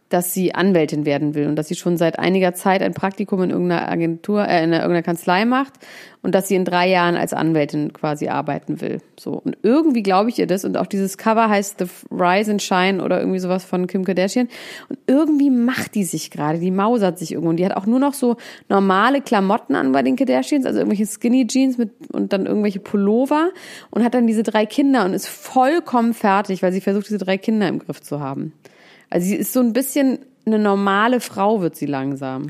dass 0.08 0.32
sie 0.32 0.54
Anwältin 0.54 1.04
werden 1.04 1.34
will 1.34 1.48
und 1.48 1.56
dass 1.56 1.68
sie 1.68 1.74
schon 1.74 1.96
seit 1.96 2.18
einiger 2.18 2.54
Zeit 2.54 2.82
ein 2.82 2.94
Praktikum 2.94 3.42
in 3.42 3.50
irgendeiner 3.50 3.90
Agentur, 3.90 4.46
äh, 4.46 4.64
in 4.64 4.72
irgendeiner 4.72 5.02
Kanzlei 5.02 5.44
macht 5.44 5.74
und 6.22 6.34
dass 6.34 6.48
sie 6.48 6.54
in 6.54 6.64
drei 6.64 6.88
Jahren 6.88 7.14
als 7.16 7.32
Anwältin 7.32 7.92
quasi 7.92 8.28
arbeiten 8.28 8.80
will. 8.80 9.00
So 9.18 9.32
und 9.32 9.56
irgendwie 9.62 10.02
glaube 10.02 10.30
ich 10.30 10.38
ihr 10.38 10.46
das 10.46 10.64
und 10.64 10.76
auch 10.76 10.86
dieses 10.86 11.18
Cover 11.18 11.48
heißt 11.48 11.78
The 11.78 11.86
Rise 12.10 12.50
and 12.50 12.62
Shine 12.62 13.04
oder 13.04 13.20
irgendwie 13.20 13.38
sowas 13.38 13.64
von 13.64 13.86
Kim 13.86 14.04
Kardashian 14.04 14.48
und 14.88 14.98
irgendwie 15.06 15.50
macht 15.50 15.94
die 15.94 16.04
sich 16.04 16.30
gerade, 16.30 16.58
die 16.58 16.70
mausert 16.70 17.18
sich 17.18 17.32
irgendwo 17.32 17.50
und 17.50 17.56
die 17.56 17.66
hat 17.66 17.76
auch 17.76 17.86
nur 17.86 17.98
noch 17.98 18.14
so 18.14 18.36
normale 18.68 19.20
Klamotten 19.20 19.74
an 19.74 19.92
bei 19.92 20.02
den 20.02 20.16
Kardashians, 20.16 20.64
also 20.64 20.78
irgendwelche 20.78 21.06
Skinny 21.06 21.46
Jeans 21.46 21.76
mit 21.76 21.90
und 22.12 22.32
dann 22.32 22.46
irgendwelche 22.46 22.80
Pullover 22.80 23.50
und 23.90 24.04
hat 24.04 24.14
dann 24.14 24.26
diese 24.26 24.42
drei 24.42 24.64
Kinder 24.64 25.04
und 25.04 25.12
ist 25.12 25.28
vollkommen 25.28 26.14
fertig, 26.14 26.62
weil 26.62 26.72
sie 26.72 26.80
versucht 26.80 27.08
diese 27.08 27.18
drei 27.18 27.36
Kinder 27.36 27.68
im 27.68 27.78
Griff 27.78 28.00
zu 28.00 28.20
haben. 28.20 28.52
Also 29.10 29.26
sie 29.26 29.36
ist 29.36 29.52
so 29.52 29.60
ein 29.60 29.72
bisschen 29.72 30.18
eine 30.46 30.58
normale 30.58 31.20
Frau, 31.20 31.60
wird 31.60 31.76
sie 31.76 31.86
langsam. 31.86 32.48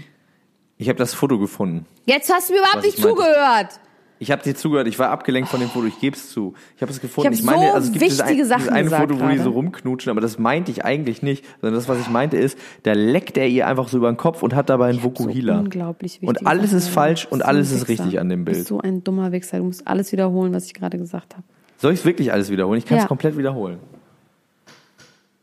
Ich 0.76 0.88
habe 0.88 0.98
das 0.98 1.14
Foto 1.14 1.38
gefunden. 1.38 1.86
Jetzt 2.06 2.32
hast 2.32 2.48
du 2.48 2.52
mir 2.54 2.60
überhaupt 2.60 2.84
ich 2.84 2.96
nicht 2.96 3.02
zugehört. 3.02 3.80
Ich 4.20 4.32
habe 4.32 4.42
dir 4.42 4.54
zugehört, 4.56 4.88
ich 4.88 4.98
war 4.98 5.10
abgelenkt 5.10 5.48
von 5.48 5.60
dem 5.60 5.68
Foto, 5.68 5.86
ich 5.86 6.00
gebe 6.00 6.16
es 6.16 6.30
zu. 6.30 6.54
Ich 6.74 6.82
habe 6.82 6.90
es 6.90 7.00
gefunden. 7.00 7.32
Ich 7.32 7.46
hab 7.46 7.54
so 7.54 7.60
also 7.72 7.86
es 7.86 7.92
gibt 7.92 8.04
dieses 8.04 8.18
wichtige 8.18 8.42
ein, 8.42 8.48
Sachen 8.48 8.60
dieses 8.62 8.72
eine 8.72 8.90
Foto, 8.90 9.20
wo 9.20 9.28
die 9.28 9.38
so 9.38 9.50
rumknutschen, 9.50 10.10
aber 10.10 10.20
das 10.20 10.38
meinte 10.38 10.72
ich 10.72 10.84
eigentlich 10.84 11.22
nicht, 11.22 11.44
sondern 11.60 11.76
das, 11.78 11.88
was 11.88 12.00
ich 12.00 12.08
meinte, 12.08 12.36
ist, 12.36 12.58
da 12.82 12.94
leckt 12.94 13.38
er 13.38 13.46
ihr 13.46 13.68
einfach 13.68 13.86
so 13.88 13.96
über 13.98 14.10
den 14.10 14.16
Kopf 14.16 14.42
und 14.42 14.56
hat 14.56 14.70
dabei 14.70 14.88
einen 14.88 15.04
Vokuhila. 15.04 15.54
So 15.54 15.60
unglaublich 15.60 16.14
wichtig. 16.14 16.28
und 16.28 16.46
alles 16.48 16.72
ist 16.72 16.88
falsch 16.88 17.26
und 17.30 17.44
alles 17.44 17.70
ist 17.70 17.86
Wichser. 17.88 18.04
richtig 18.04 18.18
an 18.20 18.28
dem 18.28 18.40
Du 18.44 18.50
bist 18.50 18.56
Bild. 18.60 18.66
so 18.68 18.80
ein 18.80 19.04
dummer 19.04 19.30
Wichser. 19.30 19.58
Du 19.58 19.64
musst 19.64 19.86
alles 19.86 20.10
wiederholen, 20.10 20.52
was 20.52 20.66
ich 20.66 20.74
gerade 20.74 20.98
gesagt 20.98 21.34
habe. 21.34 21.44
Soll 21.76 21.92
ich 21.92 22.00
es 22.00 22.04
wirklich 22.04 22.32
alles 22.32 22.50
wiederholen? 22.50 22.78
Ich 22.78 22.86
kann 22.86 22.98
es 22.98 23.04
Ja. 23.04 23.08
komplett 23.08 23.36
wiederholen. 23.38 23.78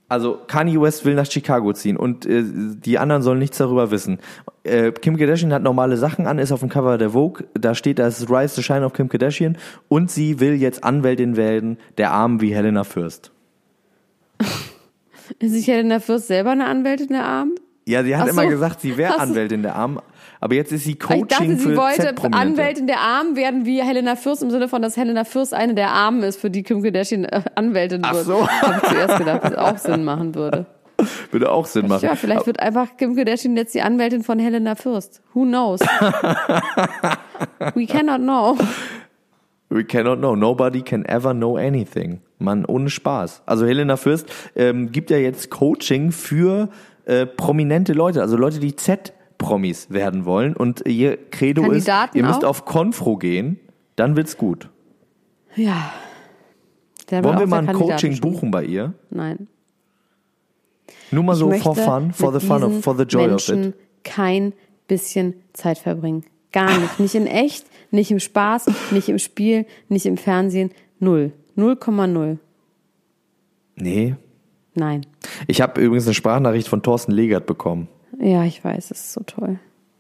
Also 0.08 0.40
Kanye 0.48 0.80
West 0.80 1.04
will 1.04 1.16
nach 1.16 1.30
Chicago 1.30 1.74
ziehen 1.74 1.98
und 1.98 2.28
äh, 2.28 2.44
die 2.46 3.00
anderen 3.00 3.24
sollen 3.24 3.40
nichts 3.40 3.58
darüber 3.58 3.90
wissen. 3.90 4.20
Äh, 4.64 4.92
Kim 4.92 5.18
Kardashian 5.18 5.52
hat 5.52 5.64
normale 5.64 5.98
Sachen 5.98 6.28
an, 6.28 6.38
ist 6.38 6.52
auf 6.52 6.60
dem 6.60 6.70
Cover 6.70 7.00
der 7.00 7.12
Vogue, 7.12 7.46
da 7.56 7.74
steht 7.74 7.98
das 7.98 8.30
Rise 8.30 8.56
to 8.56 8.62
Shine 8.62 8.86
of 8.86 8.94
Kim 8.94 9.10
Kardashian 9.10 9.58
und 9.88 10.12
sie 10.12 10.40
will 10.40 10.54
jetzt 10.54 10.84
Anwältin 10.84 11.38
werden, 11.38 11.78
der 11.98 12.12
Armen 12.12 12.40
wie 12.40 12.54
Helena 12.54 12.84
Fürst. 12.84 13.32
Ist 15.40 15.54
sich 15.54 15.68
Helena 15.68 16.00
Fürst 16.00 16.28
selber 16.28 16.52
eine 16.52 16.66
Anwältin 16.66 17.08
der 17.08 17.26
Armen? 17.26 17.56
Ja, 17.88 18.04
sie 18.04 18.16
hat 18.16 18.26
so. 18.28 18.32
immer 18.32 18.48
gesagt, 18.48 18.82
sie 18.82 18.98
wäre. 18.98 19.20
Anwältin 19.20 19.64
der 19.64 19.76
Armen, 19.76 20.00
aber 20.40 20.56
jetzt 20.56 20.72
ist 20.72 20.84
sie 20.84 20.92
Ich 20.92 21.00
Coaching 21.00 21.28
dachte, 21.28 21.56
sie 21.58 21.70
für 21.70 21.78
wollte. 21.78 22.16
Anwältin 22.32 22.88
der 22.88 23.00
Armen 23.00 23.36
werden 23.36 23.66
wie 23.66 23.82
Helena 23.82 24.16
Fürst 24.16 24.44
im 24.44 24.52
Sinne 24.52 24.68
von, 24.68 24.82
dass 24.82 24.98
Helena 24.98 25.24
Fürst 25.24 25.54
eine 25.54 25.76
der 25.76 25.90
Armen 25.90 26.24
ist, 26.24 26.40
für 26.40 26.50
die 26.50 26.64
Kim 26.64 26.82
Kardashian 26.84 27.26
äh, 27.26 27.42
Anwältin 27.56 28.02
Ach 28.04 28.14
wird. 28.14 28.26
so. 28.26 28.48
Habe 28.48 28.82
ich 28.84 28.90
zuerst 28.90 29.18
gedacht, 29.18 29.44
dass 29.44 29.56
auch 29.56 29.78
Sinn 29.78 30.04
machen 30.04 30.36
würde. 30.36 30.66
Würde 31.32 31.52
auch 31.52 31.66
Sinn 31.66 31.88
machen. 31.88 32.06
Ja, 32.06 32.16
vielleicht 32.16 32.48
wird 32.48 32.62
einfach 32.62 32.96
Kim 32.98 33.16
Kardashian 33.16 33.58
jetzt 33.58 33.76
die 33.76 33.82
Anwältin 33.82 34.24
von 34.24 34.40
Helena 34.40 34.76
Fürst. 34.76 35.22
Who 35.34 35.44
knows? 35.44 35.82
We 37.76 37.86
cannot 37.86 38.22
know. 38.22 38.58
We 39.70 39.84
cannot 39.84 40.20
know. 40.20 40.36
Nobody 40.36 40.82
can 40.82 41.04
ever 41.06 41.34
know 41.34 41.58
anything. 41.58 42.22
Mann, 42.40 42.66
ohne 42.66 42.90
Spaß. 42.90 43.44
Also 43.46 43.66
Helena 43.66 43.98
Fürst 43.98 44.28
ähm, 44.56 44.92
gibt 44.92 45.10
ja 45.10 45.18
jetzt 45.18 45.50
Coaching 45.50 46.12
für 46.12 46.70
äh, 47.06 47.26
prominente 47.26 47.94
Leute, 47.94 48.22
also 48.22 48.38
Leute, 48.38 48.60
die 48.60 48.76
Z-Promis 49.38 49.90
werden 49.90 50.26
wollen. 50.26 50.56
Und 50.56 50.86
ihr 50.88 51.18
Credo 51.30 51.64
Kandidaten 51.64 52.18
ist, 52.18 52.22
ihr 52.22 52.26
müsst 52.26 52.44
auch? 52.44 52.50
auf 52.50 52.66
Konfro 52.66 53.18
gehen, 53.18 53.60
dann 53.96 54.16
wird's 54.16 54.38
gut. 54.38 54.70
Ja. 55.56 55.92
Der 57.10 57.24
Wollen 57.24 57.40
wir 57.40 57.48
mal 57.48 57.68
ein 57.68 57.76
Coaching 57.76 58.20
buchen 58.20 58.52
bei 58.52 58.64
ihr? 58.66 58.94
Nein. 59.10 59.48
Nur 61.12 61.24
mal 61.24 61.34
Ich 61.34 61.40
so 61.40 61.52
for 61.52 61.76
fun, 61.76 62.12
for 62.14 62.38
the 62.38 62.46
fun 62.46 62.64
of, 62.64 62.84
for 62.84 62.98
the 62.98 63.04
joy 63.04 63.28
Menschen 63.28 63.60
of 63.60 63.66
it. 63.68 63.76
kein 64.04 64.54
bisschen 64.88 65.36
Zeit 65.54 65.78
verbringen. 65.78 66.26
Gar 66.52 66.78
nicht. 66.80 67.00
Nicht 67.00 67.16
in 67.16 67.28
echt, 67.28 67.66
nicht 67.92 68.12
im 68.12 68.20
Spaß, 68.20 68.68
nicht 68.92 69.10
im 69.10 69.20
Spiel, 69.20 69.66
nicht 69.90 70.06
im 70.06 70.18
Fernsehen. 70.18 70.72
Null. 71.00 71.34
0,0. 71.58 72.38
Nee. 73.76 74.16
Nein. 74.74 75.06
Ich 75.48 75.62
habe 75.62 75.80
übrigens 75.82 76.06
eine 76.06 76.14
Sprachnachricht 76.14 76.68
von 76.68 76.82
Thorsten 76.82 77.12
Legert 77.12 77.46
bekommen. 77.46 77.88
Ja, 78.20 78.44
ich 78.44 78.64
weiß, 78.64 78.92
es 78.92 79.00
ist 79.00 79.14
so 79.14 79.22
toll. 79.26 79.60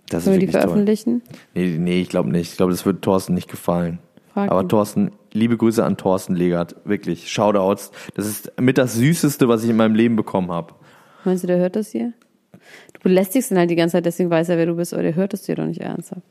Das 0.09 0.25
Sollen 0.25 0.35
wir 0.35 0.39
die 0.39 0.47
wirklich 0.47 0.61
toll. 0.61 0.69
veröffentlichen? 0.69 1.21
Nee, 1.53 1.77
nee, 1.79 2.01
ich 2.01 2.09
glaube 2.09 2.29
nicht. 2.29 2.51
Ich 2.51 2.57
glaube, 2.57 2.71
das 2.71 2.85
würde 2.85 3.01
Thorsten 3.01 3.33
nicht 3.33 3.49
gefallen. 3.49 3.99
Frag 4.33 4.51
Aber 4.51 4.61
ihn. 4.61 4.69
Thorsten, 4.69 5.11
liebe 5.33 5.57
Grüße 5.57 5.83
an 5.83 5.97
Thorsten 5.97 6.35
Legert. 6.35 6.75
Wirklich, 6.85 7.31
Shoutouts. 7.31 7.91
Das 8.15 8.27
ist 8.27 8.51
mit 8.59 8.77
das 8.77 8.93
Süßeste, 8.95 9.47
was 9.47 9.63
ich 9.63 9.69
in 9.69 9.77
meinem 9.77 9.95
Leben 9.95 10.15
bekommen 10.15 10.51
habe. 10.51 10.73
Meinst 11.23 11.43
du, 11.43 11.47
der 11.47 11.57
hört 11.57 11.75
das 11.75 11.89
hier? 11.91 12.13
Du 12.93 12.99
belästigst 13.01 13.51
ihn 13.51 13.57
halt 13.57 13.69
die 13.69 13.75
ganze 13.75 13.93
Zeit, 13.93 14.05
deswegen 14.05 14.29
weiß 14.29 14.49
er, 14.49 14.57
wer 14.57 14.65
du 14.67 14.75
bist, 14.75 14.93
aber 14.93 15.03
der 15.03 15.15
hört 15.15 15.33
es 15.33 15.43
dir 15.43 15.55
doch 15.55 15.65
nicht 15.65 15.81
ernsthaft. 15.81 16.21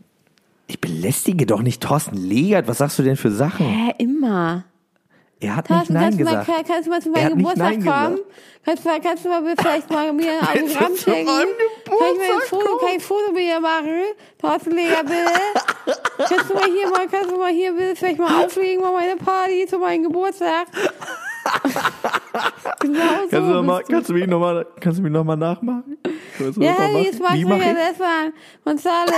Ich 0.66 0.80
belästige 0.80 1.44
doch 1.46 1.60
nicht 1.62 1.82
Thorsten 1.82 2.16
Legert. 2.16 2.68
Was 2.68 2.78
sagst 2.78 2.98
du 2.98 3.02
denn 3.02 3.16
für 3.16 3.30
Sachen? 3.30 3.66
Hä, 3.66 3.92
immer. 3.98 4.64
Er 5.44 5.56
hat 5.56 5.66
Thorsten, 5.68 5.92
nicht 5.94 6.00
Nein 6.00 6.02
kannst, 6.04 6.20
du 6.20 6.24
mal, 6.24 6.30
gesagt. 6.30 6.46
kann- 6.46 6.64
kannst 6.66 6.86
du 6.86 6.90
mal 6.90 7.02
zu 7.02 7.10
meinem 7.10 7.36
Geburtstag 7.38 7.70
kommen? 7.72 7.80
gesagt. 7.84 8.18
Kannst 8.64 8.84
du, 8.84 8.88
mal, 8.88 9.00
kannst 9.00 9.24
du 9.24 9.28
mal 9.28 9.54
vielleicht 9.58 9.90
mal 9.90 10.12
mir 10.12 10.30
ein 10.40 10.64
Autogramm 10.64 10.96
schenken? 10.96 11.26
Kann 11.26 11.46
ich 12.12 12.18
mal 12.18 12.34
ein 12.36 12.40
Foto, 12.48 12.76
kann 12.78 12.88
ich 12.88 12.94
ein 12.94 13.00
Foto 13.00 13.32
mit 13.32 13.42
dir 13.42 13.60
machen? 13.60 14.02
Thorsten 14.40 14.70
Leger, 14.70 15.02
bitte? 15.02 15.94
kannst 16.28 16.50
du 16.50 16.54
mal 16.54 16.64
hier 16.64 16.88
mal, 16.90 17.06
kannst 17.10 17.30
du 17.30 17.36
mal 17.36 17.52
hier 17.52 17.72
bitte 17.72 17.96
vielleicht 17.96 18.18
mal 18.18 18.44
auflegen, 18.44 18.80
mal 18.82 18.92
meine 18.92 19.16
Party 19.16 19.66
zu 19.66 19.78
meinem 19.78 20.04
Geburtstag? 20.04 20.66
genau 22.80 22.98
so 22.98 23.28
Kannst 23.30 23.32
du, 23.32 23.40
noch 23.40 23.62
mal, 23.62 23.82
du. 23.82 23.92
kannst 23.92 24.08
du 24.10 24.14
mich 24.14 24.26
nochmal, 24.26 24.66
kannst 24.80 24.98
du 24.98 25.02
mich 25.02 25.12
noch 25.12 25.24
mal 25.24 25.36
nachmachen? 25.36 25.98
Ja, 26.58 26.88
jetzt 26.98 27.20
machst 27.20 27.34
du 27.34 27.38
ich? 27.38 27.46
das 27.48 27.98
mal. 27.98 28.32
Gonzales, 28.64 29.14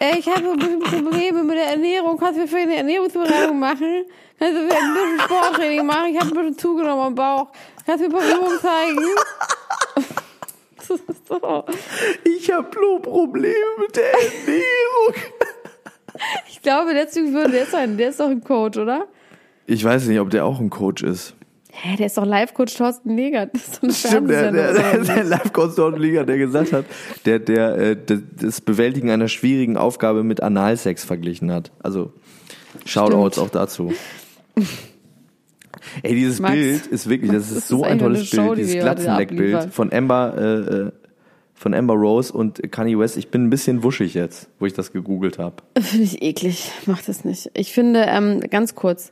ich 0.18 0.28
habe 0.28 0.50
ein 0.50 0.58
bisschen 0.58 0.80
Probleme 0.80 1.42
mit 1.44 1.56
der 1.56 1.66
Ernährung. 1.72 2.18
Kannst 2.18 2.36
du 2.36 2.42
mir 2.42 2.48
für 2.48 2.56
eine 2.56 2.76
Ernährungsberatung 2.76 3.58
machen? 3.58 4.04
Kannst 4.38 4.56
du 4.56 4.62
mir 4.62 4.74
ein 4.74 4.94
bisschen 4.94 5.20
Sporttraining 5.20 5.86
machen? 5.86 6.06
Ich 6.10 6.20
habe 6.20 6.30
ein 6.30 6.34
bisschen 6.34 6.58
zugenommen 6.58 7.02
am 7.02 7.14
Bauch. 7.14 7.48
Kannst 7.86 8.04
du 8.04 8.08
mir 8.08 8.16
ein 8.16 8.28
paar 8.28 8.36
Übungen 8.38 8.58
zeigen? 8.60 8.98
so. 11.28 11.64
Ich 12.24 12.50
habe 12.50 12.68
Probleme 13.00 13.54
mit 13.78 13.96
der 13.96 14.12
Ernährung. 14.12 15.14
Ich 16.48 16.62
glaube, 16.62 16.94
deswegen 16.94 17.34
würde 17.34 17.52
der 17.52 17.66
sein. 17.66 17.96
Der 17.96 18.08
ist 18.10 18.20
doch 18.20 18.28
ein 18.28 18.42
Coach, 18.42 18.78
oder? 18.78 19.06
Ich 19.66 19.84
weiß 19.84 20.06
nicht, 20.06 20.20
ob 20.20 20.30
der 20.30 20.44
auch 20.44 20.60
ein 20.60 20.70
Coach 20.70 21.02
ist. 21.02 21.34
Hä, 21.74 21.96
der 21.96 22.06
ist 22.06 22.18
doch 22.18 22.26
Live-Coach 22.26 22.74
Thorsten 22.76 23.16
Legert. 23.16 23.54
Das 23.54 23.62
ist 23.62 23.76
doch 23.76 23.82
eine 23.82 23.92
Stimmt, 23.94 24.30
der, 24.30 24.52
der, 24.52 24.72
der, 24.74 24.98
der 24.98 25.24
Live-Coach 25.24 25.74
der 26.26 26.38
gesagt 26.38 26.72
hat, 26.74 26.84
der, 27.24 27.38
der, 27.38 27.76
äh, 27.78 27.96
das- 28.36 28.60
Bewältigen 28.60 29.10
einer 29.10 29.28
schwierigen 29.28 29.78
Aufgabe 29.78 30.22
mit 30.22 30.42
Analsex 30.42 31.02
verglichen 31.04 31.50
hat. 31.50 31.72
Also, 31.82 32.12
Shoutouts 32.84 33.38
auch 33.38 33.48
dazu. 33.50 33.92
Ey, 36.02 36.14
dieses 36.14 36.40
Max, 36.40 36.54
Bild 36.54 36.86
ist 36.88 37.08
wirklich, 37.08 37.30
das 37.32 37.44
das 37.44 37.50
ist 37.52 37.56
ist 37.58 37.68
so 37.68 37.82
ein 37.82 37.92
eigentlich 37.92 38.00
tolles 38.02 38.32
eine 38.32 38.42
Show, 38.42 38.54
Bild, 38.54 38.58
die 38.58 38.62
dieses 38.64 38.82
Glatzenleckbild 38.82 39.72
von 39.72 39.92
Amber, 39.92 40.34
äh, 40.36 40.74
äh, 40.74 40.92
von 41.54 41.74
Amber 41.74 41.94
Rose 41.94 42.32
und 42.32 42.60
Kanye 42.70 42.98
West. 42.98 43.16
Ich 43.16 43.30
bin 43.30 43.46
ein 43.46 43.50
bisschen 43.50 43.82
wuschig 43.82 44.14
jetzt, 44.14 44.48
wo 44.58 44.66
ich 44.66 44.74
das 44.74 44.92
gegoogelt 44.92 45.38
habe. 45.38 45.56
Finde 45.80 46.04
ich 46.04 46.22
eklig. 46.22 46.70
Mach 46.86 47.00
das 47.02 47.24
nicht. 47.24 47.50
Ich 47.54 47.72
finde, 47.72 48.04
ähm, 48.08 48.40
ganz 48.50 48.74
kurz, 48.74 49.10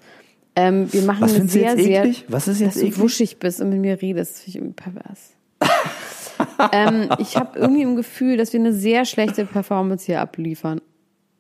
ähm, 0.60 0.92
wir 0.92 1.02
machen 1.02 1.22
Was 1.22 1.34
eine 1.34 1.44
du 1.44 1.48
sehr, 1.48 1.76
sehr? 1.76 2.14
Was 2.28 2.48
ist 2.48 2.60
jetzt 2.60 2.76
dass 2.76 2.82
du 2.82 2.88
eklig? 2.88 3.00
wuschig 3.00 3.38
bist 3.38 3.60
und 3.60 3.70
mit 3.70 3.80
mir 3.80 4.00
redest. 4.00 4.34
Das 4.34 4.40
finde 4.40 4.50
ich 4.50 4.56
irgendwie 4.56 4.82
pervers. 4.82 5.30
ähm, 6.72 7.08
ich 7.18 7.36
habe 7.36 7.58
irgendwie 7.58 7.82
im 7.82 7.96
Gefühl, 7.96 8.36
dass 8.36 8.52
wir 8.52 8.60
eine 8.60 8.72
sehr 8.72 9.04
schlechte 9.04 9.46
Performance 9.46 10.06
hier 10.06 10.20
abliefern. 10.20 10.80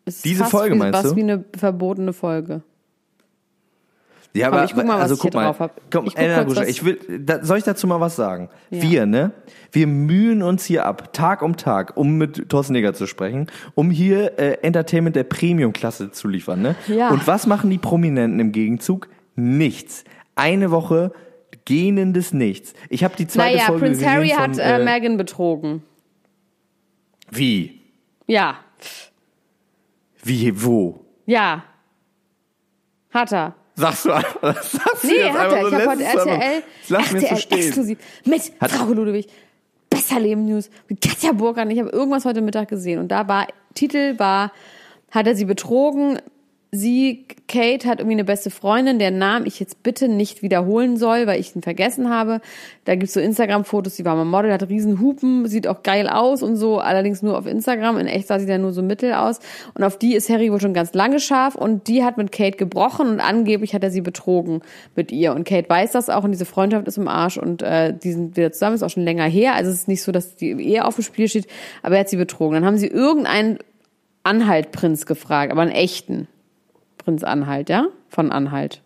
Es 0.04 0.16
ist 0.16 0.24
Diese 0.24 0.40
fast 0.40 0.50
Folge 0.52 0.74
wie, 0.74 0.78
meinst 0.78 1.04
was 1.04 1.10
du? 1.10 1.16
wie 1.16 1.22
eine 1.22 1.44
verbotene 1.56 2.12
Folge. 2.12 2.62
Ja, 4.32 4.50
Komm, 4.50 4.64
ich 4.64 4.74
guck 4.74 4.84
mal, 4.84 4.94
was 4.94 5.02
also 5.02 5.14
ich 5.14 5.20
guck 5.20 5.34
mal, 5.34 5.44
drauf 5.44 5.58
hab. 5.58 5.80
Komm, 5.90 6.06
Ich 6.06 6.16
Elena 6.16 6.44
Guscha, 6.44 6.62
ich 6.62 6.84
will, 6.84 7.00
da, 7.18 7.44
soll 7.44 7.58
ich 7.58 7.64
dazu 7.64 7.86
mal 7.88 8.00
was 8.00 8.14
sagen? 8.14 8.48
Ja. 8.70 8.82
Wir, 8.82 9.06
ne? 9.06 9.32
Wir 9.72 9.88
mühen 9.88 10.42
uns 10.42 10.64
hier 10.64 10.86
ab, 10.86 11.12
Tag 11.12 11.42
um 11.42 11.56
Tag, 11.56 11.96
um 11.96 12.16
mit 12.16 12.48
Thorsten 12.48 12.74
Neger 12.74 12.94
zu 12.94 13.06
sprechen, 13.06 13.48
um 13.74 13.90
hier 13.90 14.38
äh, 14.38 14.58
Entertainment 14.62 15.16
der 15.16 15.24
Premium-Klasse 15.24 16.12
zu 16.12 16.28
liefern, 16.28 16.62
ne? 16.62 16.76
Ja. 16.86 17.10
Und 17.10 17.26
was 17.26 17.46
machen 17.48 17.70
die 17.70 17.78
Prominenten 17.78 18.38
im 18.38 18.52
Gegenzug? 18.52 19.08
Nichts. 19.34 20.04
Eine 20.36 20.70
Woche 20.70 21.12
gähnendes 21.64 22.32
Nichts. 22.32 22.74
Ich 22.88 23.02
habe 23.02 23.16
die 23.16 23.26
zweite 23.26 23.56
naja, 23.56 23.66
Folge 23.66 23.86
Prince 23.86 24.08
Harry 24.08 24.30
von, 24.30 24.38
hat 24.38 24.58
äh, 24.58 24.80
äh, 24.80 24.84
Meghan 24.84 25.16
betrogen. 25.16 25.82
Wie? 27.30 27.80
Ja, 28.26 28.58
Wie, 30.22 30.62
wo? 30.62 31.04
ja. 31.26 31.64
Hat 33.12 33.32
er. 33.32 33.56
Sagst 33.80 34.04
du 34.04 34.12
einfach, 34.12 34.40
das 34.40 34.72
sagst 34.72 35.02
du 35.04 35.06
Nee, 35.08 35.14
jetzt 35.14 35.38
hat 35.38 35.52
er. 35.52 35.60
so 35.62 35.68
Ich 35.68 35.74
habe 35.74 35.86
heute. 35.90 36.04
RTL, 36.04 36.62
so 36.86 36.94
RTL 36.94 37.44
exklusiv 37.58 37.98
mit 38.24 38.42
Hat- 38.60 38.70
Frau 38.72 38.92
Ludwig. 38.92 39.26
Besser 39.88 40.20
Leben 40.20 40.44
News 40.44 40.70
mit 40.88 41.00
Katja 41.00 41.32
Burkhardt. 41.32 41.70
Ich 41.72 41.78
habe 41.80 41.90
irgendwas 41.90 42.24
heute 42.24 42.40
Mittag 42.42 42.68
gesehen 42.68 42.98
und 43.00 43.08
da 43.08 43.26
war 43.26 43.46
Titel 43.74 44.18
war 44.18 44.52
hat 45.10 45.26
er 45.26 45.34
sie 45.34 45.44
betrogen. 45.46 46.18
Sie, 46.72 47.26
Kate, 47.48 47.88
hat 47.88 47.98
irgendwie 47.98 48.14
eine 48.14 48.24
beste 48.24 48.48
Freundin, 48.48 49.00
deren 49.00 49.18
Namen 49.18 49.44
ich 49.44 49.58
jetzt 49.58 49.82
bitte 49.82 50.06
nicht 50.06 50.40
wiederholen 50.40 50.96
soll, 50.96 51.26
weil 51.26 51.40
ich 51.40 51.56
ihn 51.56 51.62
vergessen 51.62 52.10
habe. 52.10 52.40
Da 52.84 52.94
gibt's 52.94 53.14
so 53.14 53.18
Instagram-Fotos, 53.18 53.96
die 53.96 54.04
war 54.04 54.14
mal 54.14 54.24
Model, 54.24 54.52
hat 54.52 54.68
riesen 54.68 55.00
Hupen, 55.00 55.48
sieht 55.48 55.66
auch 55.66 55.82
geil 55.82 56.08
aus 56.08 56.44
und 56.44 56.54
so, 56.54 56.78
allerdings 56.78 57.22
nur 57.22 57.36
auf 57.36 57.46
Instagram. 57.46 57.98
In 57.98 58.06
echt 58.06 58.28
sah 58.28 58.38
sie 58.38 58.46
dann 58.46 58.62
nur 58.62 58.72
so 58.72 58.82
mittel 58.82 59.14
aus. 59.14 59.40
Und 59.74 59.82
auf 59.82 59.98
die 59.98 60.14
ist 60.14 60.30
Harry 60.30 60.52
wohl 60.52 60.60
schon 60.60 60.72
ganz 60.72 60.94
lange 60.94 61.18
scharf 61.18 61.56
und 61.56 61.88
die 61.88 62.04
hat 62.04 62.16
mit 62.16 62.30
Kate 62.30 62.56
gebrochen 62.56 63.08
und 63.08 63.20
angeblich 63.20 63.74
hat 63.74 63.82
er 63.82 63.90
sie 63.90 64.00
betrogen 64.00 64.62
mit 64.94 65.10
ihr. 65.10 65.34
Und 65.34 65.42
Kate 65.42 65.68
weiß 65.68 65.90
das 65.90 66.08
auch 66.08 66.22
und 66.22 66.30
diese 66.30 66.44
Freundschaft 66.44 66.86
ist 66.86 66.98
im 66.98 67.08
Arsch 67.08 67.36
und 67.36 67.62
äh, 67.62 67.92
die 67.92 68.12
sind 68.12 68.36
wieder 68.36 68.52
zusammen, 68.52 68.76
ist 68.76 68.84
auch 68.84 68.90
schon 68.90 69.02
länger 69.02 69.24
her. 69.24 69.54
Also 69.54 69.72
es 69.72 69.78
ist 69.78 69.88
nicht 69.88 70.04
so, 70.04 70.12
dass 70.12 70.36
die 70.36 70.52
Ehe 70.52 70.84
auf 70.84 70.94
dem 70.94 71.02
Spiel 71.02 71.28
steht, 71.28 71.48
aber 71.82 71.96
er 71.96 72.02
hat 72.02 72.08
sie 72.08 72.16
betrogen. 72.16 72.54
Dann 72.54 72.64
haben 72.64 72.78
sie 72.78 72.86
irgendeinen 72.86 73.58
Anhalt-Prinz 74.22 75.06
gefragt, 75.06 75.50
aber 75.50 75.62
einen 75.62 75.72
echten 75.72 76.28
Prinz 77.02 77.24
Anhalt, 77.24 77.68
ja? 77.68 77.86
Von 78.08 78.30
Anhalt. 78.30 78.82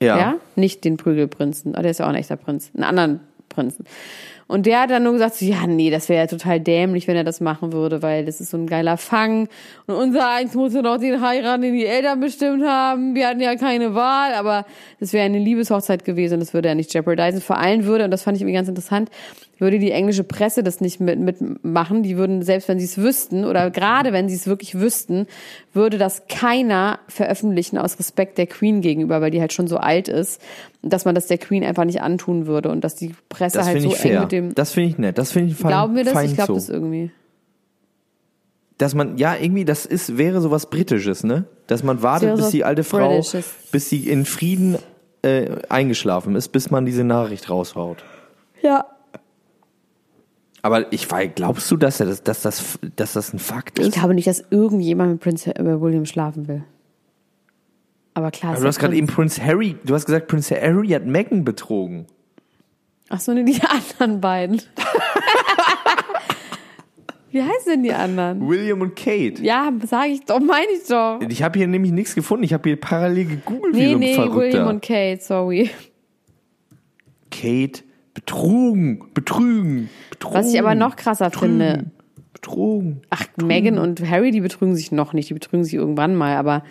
Ja. 0.00 0.36
Nicht 0.56 0.84
den 0.84 0.96
Prügelprinzen. 0.96 1.74
Oh, 1.76 1.82
der 1.82 1.90
ist 1.90 1.98
ja 1.98 2.06
auch 2.06 2.10
ein 2.10 2.14
echter 2.14 2.36
Prinz. 2.36 2.70
Einen 2.74 2.84
anderen 2.84 3.20
Prinzen. 3.48 3.84
Und 4.48 4.64
der 4.64 4.80
hat 4.80 4.90
dann 4.90 5.02
nur 5.02 5.12
gesagt, 5.12 5.34
so, 5.34 5.44
ja, 5.44 5.66
nee, 5.66 5.90
das 5.90 6.08
wäre 6.08 6.22
ja 6.22 6.26
total 6.26 6.58
dämlich, 6.58 7.06
wenn 7.06 7.16
er 7.16 7.22
das 7.22 7.40
machen 7.40 7.72
würde, 7.72 8.00
weil 8.02 8.24
das 8.24 8.40
ist 8.40 8.50
so 8.50 8.56
ein 8.56 8.66
geiler 8.66 8.96
Fang. 8.96 9.48
Und 9.86 9.94
unser 9.94 10.30
Eins 10.30 10.54
musste 10.54 10.82
doch 10.82 10.96
den 10.96 11.20
heiraten, 11.20 11.60
den 11.60 11.74
die 11.74 11.84
Eltern 11.84 12.18
bestimmt 12.18 12.64
haben. 12.64 13.14
Wir 13.14 13.28
hatten 13.28 13.40
ja 13.40 13.56
keine 13.56 13.94
Wahl, 13.94 14.32
aber 14.32 14.64
das 15.00 15.12
wäre 15.12 15.26
eine 15.26 15.38
Liebeshochzeit 15.38 16.06
gewesen 16.06 16.34
und 16.34 16.40
das 16.40 16.54
würde 16.54 16.68
er 16.68 16.74
nicht 16.74 16.92
jeopardisen. 16.94 17.42
Vor 17.42 17.58
allem 17.58 17.84
würde, 17.84 18.04
und 18.04 18.10
das 18.10 18.22
fand 18.22 18.36
ich 18.36 18.42
irgendwie 18.42 18.56
ganz 18.56 18.68
interessant, 18.68 19.10
würde 19.58 19.78
die 19.78 19.90
englische 19.90 20.24
Presse 20.24 20.62
das 20.62 20.80
nicht 20.80 21.00
mit, 21.00 21.18
mitmachen. 21.18 22.02
Die 22.02 22.16
würden, 22.16 22.42
selbst 22.42 22.68
wenn 22.68 22.78
sie 22.78 22.84
es 22.84 22.96
wüssten, 22.96 23.44
oder 23.44 23.70
gerade 23.70 24.12
wenn 24.12 24.28
sie 24.28 24.36
es 24.36 24.46
wirklich 24.46 24.78
wüssten, 24.78 25.26
würde 25.74 25.98
das 25.98 26.22
keiner 26.28 27.00
veröffentlichen 27.08 27.76
aus 27.76 27.98
Respekt 27.98 28.38
der 28.38 28.46
Queen 28.46 28.80
gegenüber, 28.80 29.20
weil 29.20 29.30
die 29.30 29.40
halt 29.40 29.52
schon 29.52 29.66
so 29.66 29.76
alt 29.78 30.08
ist, 30.08 30.40
dass 30.82 31.04
man 31.04 31.14
das 31.14 31.26
der 31.26 31.38
Queen 31.38 31.64
einfach 31.64 31.84
nicht 31.84 32.00
antun 32.00 32.46
würde 32.46 32.70
und 32.70 32.84
dass 32.84 32.94
die 32.94 33.14
Presse 33.28 33.58
Das 33.58 33.66
halt 33.66 33.82
so 33.82 33.90
eng 33.90 33.96
fair. 33.96 34.20
mit 34.20 34.32
dem. 34.32 34.37
Das 34.54 34.72
finde 34.72 34.88
ich 34.90 34.98
nett. 34.98 35.18
Das 35.18 35.32
finde 35.32 35.50
ich 35.52 35.56
fein, 35.56 35.68
Glauben 35.70 35.94
wir 35.96 36.04
das? 36.04 36.22
Ich 36.24 36.34
glaube 36.34 36.54
das 36.54 36.68
irgendwie. 36.68 37.10
dass 38.78 38.94
man, 38.94 39.18
ja, 39.18 39.34
irgendwie, 39.36 39.64
das 39.64 39.86
ist, 39.86 40.16
wäre 40.18 40.40
sowas 40.40 40.70
Britisches, 40.70 41.24
ne? 41.24 41.44
Dass 41.66 41.82
man 41.82 42.02
wartet, 42.02 42.36
bis 42.36 42.50
die 42.50 42.64
alte 42.64 42.84
Frau, 42.84 43.08
Britisches. 43.16 43.46
bis 43.72 43.88
sie 43.88 44.08
in 44.08 44.24
Frieden 44.24 44.78
äh, 45.22 45.50
eingeschlafen 45.68 46.36
ist, 46.36 46.48
bis 46.48 46.70
man 46.70 46.86
diese 46.86 47.04
Nachricht 47.04 47.50
raushaut. 47.50 48.04
Ja. 48.62 48.86
Aber 50.62 50.92
ich 50.92 51.08
weiß, 51.10 51.30
glaubst 51.36 51.70
du, 51.70 51.76
dass, 51.76 52.00
er 52.00 52.06
das, 52.06 52.22
dass, 52.22 52.42
das, 52.42 52.78
dass 52.96 53.12
das 53.12 53.32
ein 53.32 53.38
Fakt 53.38 53.78
Ich 53.78 53.88
ist? 53.88 53.94
glaube 53.94 54.14
nicht, 54.14 54.26
dass 54.26 54.44
irgendjemand 54.50 55.12
mit 55.12 55.20
Prince 55.20 55.54
äh, 55.54 55.80
William 55.80 56.04
schlafen 56.06 56.48
will. 56.48 56.64
Aber 58.14 58.30
klar. 58.32 58.52
Aber 58.52 58.62
du 58.62 58.66
hast 58.66 58.78
gerade 58.80 58.92
Prinz- 58.94 58.98
eben 58.98 59.06
Prince 59.14 59.44
Harry, 59.44 59.76
du 59.84 59.94
hast 59.94 60.06
gesagt, 60.06 60.26
Prince 60.26 60.54
Harry 60.60 60.88
hat 60.88 61.06
Meghan 61.06 61.44
betrogen. 61.44 62.06
Ach 63.08 63.20
so, 63.20 63.32
ne, 63.32 63.44
die 63.44 63.60
anderen 63.68 64.20
beiden. 64.20 64.60
Wie 67.30 67.42
heißen 67.42 67.72
denn 67.72 67.82
die 67.82 67.92
anderen? 67.92 68.48
William 68.48 68.80
und 68.80 68.96
Kate. 68.96 69.42
Ja, 69.42 69.70
sage 69.84 70.12
ich 70.12 70.24
doch, 70.24 70.40
meine 70.40 70.70
ich 70.74 70.88
doch. 70.88 71.20
Ich 71.28 71.42
habe 71.42 71.58
hier 71.58 71.68
nämlich 71.68 71.92
nichts 71.92 72.14
gefunden. 72.14 72.42
Ich 72.44 72.54
habe 72.54 72.68
hier 72.68 72.80
parallel 72.80 73.26
gegoogelt 73.26 73.74
wie 73.74 73.80
Nee, 73.80 73.88
so 73.90 73.94
ein 73.94 74.00
nee, 74.00 74.14
Verrückter. 74.14 74.40
William 74.40 74.68
und 74.68 74.82
Kate, 74.82 75.20
sorry. 75.20 75.70
Kate 77.30 77.82
betrogen, 78.14 79.04
betrügen, 79.12 79.90
betrogen. 80.10 80.38
Was 80.38 80.52
ich 80.52 80.58
aber 80.58 80.74
noch 80.74 80.96
krasser 80.96 81.30
finde. 81.30 81.90
Betrogen. 82.32 83.02
Ach, 83.10 83.24
Meghan 83.36 83.78
und 83.78 84.08
Harry, 84.08 84.30
die 84.30 84.40
betrügen 84.40 84.74
sich 84.74 84.90
noch 84.90 85.12
nicht, 85.12 85.28
die 85.28 85.34
betrügen 85.34 85.64
sich 85.64 85.74
irgendwann 85.74 86.14
mal, 86.14 86.36
aber 86.36 86.62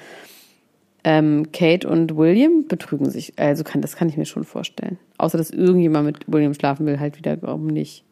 ähm, 1.09 1.53
Kate 1.53 1.87
und 1.87 2.17
William 2.17 2.67
betrügen 2.67 3.09
sich. 3.09 3.39
Also 3.39 3.63
kann, 3.63 3.81
das 3.81 3.95
kann 3.95 4.09
ich 4.09 4.17
mir 4.17 4.25
schon 4.25 4.43
vorstellen. 4.43 4.97
Außer 5.17 5.37
dass 5.37 5.51
irgendjemand 5.51 6.05
mit 6.05 6.17
William 6.27 6.53
schlafen 6.53 6.85
will, 6.85 6.99
halt 6.99 7.17
wiederum 7.17 7.67
nicht. 7.67 8.03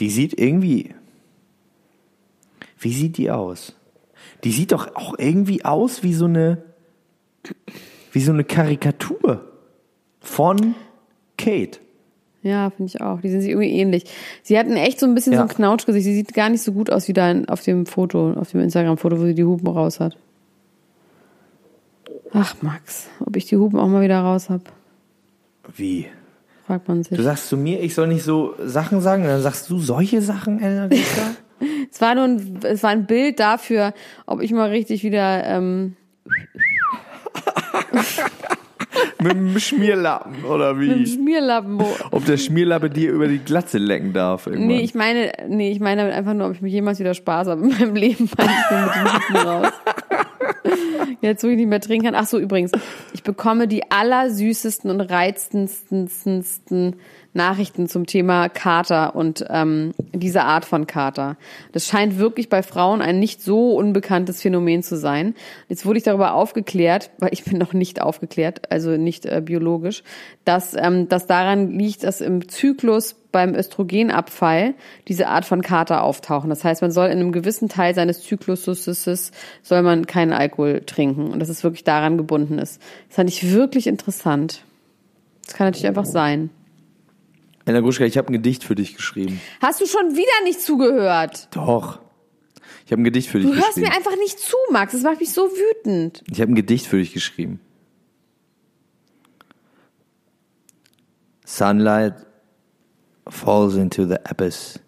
Die 0.00 0.08
sieht 0.08 0.40
irgendwie. 0.40 0.94
Wie 2.78 2.92
sieht 2.92 3.18
die 3.18 3.30
aus? 3.30 3.76
Die 4.44 4.50
sieht 4.50 4.72
doch 4.72 4.96
auch 4.96 5.18
irgendwie 5.18 5.62
aus 5.66 6.02
wie 6.02 6.14
so 6.14 6.24
eine. 6.24 6.62
Wie 8.12 8.20
so 8.20 8.32
eine 8.32 8.44
Karikatur 8.44 9.44
von 10.20 10.74
Kate. 11.36 11.80
Ja, 12.42 12.70
finde 12.70 12.92
ich 12.94 13.00
auch. 13.02 13.20
Die 13.20 13.28
sind 13.28 13.42
sich 13.42 13.50
irgendwie 13.50 13.72
ähnlich. 13.72 14.04
Sie 14.42 14.58
hatten 14.58 14.72
echt 14.72 15.00
so 15.00 15.04
ein 15.06 15.14
bisschen 15.14 15.34
Ja. 15.34 15.40
so 15.40 15.44
ein 15.44 15.48
Knautschgesicht. 15.54 16.04
Sie 16.06 16.14
sieht 16.14 16.32
gar 16.32 16.48
nicht 16.48 16.62
so 16.62 16.72
gut 16.72 16.90
aus 16.90 17.08
wie 17.08 17.12
da 17.12 17.42
auf 17.48 17.62
dem 17.62 17.84
Foto, 17.84 18.32
auf 18.32 18.52
dem 18.52 18.60
Instagram-Foto, 18.60 19.20
wo 19.20 19.26
sie 19.26 19.34
die 19.34 19.44
Hupen 19.44 19.68
raus 19.68 20.00
hat. 20.00 20.16
Ach, 22.32 22.54
Max, 22.62 23.08
ob 23.24 23.36
ich 23.36 23.46
die 23.46 23.56
Hupen 23.56 23.78
auch 23.78 23.86
mal 23.88 24.02
wieder 24.02 24.20
raus 24.20 24.50
hab, 24.50 24.60
Wie? 25.76 26.06
fragt 26.66 26.88
man 26.88 27.02
sich. 27.04 27.16
Du 27.16 27.22
sagst 27.22 27.48
zu 27.48 27.56
mir, 27.56 27.80
ich 27.82 27.94
soll 27.94 28.08
nicht 28.08 28.24
so 28.24 28.54
Sachen 28.64 29.00
sagen, 29.00 29.22
dann 29.24 29.40
sagst 29.40 29.70
du 29.70 29.78
solche 29.78 30.20
Sachen, 30.22 30.60
Elena? 30.60 30.88
Es 31.90 32.02
war 32.02 32.14
nur 32.14 32.24
ein, 32.24 32.58
es 32.64 32.82
war 32.82 32.90
ein 32.90 33.06
Bild 33.06 33.40
dafür, 33.40 33.94
ob 34.26 34.42
ich 34.42 34.52
mal 34.52 34.68
richtig 34.68 35.02
wieder, 35.02 35.42
ähm, 35.46 35.96
Mit 39.22 39.32
dem 39.32 39.58
Schmierlappen, 39.58 40.44
oder 40.44 40.74
mit 40.74 40.90
dem 40.90 40.98
wie? 41.00 41.06
Schmierlappen. 41.06 41.80
wo- 41.80 41.96
Ob 42.10 42.26
der 42.26 42.36
Schmierlappe 42.36 42.90
dir 42.90 43.10
über 43.12 43.26
die 43.28 43.38
Glatze 43.38 43.78
lecken 43.78 44.12
darf 44.12 44.46
irgendwann. 44.46 44.66
Nee, 44.68 44.80
ich 44.80 44.94
meine, 44.94 45.32
nee, 45.48 45.72
ich 45.72 45.80
meine 45.80 46.02
damit 46.02 46.14
einfach 46.14 46.34
nur, 46.34 46.48
ob 46.48 46.52
ich 46.52 46.60
mich 46.60 46.74
jemals 46.74 46.98
wieder 46.98 47.14
Spaß 47.14 47.48
habe 47.48 47.62
in 47.62 47.68
meinem 47.70 47.94
Leben, 47.94 48.24
ich 48.24 48.38
mit 48.38 48.38
den 48.38 49.14
Hupen 49.14 49.36
raus. 49.36 49.72
Jetzt, 51.20 51.44
wo 51.44 51.48
ich 51.48 51.56
nicht 51.56 51.68
mehr 51.68 51.80
trinken 51.80 52.06
kann. 52.06 52.14
Ach 52.14 52.26
so, 52.26 52.38
übrigens, 52.38 52.72
ich 53.12 53.22
bekomme 53.22 53.68
die 53.68 53.90
allersüßesten 53.90 54.90
und 54.90 55.00
reizendsten 55.00 56.96
Nachrichten 57.36 57.88
zum 57.88 58.06
Thema 58.06 58.48
Kater 58.48 59.14
und 59.14 59.44
ähm, 59.48 59.94
diese 60.12 60.42
Art 60.42 60.64
von 60.64 60.86
Kater. 60.86 61.36
Das 61.72 61.86
scheint 61.86 62.18
wirklich 62.18 62.48
bei 62.48 62.62
Frauen 62.62 63.02
ein 63.02 63.20
nicht 63.20 63.42
so 63.42 63.76
unbekanntes 63.76 64.42
Phänomen 64.42 64.82
zu 64.82 64.96
sein. 64.96 65.34
Jetzt 65.68 65.86
wurde 65.86 65.98
ich 65.98 66.04
darüber 66.04 66.34
aufgeklärt, 66.34 67.10
weil 67.18 67.32
ich 67.32 67.44
bin 67.44 67.58
noch 67.58 67.72
nicht 67.72 68.02
aufgeklärt, 68.02 68.72
also 68.72 68.96
nicht 68.96 69.26
äh, 69.26 69.42
biologisch, 69.44 70.02
dass 70.44 70.74
ähm, 70.74 71.08
das 71.08 71.26
daran 71.26 71.78
liegt, 71.78 72.02
dass 72.02 72.20
im 72.20 72.48
Zyklus 72.48 73.14
beim 73.36 73.54
Östrogenabfall 73.54 74.72
diese 75.08 75.28
Art 75.28 75.44
von 75.44 75.60
Kater 75.60 76.02
auftauchen. 76.02 76.48
Das 76.48 76.64
heißt, 76.64 76.80
man 76.80 76.90
soll 76.90 77.08
in 77.08 77.18
einem 77.18 77.32
gewissen 77.32 77.68
Teil 77.68 77.94
seines 77.94 78.22
Zykluses 78.22 79.30
soll 79.62 79.82
man 79.82 80.06
keinen 80.06 80.32
Alkohol 80.32 80.80
trinken 80.86 81.30
und 81.30 81.38
dass 81.38 81.50
es 81.50 81.62
wirklich 81.62 81.84
daran 81.84 82.16
gebunden 82.16 82.58
ist. 82.58 82.80
Das 83.08 83.16
fand 83.16 83.28
ich 83.28 83.52
wirklich 83.52 83.88
interessant. 83.88 84.62
Das 85.44 85.54
kann 85.54 85.66
natürlich 85.66 85.86
einfach 85.86 86.06
sein. 86.06 86.48
Elena 87.66 87.82
Gruschka, 87.82 88.04
ich 88.04 88.16
habe 88.16 88.28
ein 88.30 88.32
Gedicht 88.32 88.62
für 88.64 88.74
dich 88.76 88.94
geschrieben. 88.94 89.40
Hast 89.60 89.80
du 89.80 89.86
schon 89.86 90.14
wieder 90.14 90.44
nicht 90.44 90.62
zugehört? 90.62 91.48
Doch. 91.50 91.98
Ich 92.86 92.92
habe 92.92 93.02
ein 93.02 93.04
Gedicht 93.04 93.28
für 93.28 93.40
dich 93.40 93.48
Du 93.48 93.54
hörst 93.54 93.74
geschrieben. 93.74 93.88
mir 93.88 93.94
einfach 93.96 94.16
nicht 94.16 94.38
zu, 94.38 94.56
Max. 94.70 94.92
Das 94.92 95.02
macht 95.02 95.18
mich 95.18 95.32
so 95.32 95.50
wütend. 95.50 96.22
Ich 96.30 96.40
habe 96.40 96.52
ein 96.52 96.54
Gedicht 96.54 96.86
für 96.86 96.98
dich 96.98 97.12
geschrieben. 97.12 97.60
Sunlight 101.44 102.14
falls 103.28 103.74
into 103.74 104.04
the 104.06 104.18
abyss, 104.30 104.78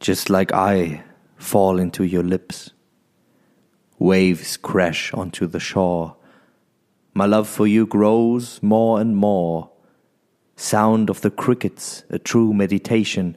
just 0.00 0.28
like 0.28 0.52
I 0.52 1.02
fall 1.36 1.78
into 1.78 2.02
your 2.04 2.22
lips. 2.22 2.72
Waves 3.98 4.56
crash 4.58 5.12
onto 5.14 5.46
the 5.46 5.60
shore. 5.60 6.16
My 7.14 7.26
love 7.26 7.48
for 7.48 7.66
you 7.66 7.86
grows 7.86 8.62
more 8.62 9.00
and 9.00 9.16
more. 9.16 9.69
Sound 10.60 11.08
of 11.08 11.22
the 11.22 11.30
crickets, 11.30 12.04
a 12.10 12.18
true 12.18 12.52
meditation. 12.52 13.34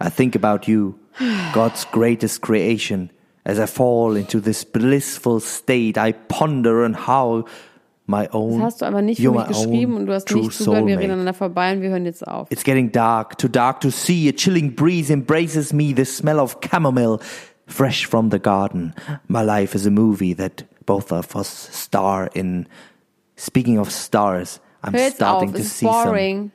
I 0.00 0.08
think 0.08 0.36
about 0.36 0.68
you, 0.68 1.00
God's 1.52 1.84
greatest 1.84 2.42
creation. 2.42 3.10
As 3.44 3.58
I 3.58 3.66
fall 3.66 4.14
into 4.14 4.38
this 4.38 4.62
blissful 4.62 5.40
state, 5.40 5.98
I 5.98 6.12
ponder 6.12 6.84
on 6.84 6.94
how 6.94 7.44
my 8.06 8.28
own. 8.32 8.60
Das 8.60 8.74
hast 8.74 8.82
du 8.82 8.86
aber 8.86 9.02
nicht 9.02 9.20
für 9.20 9.32
mich 9.32 9.48
geschrieben 9.48 9.96
und 9.96 10.06
du 10.06 10.12
hast 10.12 10.30
nicht 10.30 10.52
zugehört. 10.52 10.86
Wir 10.86 10.98
reden 10.98 11.10
aneinander 11.10 11.34
vorbei 11.34 11.72
und 11.72 11.82
wir 11.82 11.90
hören 11.90 12.04
jetzt 12.04 12.24
auf. 12.24 12.48
It's 12.52 12.62
getting 12.62 12.92
dark, 12.92 13.36
too 13.36 13.48
dark 13.48 13.80
to 13.80 13.90
see. 13.90 14.28
A 14.28 14.32
chilling 14.32 14.76
breeze 14.76 15.12
embraces 15.12 15.72
me, 15.72 15.92
the 15.92 16.04
smell 16.04 16.38
of 16.38 16.58
chamomile, 16.60 17.18
fresh 17.66 18.06
from 18.06 18.30
the 18.30 18.38
garden. 18.38 18.94
My 19.26 19.42
life 19.42 19.74
is 19.74 19.86
a 19.86 19.90
movie 19.90 20.34
that 20.34 20.64
both 20.86 21.10
of 21.10 21.34
us 21.34 21.48
star 21.72 22.30
in. 22.32 22.68
Speaking 23.34 23.78
of 23.78 23.90
stars, 23.90 24.60
I'm 24.84 24.96
starting 25.10 25.48
auf. 25.48 25.56
to 25.56 25.64
see 25.64 25.86
some. 25.86 26.52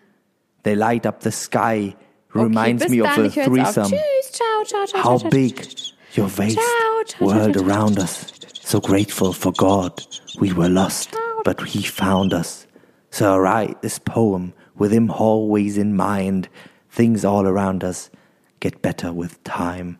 They 0.65 0.75
light 0.75 1.05
up 1.05 1.19
the 1.19 1.31
sky, 1.31 1.95
reminds 2.33 2.83
bis 2.83 2.91
me 2.91 2.99
of 3.01 3.17
a 3.17 3.25
Ich 3.25 3.35
höre 3.35 3.57
jetzt 3.57 3.77
auf. 3.77 3.87
threesome. 3.87 3.91
Tschüss. 3.91 4.31
Ciao, 4.31 4.63
ciao, 4.65 4.85
ciao. 4.87 5.01
How 5.03 5.29
big 5.29 5.63
your 6.15 6.27
vast 6.27 6.57
world 7.21 7.55
around 7.55 7.99
us. 7.99 8.33
So 8.63 8.81
grateful 8.81 9.31
for 9.31 9.51
God. 9.51 10.03
We 10.39 10.53
were 10.53 10.67
lost, 10.67 11.15
but 11.43 11.61
He 11.61 11.83
found 11.83 12.33
us. 12.33 12.65
So 13.11 13.35
I 13.35 13.37
write 13.37 13.81
this 13.83 13.99
poem 13.99 14.53
with 14.75 14.91
Him 14.91 15.11
always 15.11 15.77
in 15.77 15.95
mind. 15.95 16.49
Things 16.89 17.23
all 17.23 17.45
around 17.45 17.83
us 17.83 18.09
get 18.59 18.81
better 18.81 19.13
with 19.13 19.43
time. 19.43 19.99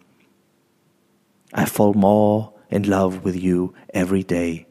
I 1.54 1.66
fall 1.66 1.94
more 1.94 2.52
in 2.72 2.90
love 2.90 3.24
with 3.24 3.36
you 3.36 3.76
every 3.94 4.24
day. 4.24 4.66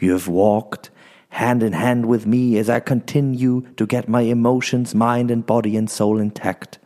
You 0.00 0.12
have 0.12 0.28
walked 0.28 0.90
hand 1.36 1.62
in 1.62 1.74
hand 1.74 2.06
with 2.06 2.24
me 2.24 2.56
as 2.56 2.70
I 2.70 2.80
continue 2.80 3.60
to 3.76 3.86
get 3.86 4.08
my 4.08 4.22
emotions, 4.22 4.94
mind, 4.94 5.30
and 5.30 5.44
body 5.44 5.76
and 5.76 5.88
soul 5.90 6.18
intact. 6.18 6.78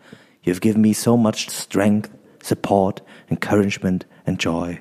You 0.43 0.53
have 0.53 0.61
given 0.61 0.83
me 0.83 0.93
so 0.93 1.17
much 1.17 1.49
strength, 1.49 2.11
support, 2.43 3.01
encouragement, 3.31 4.07
and 4.27 4.41
joy. 4.41 4.81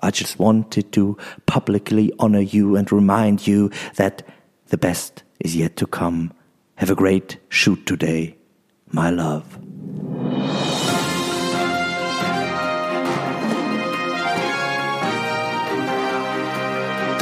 I 0.00 0.12
just 0.12 0.38
wanted 0.38 0.92
to 0.92 1.18
publicly 1.46 2.12
honor 2.20 2.40
you 2.40 2.76
and 2.76 2.90
remind 2.92 3.48
you 3.48 3.72
that 3.96 4.22
the 4.68 4.78
best 4.78 5.24
is 5.40 5.56
yet 5.56 5.74
to 5.78 5.88
come. 5.88 6.32
Have 6.76 6.90
a 6.90 6.94
great 6.94 7.38
shoot 7.48 7.84
today. 7.86 8.36
My 8.92 9.10
love. 9.10 9.69